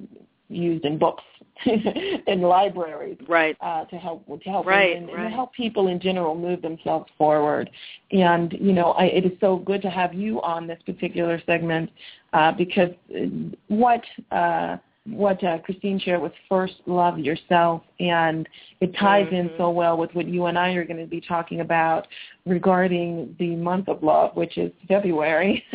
used 0.49 0.85
in 0.85 0.99
books 0.99 1.25
in 1.67 2.43
libraries 2.43 3.17
right 3.29 3.57
uh, 3.61 3.85
to 3.87 3.97
help 3.97 4.27
to 4.27 4.51
help 4.51 4.67
right, 4.67 4.95
women 4.95 5.09
right. 5.09 5.21
and 5.21 5.31
to 5.31 5.35
help 5.35 5.53
people 5.55 5.89
in 5.89 5.99
general 5.99 6.35
move 6.35 6.61
themselves 6.61 7.07
forward 7.17 7.71
and 8.13 8.55
you 8.61 8.73
know 8.73 8.93
I, 8.93 9.05
it 9.07 9.25
is 9.25 9.33
so 9.41 9.57
good 9.57 9.81
to 9.83 9.91
have 9.91 10.13
you 10.13 10.43
on 10.43 10.67
this 10.67 10.79
particular 10.85 11.41
segment 11.47 11.91
uh, 12.35 12.53
because 12.53 12.91
what 13.69 14.03
uh, 14.31 14.77
what 15.09 15.43
uh, 15.45 15.59
Christine 15.59 15.99
shared 15.99 16.21
was 16.21 16.33
first 16.49 16.75
love 16.87 17.19
yourself, 17.19 17.83
and 18.01 18.49
it 18.81 18.95
ties 18.99 19.27
mm-hmm. 19.27 19.35
in 19.37 19.51
so 19.57 19.71
well 19.71 19.97
with 19.97 20.15
what 20.15 20.27
you 20.27 20.47
and 20.47 20.59
I 20.59 20.71
are 20.71 20.85
going 20.85 21.01
to 21.01 21.07
be 21.07 21.21
talking 21.21 21.61
about 21.61 22.07
regarding 22.45 23.35
the 23.39 23.57
month 23.57 23.89
of 23.89 24.03
love, 24.03 24.37
which 24.37 24.59
is 24.59 24.73
February, 24.89 25.63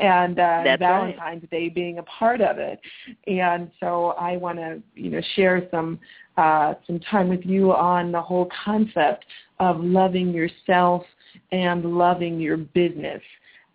and 0.00 0.38
uh, 0.38 0.76
Valentine's 0.78 1.42
right. 1.42 1.50
Day 1.50 1.68
being 1.68 1.98
a 1.98 2.02
part 2.04 2.40
of 2.40 2.58
it. 2.58 2.80
And 3.26 3.70
so 3.80 4.14
I 4.18 4.36
want 4.36 4.58
to, 4.58 4.82
you 4.94 5.10
know, 5.10 5.20
share 5.34 5.66
some 5.70 5.98
uh, 6.36 6.74
some 6.86 6.98
time 7.10 7.28
with 7.28 7.44
you 7.44 7.72
on 7.72 8.10
the 8.10 8.22
whole 8.22 8.48
concept 8.64 9.26
of 9.60 9.80
loving 9.80 10.32
yourself 10.32 11.02
and 11.50 11.84
loving 11.84 12.40
your 12.40 12.56
business 12.56 13.20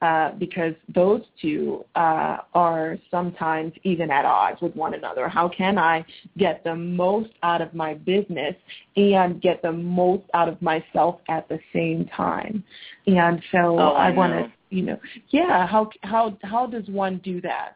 uh, 0.01 0.31
because 0.33 0.73
those 0.93 1.21
two 1.41 1.83
uh, 1.95 2.37
are 2.53 2.97
sometimes 3.09 3.73
even 3.83 4.11
at 4.11 4.25
odds 4.25 4.61
with 4.61 4.75
one 4.75 4.93
another. 4.93 5.27
How 5.27 5.49
can 5.49 5.79
I 5.79 6.05
get 6.37 6.63
the 6.63 6.75
most 6.75 7.31
out 7.41 7.61
of 7.61 7.73
my 7.73 7.95
business 7.95 8.53
and 8.95 9.41
get 9.41 9.61
the 9.63 9.71
most 9.71 10.23
out 10.35 10.49
of 10.49 10.61
myself 10.61 11.19
at 11.29 11.49
the 11.49 11.59
same 11.73 12.05
time? 12.15 12.63
And 13.07 13.41
so 13.51 13.79
oh, 13.79 13.93
I, 13.93 14.09
I 14.09 14.11
want 14.11 14.33
to, 14.33 14.51
you 14.69 14.83
know, 14.83 14.99
yeah. 15.29 15.65
How 15.65 15.89
how 16.03 16.37
how 16.43 16.67
does 16.67 16.87
one 16.89 17.19
do 17.23 17.41
that? 17.41 17.73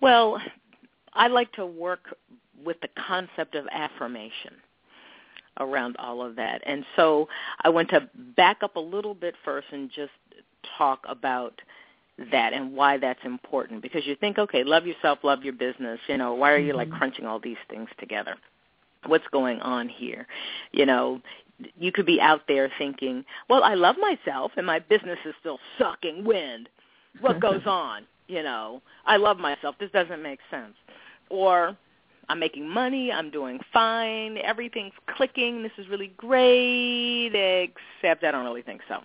Well, 0.00 0.40
I 1.12 1.28
like 1.28 1.52
to 1.52 1.66
work 1.66 2.16
with 2.64 2.80
the 2.80 2.88
concept 3.06 3.54
of 3.54 3.66
affirmation 3.70 4.54
around 5.58 5.96
all 5.98 6.22
of 6.22 6.36
that. 6.36 6.62
And 6.66 6.84
so 6.96 7.28
I 7.62 7.68
want 7.68 7.90
to 7.90 8.08
back 8.36 8.58
up 8.62 8.76
a 8.76 8.80
little 8.80 9.14
bit 9.14 9.34
first 9.44 9.68
and 9.72 9.90
just 9.90 10.12
talk 10.78 11.04
about 11.08 11.60
that 12.30 12.52
and 12.52 12.74
why 12.74 12.98
that's 12.98 13.20
important. 13.24 13.82
Because 13.82 14.06
you 14.06 14.14
think 14.14 14.38
okay 14.38 14.62
love 14.64 14.86
yourself 14.86 15.20
love 15.22 15.42
your 15.42 15.54
business 15.54 15.98
you 16.08 16.16
know 16.16 16.34
why 16.34 16.52
are 16.52 16.58
you 16.58 16.74
like 16.74 16.88
mm-hmm. 16.88 16.98
crunching 16.98 17.26
all 17.26 17.40
these 17.40 17.56
things 17.68 17.88
together? 17.98 18.36
What's 19.06 19.26
going 19.32 19.60
on 19.60 19.88
here? 19.88 20.26
You 20.72 20.86
know 20.86 21.20
you 21.78 21.92
could 21.92 22.06
be 22.06 22.20
out 22.20 22.42
there 22.48 22.72
thinking 22.78 23.22
well 23.50 23.62
i 23.62 23.74
love 23.74 23.96
myself 24.00 24.50
and 24.56 24.66
my 24.66 24.78
business 24.78 25.18
is 25.24 25.34
still 25.40 25.58
sucking 25.78 26.24
wind. 26.24 26.68
What 27.20 27.40
goes 27.40 27.62
on? 27.66 28.04
You 28.28 28.42
know 28.42 28.82
i 29.06 29.16
love 29.16 29.38
myself. 29.38 29.76
This 29.80 29.90
doesn't 29.90 30.22
make 30.22 30.40
sense. 30.50 30.74
Or 31.30 31.76
I'm 32.30 32.38
making 32.38 32.68
money, 32.68 33.10
I'm 33.10 33.28
doing 33.28 33.58
fine, 33.72 34.38
everything's 34.38 34.92
clicking, 35.16 35.64
this 35.64 35.72
is 35.78 35.88
really 35.88 36.12
great, 36.16 37.34
except 37.34 38.22
I 38.22 38.30
don't 38.30 38.44
really 38.44 38.62
think 38.62 38.82
so. 38.88 39.00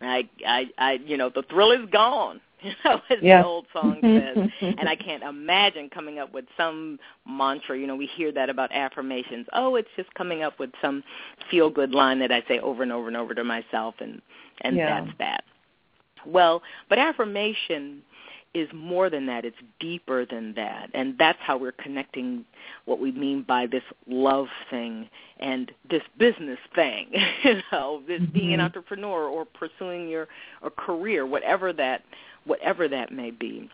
I 0.00 0.28
I 0.44 0.66
I 0.76 0.92
you 1.06 1.16
know, 1.16 1.30
the 1.32 1.44
thrill 1.48 1.70
is 1.70 1.88
gone. 1.90 2.40
You 2.62 2.72
know, 2.86 3.00
as 3.10 3.18
yeah. 3.20 3.42
the 3.42 3.46
old 3.46 3.66
song 3.70 3.98
says. 4.02 4.48
and 4.78 4.88
I 4.88 4.96
can't 4.96 5.22
imagine 5.22 5.90
coming 5.90 6.18
up 6.18 6.32
with 6.32 6.46
some 6.56 6.98
mantra, 7.28 7.78
you 7.78 7.86
know, 7.86 7.94
we 7.94 8.06
hear 8.06 8.32
that 8.32 8.48
about 8.48 8.72
affirmations. 8.72 9.46
Oh, 9.52 9.76
it's 9.76 9.90
just 9.94 10.12
coming 10.14 10.42
up 10.42 10.58
with 10.58 10.70
some 10.80 11.04
feel 11.50 11.68
good 11.68 11.92
line 11.92 12.18
that 12.20 12.32
I 12.32 12.42
say 12.48 12.58
over 12.58 12.82
and 12.82 12.90
over 12.90 13.08
and 13.08 13.16
over 13.16 13.34
to 13.34 13.44
myself 13.44 13.96
and 14.00 14.22
and 14.62 14.74
yeah. 14.74 15.04
that's 15.04 15.18
that. 15.18 15.44
Well, 16.24 16.62
but 16.88 16.98
affirmation 16.98 18.02
is 18.56 18.68
more 18.72 19.10
than 19.10 19.26
that. 19.26 19.44
It's 19.44 19.56
deeper 19.78 20.24
than 20.24 20.54
that. 20.54 20.88
And 20.94 21.18
that's 21.18 21.38
how 21.42 21.58
we're 21.58 21.72
connecting 21.72 22.46
what 22.86 22.98
we 22.98 23.12
mean 23.12 23.42
by 23.42 23.66
this 23.66 23.82
love 24.08 24.46
thing 24.70 25.10
and 25.38 25.70
this 25.90 26.02
business 26.18 26.58
thing, 26.74 27.10
you 27.44 27.60
know, 27.70 28.02
this 28.08 28.22
mm-hmm. 28.22 28.32
being 28.32 28.54
an 28.54 28.60
entrepreneur 28.60 29.28
or 29.28 29.44
pursuing 29.44 30.08
your 30.08 30.26
a 30.62 30.70
career, 30.70 31.26
whatever 31.26 31.70
that 31.74 32.02
whatever 32.46 32.88
that 32.88 33.12
may 33.12 33.30
be. 33.30 33.68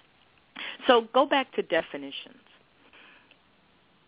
So 0.88 1.06
go 1.14 1.26
back 1.26 1.54
to 1.54 1.62
definitions. 1.62 2.34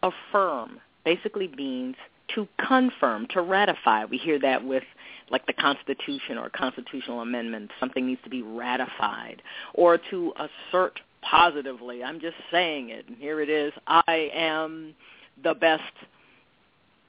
Affirm 0.03 0.81
basically 1.05 1.49
means 1.57 1.95
to 2.35 2.49
confirm, 2.67 3.27
to 3.31 3.43
ratify. 3.43 4.05
We 4.05 4.19
hear 4.19 4.39
that 4.41 4.65
with 4.65 4.85
like 5.31 5.47
the 5.47 5.53
Constitution 5.53 6.39
or 6.39 6.51
constitutional 6.51 7.21
amendment, 7.21 7.71
something 7.81 8.07
needs 8.07 8.21
to 8.25 8.31
be 8.31 8.43
ratified, 8.43 9.43
or 9.73 9.99
to 10.11 10.33
assert 10.37 11.01
positively. 11.23 12.05
I'm 12.05 12.21
just 12.21 12.37
saying 12.51 12.91
it, 12.91 13.09
and 13.09 13.17
here 13.17 13.41
it 13.41 13.49
is. 13.49 13.73
I 13.87 14.31
am 14.35 14.95
the 15.43 15.55
best 15.55 15.83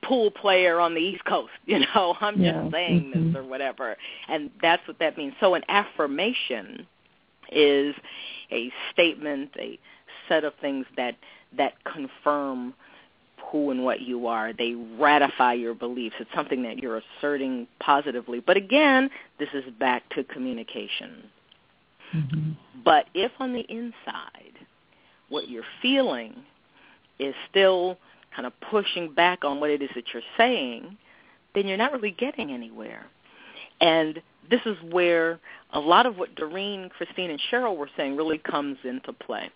pool 0.03 0.31
player 0.31 0.79
on 0.79 0.93
the 0.93 1.01
East 1.01 1.25
Coast. 1.25 1.51
You 1.65 1.79
know, 1.79 2.15
I'm 2.21 2.41
yeah. 2.41 2.61
just 2.61 2.71
saying 2.71 3.11
mm-hmm. 3.15 3.33
this 3.33 3.35
or 3.35 3.43
whatever, 3.43 3.95
and 4.29 4.49
that's 4.61 4.87
what 4.87 4.99
that 4.99 5.17
means. 5.17 5.33
So 5.39 5.55
an 5.55 5.63
affirmation 5.67 6.87
is 7.51 7.95
a 8.51 8.71
statement, 8.91 9.51
a 9.59 9.79
set 10.29 10.43
of 10.43 10.53
things 10.61 10.85
that 10.95 11.15
that 11.57 11.73
confirm 11.83 12.73
who 13.55 13.71
and 13.71 13.85
what 13.85 14.01
you 14.01 14.27
are. 14.27 14.51
They 14.51 14.75
ratify 14.99 15.53
your 15.53 15.73
beliefs. 15.73 16.15
It's 16.19 16.29
something 16.35 16.63
that 16.63 16.77
you're 16.79 17.01
asserting 17.19 17.67
positively. 17.79 18.41
But 18.41 18.57
again, 18.57 19.09
this 19.39 19.47
is 19.53 19.63
back 19.79 20.03
to 20.09 20.25
communication. 20.25 21.23
Mm-hmm. 22.13 22.51
But 22.83 23.05
if 23.13 23.31
on 23.39 23.53
the 23.53 23.61
inside 23.61 24.59
what 25.29 25.47
you're 25.49 25.63
feeling 25.81 26.35
is 27.17 27.33
still 27.49 27.97
kind 28.35 28.45
of 28.45 28.51
pushing 28.69 29.13
back 29.13 29.45
on 29.45 29.61
what 29.61 29.69
it 29.69 29.81
is 29.81 29.89
that 29.95 30.03
you're 30.13 30.21
saying, 30.37 30.97
then 31.53 31.65
you're 31.65 31.77
not 31.77 31.93
really 31.93 32.11
getting 32.11 32.51
anywhere. 32.51 33.05
And 33.79 34.21
this 34.49 34.61
is 34.65 34.75
where 34.91 35.39
a 35.71 35.79
lot 35.79 36.05
of 36.05 36.17
what 36.17 36.35
Doreen, 36.35 36.89
Christine, 36.89 37.31
and 37.31 37.39
Cheryl 37.49 37.77
were 37.77 37.89
saying 37.95 38.17
really 38.17 38.37
comes 38.37 38.77
into 38.83 39.13
play. 39.13 39.49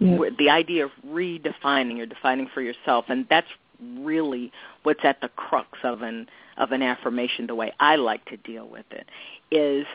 Yes. 0.00 0.20
The 0.38 0.50
idea 0.50 0.84
of 0.84 0.90
redefining 1.06 1.98
or 1.98 2.06
defining 2.06 2.48
for 2.54 2.60
yourself, 2.62 3.06
and 3.08 3.26
that's 3.28 3.48
really 3.80 4.52
what's 4.82 5.04
at 5.04 5.20
the 5.20 5.28
crux 5.28 5.78
of 5.82 6.02
an 6.02 6.28
of 6.56 6.72
an 6.72 6.82
affirmation. 6.82 7.46
The 7.46 7.54
way 7.54 7.72
I 7.80 7.96
like 7.96 8.24
to 8.26 8.36
deal 8.36 8.68
with 8.68 8.86
it 8.90 9.06
is 9.50 9.86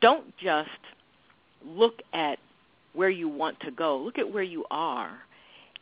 don't 0.00 0.36
just 0.36 0.68
look 1.64 2.02
at 2.12 2.38
where 2.92 3.10
you 3.10 3.28
want 3.28 3.60
to 3.60 3.70
go. 3.70 3.98
Look 3.98 4.18
at 4.18 4.32
where 4.32 4.42
you 4.42 4.64
are, 4.70 5.18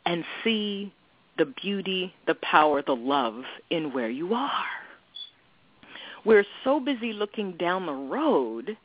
and 0.06 0.24
see 0.42 0.92
the 1.36 1.46
beauty, 1.46 2.14
the 2.26 2.36
power, 2.36 2.82
the 2.82 2.94
love 2.94 3.42
in 3.70 3.92
where 3.92 4.10
you 4.10 4.34
are. 4.34 4.64
We're 6.24 6.46
so 6.62 6.80
busy 6.80 7.12
looking 7.12 7.52
down 7.52 7.86
the 7.86 7.92
road 7.92 8.76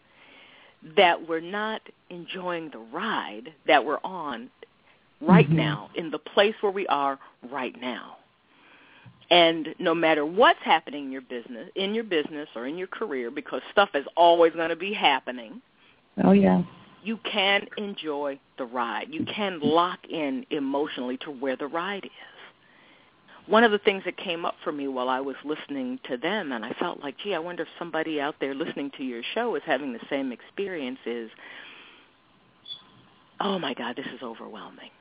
that 0.97 1.27
we're 1.27 1.39
not 1.39 1.81
enjoying 2.09 2.69
the 2.71 2.79
ride 2.79 3.53
that 3.67 3.85
we're 3.85 3.99
on 4.03 4.49
right 5.21 5.49
Mhm. 5.49 5.55
now 5.55 5.89
in 5.95 6.11
the 6.11 6.19
place 6.19 6.55
where 6.61 6.71
we 6.71 6.87
are 6.87 7.19
right 7.49 7.79
now. 7.79 8.17
And 9.31 9.75
no 9.77 9.93
matter 9.93 10.25
what's 10.25 10.61
happening 10.63 11.05
in 11.05 11.11
your 11.11 11.21
business, 11.21 11.69
in 11.75 11.93
your 11.93 12.03
business 12.03 12.49
or 12.55 12.65
in 12.65 12.77
your 12.77 12.87
career 12.87 13.29
because 13.29 13.61
stuff 13.71 13.93
is 13.93 14.05
always 14.17 14.53
going 14.53 14.69
to 14.69 14.75
be 14.75 14.93
happening, 14.93 15.61
Oh 16.23 16.31
yeah. 16.31 16.63
you 17.03 17.17
can 17.17 17.67
enjoy 17.77 18.39
the 18.57 18.65
ride. 18.65 19.13
You 19.13 19.25
can 19.25 19.59
lock 19.59 19.99
in 20.09 20.45
emotionally 20.49 21.17
to 21.17 21.31
where 21.31 21.55
the 21.55 21.67
ride 21.67 22.05
is. 22.05 22.11
One 23.45 23.63
of 23.63 23.71
the 23.71 23.79
things 23.79 24.03
that 24.05 24.17
came 24.17 24.45
up 24.45 24.55
for 24.63 24.71
me 24.71 24.87
while 24.87 25.09
I 25.09 25.19
was 25.19 25.35
listening 25.43 25.99
to 26.03 26.17
them, 26.17 26.51
and 26.51 26.63
I 26.63 26.71
felt 26.73 26.99
like, 26.99 27.17
gee, 27.17 27.33
I 27.33 27.39
wonder 27.39 27.63
if 27.63 27.69
somebody 27.79 28.21
out 28.21 28.35
there 28.39 28.53
listening 28.53 28.91
to 28.97 29.03
your 29.03 29.23
show 29.33 29.55
is 29.55 29.63
having 29.65 29.91
the 29.91 29.99
same 30.07 30.31
experience, 30.31 30.99
is, 31.05 31.31
oh 33.39 33.57
my 33.57 33.73
God, 33.73 33.95
this 33.95 34.05
is 34.07 34.21
overwhelming. 34.21 34.91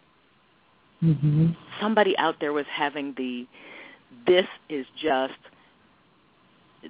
Mhm. 1.02 1.56
Somebody 1.80 2.16
out 2.18 2.36
there 2.40 2.52
was 2.52 2.66
having 2.72 3.14
the, 3.16 3.46
this 4.26 4.46
is 4.68 4.86
just, 5.00 5.34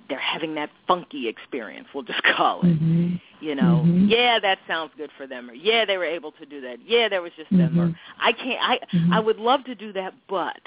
they're 0.09 0.19
having 0.19 0.55
that 0.55 0.71
funky 0.87 1.29
experience, 1.29 1.89
we'll 1.95 2.05
just 2.05 2.23
call 2.37 2.61
it. 2.63 2.81
Mhm. 2.81 3.21
You 3.41 3.55
know, 3.55 3.85
Mhm. 3.87 4.11
yeah, 4.11 4.41
that 4.41 4.59
sounds 4.67 4.91
good 4.97 5.11
for 5.17 5.27
them, 5.27 5.49
or 5.49 5.55
yeah, 5.55 5.85
they 5.85 5.97
were 5.97 6.05
able 6.05 6.33
to 6.33 6.47
do 6.47 6.61
that. 6.63 6.79
Yeah, 6.85 7.09
there 7.09 7.23
was 7.23 7.33
just 7.37 7.51
them, 7.51 7.79
or 7.79 7.87
Mhm. 7.89 7.97
I 8.19 8.33
can't. 8.33 8.61
I 8.63 8.81
Mhm. 8.93 9.13
I 9.13 9.21
would 9.21 9.39
love 9.39 9.63
to 9.65 9.75
do 9.77 9.93
that, 9.93 10.13
but 10.27 10.61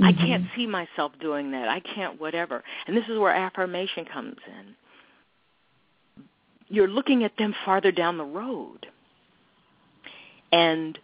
I 0.00 0.12
Mhm. 0.12 0.18
can't 0.18 0.44
see 0.54 0.66
myself 0.68 1.18
doing 1.18 1.50
that. 1.50 1.68
I 1.68 1.80
can't 1.80 2.20
whatever. 2.20 2.62
And 2.86 2.96
this 2.96 3.08
is 3.08 3.18
where 3.18 3.34
affirmation 3.34 4.04
comes 4.04 4.38
in. 4.46 4.76
You're 6.68 6.86
looking 6.88 7.24
at 7.24 7.36
them 7.36 7.52
farther 7.64 7.90
down 7.90 8.16
the 8.16 8.24
road. 8.24 8.86
And 10.52 10.96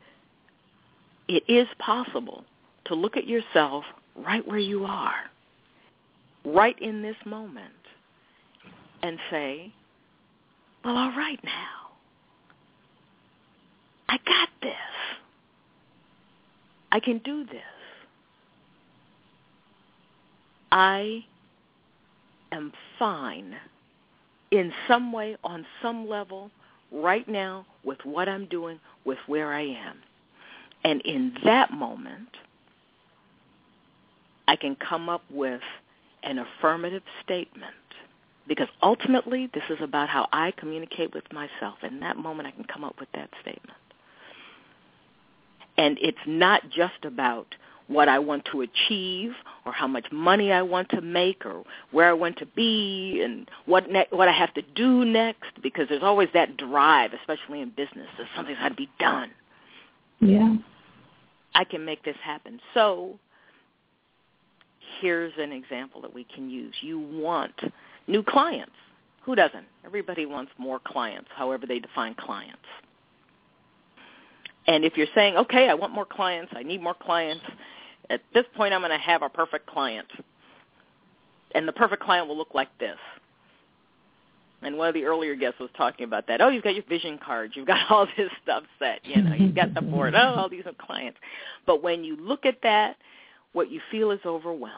it 1.29 1.43
is 1.49 1.67
possible 1.79 2.45
to 2.87 2.95
look 2.95 3.17
at 3.17 3.27
yourself 3.27 3.85
right 4.17 4.47
where 4.47 4.59
you 4.59 4.85
are, 4.85 5.31
right 6.45 6.81
in 6.81 7.03
this 7.03 7.17
moment, 7.25 7.73
and 9.03 9.19
say, 9.31 9.73
well, 10.85 10.97
all 10.97 11.17
right 11.17 11.43
now. 11.43 11.51
I 14.09 14.19
got 14.25 14.49
this. 14.63 14.73
I 16.93 17.01
can 17.01 17.19
do 17.19 17.45
this. 17.45 17.63
I 20.71 21.25
am 22.53 22.73
fine 22.99 23.57
in 24.51 24.73
some 24.87 25.13
way, 25.13 25.37
on 25.43 25.67
some 25.83 26.09
level, 26.09 26.51
right 26.93 27.29
now, 27.29 27.67
with 27.85 27.99
what 28.05 28.29
I'm 28.29 28.47
doing, 28.47 28.79
with 29.05 29.19
where 29.27 29.53
I 29.53 29.63
am. 29.63 29.99
And 30.87 31.01
in 31.01 31.35
that 31.45 31.73
moment, 31.73 32.29
I 34.47 34.55
can 34.55 34.77
come 34.77 35.09
up 35.09 35.25
with 35.29 35.61
an 36.23 36.39
affirmative 36.39 37.03
statement. 37.25 37.75
Because 38.47 38.69
ultimately, 38.81 39.51
this 39.53 39.65
is 39.69 39.79
about 39.83 40.09
how 40.09 40.29
I 40.33 40.53
communicate 40.53 41.13
with 41.13 41.25
myself. 41.33 41.79
In 41.83 41.99
that 42.01 42.17
moment, 42.17 42.47
I 42.47 42.53
can 42.53 42.63
come 42.63 42.85
up 42.85 43.01
with 43.01 43.09
that 43.15 43.31
statement. 43.43 43.77
And 45.77 45.99
it's 46.01 46.19
not 46.25 46.71
just 46.71 47.05
about 47.05 47.57
what 47.89 48.09
I 48.09 48.21
want 48.21 48.45
to 48.53 48.61
achieve 48.61 49.33
or 49.65 49.73
how 49.73 49.89
much 49.89 50.07
money 50.13 50.53
I 50.53 50.63
want 50.63 50.91
to 50.91 51.01
make 51.01 51.45
or 51.45 51.65
where 51.91 52.09
I 52.09 52.13
want 52.13 52.39
to 52.39 52.47
be 52.47 53.23
and 53.25 53.51
what 53.65 53.91
ne- 53.91 54.07
what 54.11 54.29
I 54.29 54.33
have 54.33 54.55
to 54.55 54.63
do 54.63 55.05
next 55.05 55.51
because 55.65 55.89
there's 55.89 56.05
always 56.05 56.29
that 56.33 56.57
drive, 56.57 57.11
especially 57.13 57.61
in 57.61 57.71
business, 57.71 58.07
that 58.19 58.29
something's 58.37 58.59
got 58.59 58.69
to 58.69 58.75
be 58.77 58.89
done. 59.01 59.31
Yeah. 60.21 60.57
I 61.57 61.65
can 61.65 61.87
make 61.87 62.05
this 62.05 62.17
happen. 62.23 62.61
So 62.75 63.19
here's 65.01 65.33
an 65.39 65.53
example 65.53 66.03
that 66.03 66.13
we 66.13 66.25
can 66.25 66.51
use. 66.51 66.75
You 66.83 66.99
want 66.99 67.55
new 68.07 68.23
clients. 68.23 68.75
Who 69.25 69.35
doesn't? 69.35 69.65
Everybody 69.85 70.27
wants 70.27 70.53
more 70.59 70.79
clients, 70.87 71.31
however 71.35 71.67
they 71.67 71.79
define 71.79 72.15
clients. 72.15 72.59
And 74.67 74.85
if 74.85 74.99
you're 74.99 75.07
saying, 75.15 75.37
okay, 75.37 75.71
I 75.71 75.75
want 75.75 75.95
more 75.95 76.05
clients, 76.05 76.53
I 76.55 76.63
need 76.63 76.83
more 76.83 76.95
clients, 76.95 77.43
at 78.11 78.21
this 78.35 78.45
point 78.55 78.75
I'm 78.75 78.83
going 78.83 78.91
to 78.91 78.99
have 78.99 79.23
a 79.23 79.31
perfect 79.31 79.67
client. 79.67 80.09
And 81.55 81.67
the 81.67 81.73
perfect 81.73 82.03
client 82.03 82.29
will 82.29 82.37
look 82.37 82.53
like 82.53 82.69
this. 82.79 82.99
And 84.67 84.77
one 84.77 84.89
of 84.89 84.95
the 84.95 85.05
earlier 85.05 85.37
guests 85.37 85.61
was 85.61 85.71
talking 85.77 86.03
about 86.03 86.27
that. 86.27 86.41
Oh, 86.41 86.49
you've 86.49 86.65
got 86.65 86.75
your 86.75 86.83
vision 86.89 87.21
cards. 87.25 87.55
You've 87.55 87.69
got 87.69 87.79
all 87.91 88.05
this 88.17 88.31
stuff 88.43 88.65
set. 88.81 88.99
You 89.05 89.23
know, 89.23 89.33
you've 89.33 89.55
got 89.55 89.73
the 89.75 89.81
board. 89.81 90.17
Oh, 90.17 90.35
all 90.37 90.49
these 90.49 90.65
clients. 90.85 91.19
But 91.67 91.85
when 91.85 92.03
you 92.03 92.17
look 92.17 92.45
at 92.45 92.57
that, 92.65 92.97
what 93.53 93.71
you 93.71 93.81
feel 93.93 94.11
is 94.11 94.19
overwhelmed. 94.27 94.75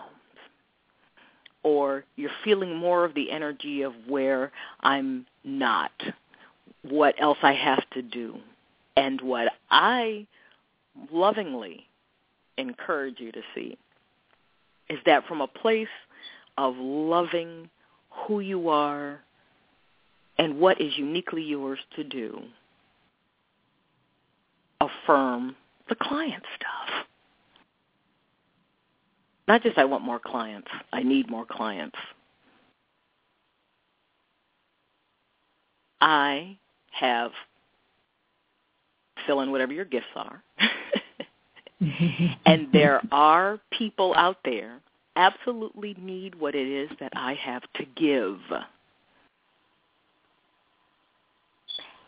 Or 1.62 2.04
you're 2.16 2.30
feeling 2.44 2.76
more 2.76 3.06
of 3.06 3.14
the 3.14 3.30
energy 3.30 3.80
of 3.80 3.94
where 4.06 4.52
I'm 4.80 5.24
not, 5.42 5.90
what 6.82 7.14
else 7.18 7.38
I 7.42 7.54
have 7.54 7.88
to 7.94 8.02
do. 8.02 8.36
And 8.94 9.18
what 9.22 9.52
I 9.70 10.26
lovingly 11.10 11.86
encourage 12.58 13.20
you 13.20 13.32
to 13.32 13.40
see 13.54 13.78
is 14.90 14.98
that 15.06 15.26
from 15.26 15.40
a 15.40 15.46
place 15.46 15.88
of 16.58 16.74
loving 16.76 17.70
who 18.10 18.40
you 18.40 18.68
are 18.68 19.20
and 20.38 20.58
what 20.58 20.80
is 20.80 20.96
uniquely 20.96 21.42
yours 21.42 21.78
to 21.96 22.04
do, 22.04 22.40
affirm 24.80 25.56
the 25.88 25.96
client 25.96 26.42
stuff. 26.56 27.06
Not 29.46 29.62
just 29.62 29.78
I 29.78 29.84
want 29.84 30.04
more 30.04 30.20
clients, 30.20 30.68
I 30.92 31.02
need 31.02 31.30
more 31.30 31.46
clients. 31.46 31.96
I 36.00 36.56
have 36.92 37.32
fill 39.26 39.40
in 39.40 39.50
whatever 39.50 39.72
your 39.72 39.84
gifts 39.84 40.06
are. 40.14 40.42
and 42.46 42.68
there 42.72 43.00
are 43.10 43.58
people 43.70 44.14
out 44.16 44.38
there 44.44 44.80
absolutely 45.16 45.96
need 46.00 46.34
what 46.36 46.54
it 46.54 46.68
is 46.68 46.90
that 47.00 47.12
I 47.16 47.34
have 47.34 47.62
to 47.74 47.84
give. 47.96 48.38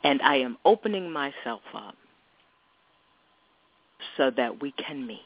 And 0.03 0.23
I 0.23 0.37
am 0.37 0.57
opening 0.65 1.11
myself 1.11 1.63
up 1.75 1.95
so 4.17 4.31
that 4.37 4.61
we 4.61 4.73
can 4.73 5.07
meet. 5.07 5.21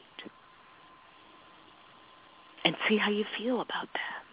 And 2.63 2.75
see 2.89 2.97
how 2.97 3.11
you 3.11 3.25
feel 3.37 3.61
about 3.61 3.87
that. 3.93 4.25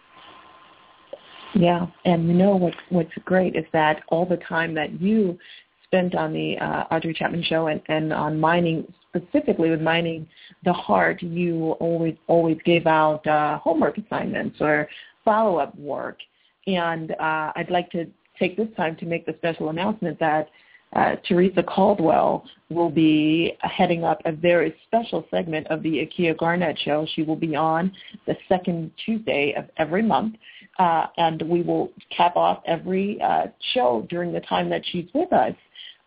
Yeah, 1.55 1.85
and 2.03 2.27
you 2.27 2.33
know 2.33 2.55
what's 2.55 2.77
what's 2.89 3.13
great 3.25 3.55
is 3.55 3.65
that 3.73 4.01
all 4.07 4.25
the 4.25 4.37
time 4.37 4.73
that 4.73 4.99
you 4.99 5.37
spent 5.83 6.15
on 6.15 6.33
the 6.33 6.57
uh, 6.57 6.85
Audrey 6.89 7.13
Chapman 7.13 7.43
show 7.43 7.67
and, 7.67 7.79
and 7.87 8.11
on 8.11 8.39
mining 8.39 8.91
specifically 9.15 9.69
with 9.69 9.81
mining 9.81 10.27
the 10.65 10.73
heart, 10.73 11.21
you 11.21 11.73
always 11.79 12.15
always 12.27 12.57
gave 12.65 12.87
out 12.87 13.25
uh, 13.27 13.59
homework 13.59 13.99
assignments 13.99 14.57
or 14.59 14.89
follow 15.23 15.57
up 15.57 15.77
work. 15.77 16.17
And 16.65 17.11
uh, 17.11 17.51
I'd 17.55 17.69
like 17.69 17.91
to 17.91 18.07
take 18.37 18.57
this 18.57 18.67
time 18.75 18.95
to 18.97 19.05
make 19.05 19.25
the 19.25 19.33
special 19.39 19.69
announcement 19.69 20.19
that 20.19 20.49
uh, 20.95 21.15
Teresa 21.27 21.63
Caldwell 21.63 22.45
will 22.69 22.89
be 22.89 23.53
heading 23.61 24.03
up 24.03 24.21
a 24.25 24.31
very 24.31 24.75
special 24.85 25.25
segment 25.31 25.65
of 25.67 25.81
the 25.81 26.05
Akia 26.05 26.37
Garnett 26.37 26.77
Show. 26.79 27.07
She 27.15 27.23
will 27.23 27.35
be 27.35 27.55
on 27.55 27.91
the 28.27 28.35
second 28.47 28.91
Tuesday 29.03 29.53
of 29.57 29.65
every 29.77 30.03
month, 30.03 30.35
uh, 30.77 31.07
and 31.17 31.41
we 31.43 31.61
will 31.61 31.91
cap 32.15 32.35
off 32.35 32.61
every 32.65 33.19
uh, 33.21 33.47
show 33.73 34.05
during 34.09 34.31
the 34.31 34.41
time 34.41 34.69
that 34.69 34.83
she's 34.91 35.07
with 35.13 35.31
us. 35.33 35.53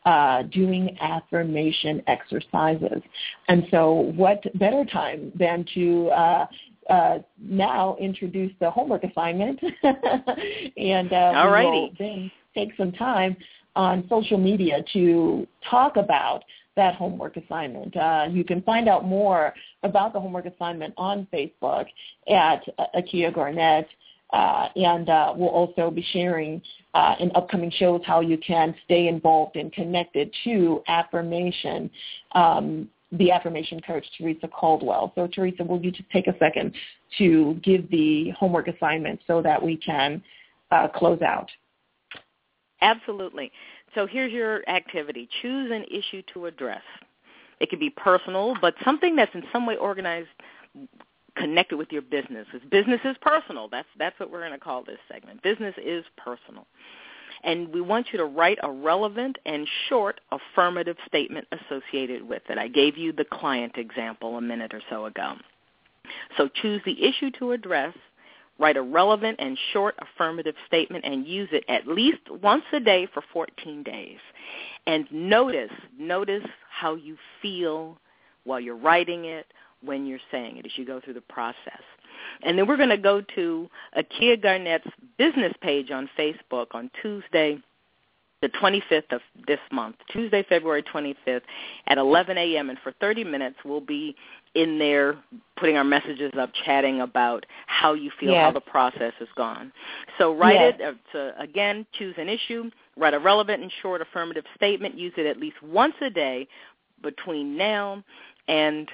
Uh, 0.04 0.42
doing 0.52 0.96
affirmation 1.00 2.00
exercises. 2.06 3.02
And 3.48 3.66
so 3.72 4.12
what 4.14 4.40
better 4.56 4.84
time 4.84 5.32
than 5.34 5.66
to 5.74 6.08
uh, 6.10 6.46
uh, 6.90 7.18
now 7.38 7.96
introduce 8.00 8.52
the 8.60 8.70
homework 8.70 9.04
assignment, 9.04 9.60
and 9.82 11.12
uh, 11.12 11.32
we 11.62 11.66
will 11.66 11.90
then 11.98 12.30
take 12.54 12.70
some 12.76 12.92
time 12.92 13.36
on 13.74 14.06
social 14.08 14.38
media 14.38 14.82
to 14.92 15.46
talk 15.68 15.96
about 15.96 16.42
that 16.76 16.94
homework 16.94 17.36
assignment. 17.36 17.96
Uh, 17.96 18.26
you 18.30 18.44
can 18.44 18.62
find 18.62 18.88
out 18.88 19.04
more 19.04 19.54
about 19.82 20.12
the 20.12 20.20
homework 20.20 20.46
assignment 20.46 20.94
on 20.96 21.26
Facebook 21.32 21.86
at 22.28 22.62
uh, 22.78 22.84
Akia 22.94 23.34
Garnett. 23.34 23.86
Uh, 24.32 24.68
and 24.74 25.08
uh, 25.08 25.32
we'll 25.36 25.48
also 25.48 25.90
be 25.90 26.04
sharing 26.12 26.60
uh, 26.94 27.14
in 27.20 27.30
upcoming 27.36 27.70
shows 27.70 28.00
how 28.04 28.20
you 28.20 28.36
can 28.38 28.74
stay 28.84 29.06
involved 29.06 29.54
and 29.54 29.72
connected 29.72 30.34
to 30.42 30.82
affirmation, 30.88 31.88
um, 32.32 32.88
the 33.12 33.30
affirmation 33.30 33.80
coach, 33.80 34.04
Teresa 34.18 34.48
Caldwell. 34.48 35.12
So 35.14 35.28
Teresa, 35.28 35.62
will 35.62 35.80
you 35.80 35.90
just 35.90 36.10
take 36.10 36.26
a 36.26 36.36
second 36.38 36.74
to 37.18 37.58
give 37.62 37.88
the 37.90 38.30
homework 38.30 38.68
assignment 38.68 39.20
so 39.26 39.40
that 39.42 39.62
we 39.62 39.76
can 39.76 40.22
uh, 40.70 40.88
close 40.88 41.22
out? 41.22 41.48
Absolutely. 42.80 43.52
So 43.94 44.06
here's 44.06 44.32
your 44.32 44.68
activity. 44.68 45.28
Choose 45.40 45.70
an 45.70 45.84
issue 45.84 46.22
to 46.34 46.46
address. 46.46 46.82
It 47.60 47.70
could 47.70 47.80
be 47.80 47.90
personal, 47.90 48.54
but 48.60 48.74
something 48.84 49.16
that's 49.16 49.34
in 49.34 49.42
some 49.52 49.64
way 49.66 49.76
organized, 49.76 50.28
connected 51.36 51.76
with 51.76 51.90
your 51.90 52.02
business. 52.02 52.46
Because 52.52 52.68
business 52.68 53.00
is 53.04 53.16
personal. 53.22 53.68
That's 53.68 53.88
that's 53.98 54.18
what 54.20 54.30
we're 54.30 54.40
going 54.40 54.52
to 54.52 54.58
call 54.58 54.84
this 54.84 54.98
segment. 55.10 55.42
Business 55.42 55.74
is 55.82 56.04
personal. 56.16 56.66
And 57.44 57.72
we 57.72 57.80
want 57.80 58.08
you 58.12 58.18
to 58.18 58.24
write 58.24 58.58
a 58.62 58.70
relevant 58.70 59.38
and 59.46 59.66
short 59.88 60.20
affirmative 60.30 60.96
statement 61.06 61.46
associated 61.52 62.28
with 62.28 62.42
it. 62.48 62.58
I 62.58 62.68
gave 62.68 62.96
you 62.96 63.12
the 63.12 63.24
client 63.24 63.74
example 63.76 64.36
a 64.36 64.40
minute 64.40 64.72
or 64.74 64.82
so 64.90 65.06
ago. 65.06 65.34
So 66.36 66.48
choose 66.48 66.80
the 66.84 67.04
issue 67.04 67.30
to 67.38 67.52
address 67.52 67.94
Write 68.58 68.78
a 68.78 68.82
relevant 68.82 69.36
and 69.38 69.58
short 69.72 69.96
affirmative 69.98 70.54
statement 70.66 71.04
and 71.04 71.26
use 71.26 71.48
it 71.52 71.64
at 71.68 71.86
least 71.86 72.30
once 72.42 72.64
a 72.72 72.80
day 72.80 73.06
for 73.12 73.22
14 73.32 73.82
days. 73.82 74.18
And 74.86 75.06
notice, 75.12 75.70
notice 75.98 76.44
how 76.70 76.94
you 76.94 77.18
feel 77.42 77.98
while 78.44 78.60
you're 78.60 78.76
writing 78.76 79.26
it, 79.26 79.46
when 79.82 80.06
you're 80.06 80.18
saying 80.30 80.56
it 80.56 80.64
as 80.64 80.72
you 80.76 80.86
go 80.86 81.00
through 81.00 81.14
the 81.14 81.20
process. 81.20 81.82
And 82.42 82.58
then 82.58 82.66
we're 82.66 82.76
going 82.76 82.88
to 82.90 82.96
go 82.96 83.22
to 83.34 83.68
Akia 83.96 84.40
Garnett's 84.40 84.86
business 85.18 85.52
page 85.60 85.90
on 85.90 86.08
Facebook 86.18 86.66
on 86.72 86.90
Tuesday, 87.02 87.58
the 88.42 88.48
25th 88.48 89.12
of 89.12 89.20
this 89.46 89.58
month, 89.72 89.96
Tuesday, 90.12 90.44
February 90.48 90.82
25th 90.82 91.42
at 91.86 91.98
11 91.98 92.36
a.m. 92.36 92.70
And 92.70 92.78
for 92.80 92.92
30 93.00 93.24
minutes, 93.24 93.56
we'll 93.64 93.80
be 93.80 94.14
in 94.54 94.78
there 94.78 95.16
putting 95.56 95.76
our 95.76 95.84
messages 95.84 96.32
up, 96.38 96.50
chatting 96.64 97.00
about 97.00 97.46
how 97.66 97.94
you 97.94 98.10
feel, 98.18 98.32
yes. 98.32 98.44
how 98.44 98.52
the 98.52 98.60
process 98.60 99.12
has 99.18 99.28
gone. 99.36 99.72
So 100.18 100.34
write 100.34 100.54
yes. 100.54 100.74
it. 100.78 100.82
Uh, 100.82 101.12
to, 101.12 101.40
again, 101.40 101.86
choose 101.92 102.14
an 102.18 102.28
issue, 102.28 102.70
write 102.96 103.14
a 103.14 103.18
relevant 103.18 103.62
and 103.62 103.72
short 103.82 104.00
affirmative 104.00 104.44
statement. 104.54 104.96
Use 104.96 105.12
it 105.16 105.26
at 105.26 105.38
least 105.38 105.62
once 105.62 105.94
a 106.00 106.10
day 106.10 106.46
between 107.02 107.56
now 107.56 108.02
and 108.48 108.88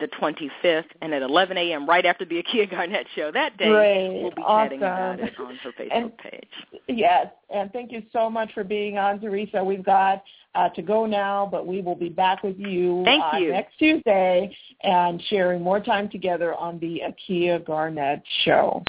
the 0.00 0.08
25th, 0.20 0.84
and 1.02 1.12
at 1.12 1.22
11 1.22 1.56
a.m. 1.56 1.88
right 1.88 2.06
after 2.06 2.24
the 2.24 2.42
Akia 2.42 2.70
Garnett 2.70 3.06
show 3.14 3.30
that 3.32 3.56
day, 3.56 3.68
Great. 3.68 4.22
we'll 4.22 4.30
be 4.30 4.42
awesome. 4.42 4.64
chatting 4.64 4.78
about 4.78 5.20
it 5.20 5.32
on 5.38 5.56
her 5.56 5.72
Facebook 5.72 5.88
and, 5.96 6.18
page. 6.18 6.48
Yes, 6.88 7.26
and 7.54 7.72
thank 7.72 7.92
you 7.92 8.02
so 8.12 8.30
much 8.30 8.52
for 8.52 8.64
being 8.64 8.98
on, 8.98 9.20
Teresa. 9.20 9.62
We've 9.62 9.84
got 9.84 10.22
uh, 10.54 10.68
to 10.70 10.82
go 10.82 11.06
now, 11.06 11.48
but 11.50 11.66
we 11.66 11.80
will 11.80 11.94
be 11.94 12.08
back 12.08 12.42
with 12.42 12.58
you, 12.58 13.04
uh, 13.06 13.38
you. 13.38 13.52
next 13.52 13.78
Tuesday 13.78 14.54
and 14.82 15.22
sharing 15.28 15.62
more 15.62 15.80
time 15.80 16.08
together 16.08 16.54
on 16.54 16.78
the 16.80 17.02
Akia 17.06 17.64
Garnett 17.64 18.22
show. 18.44 18.82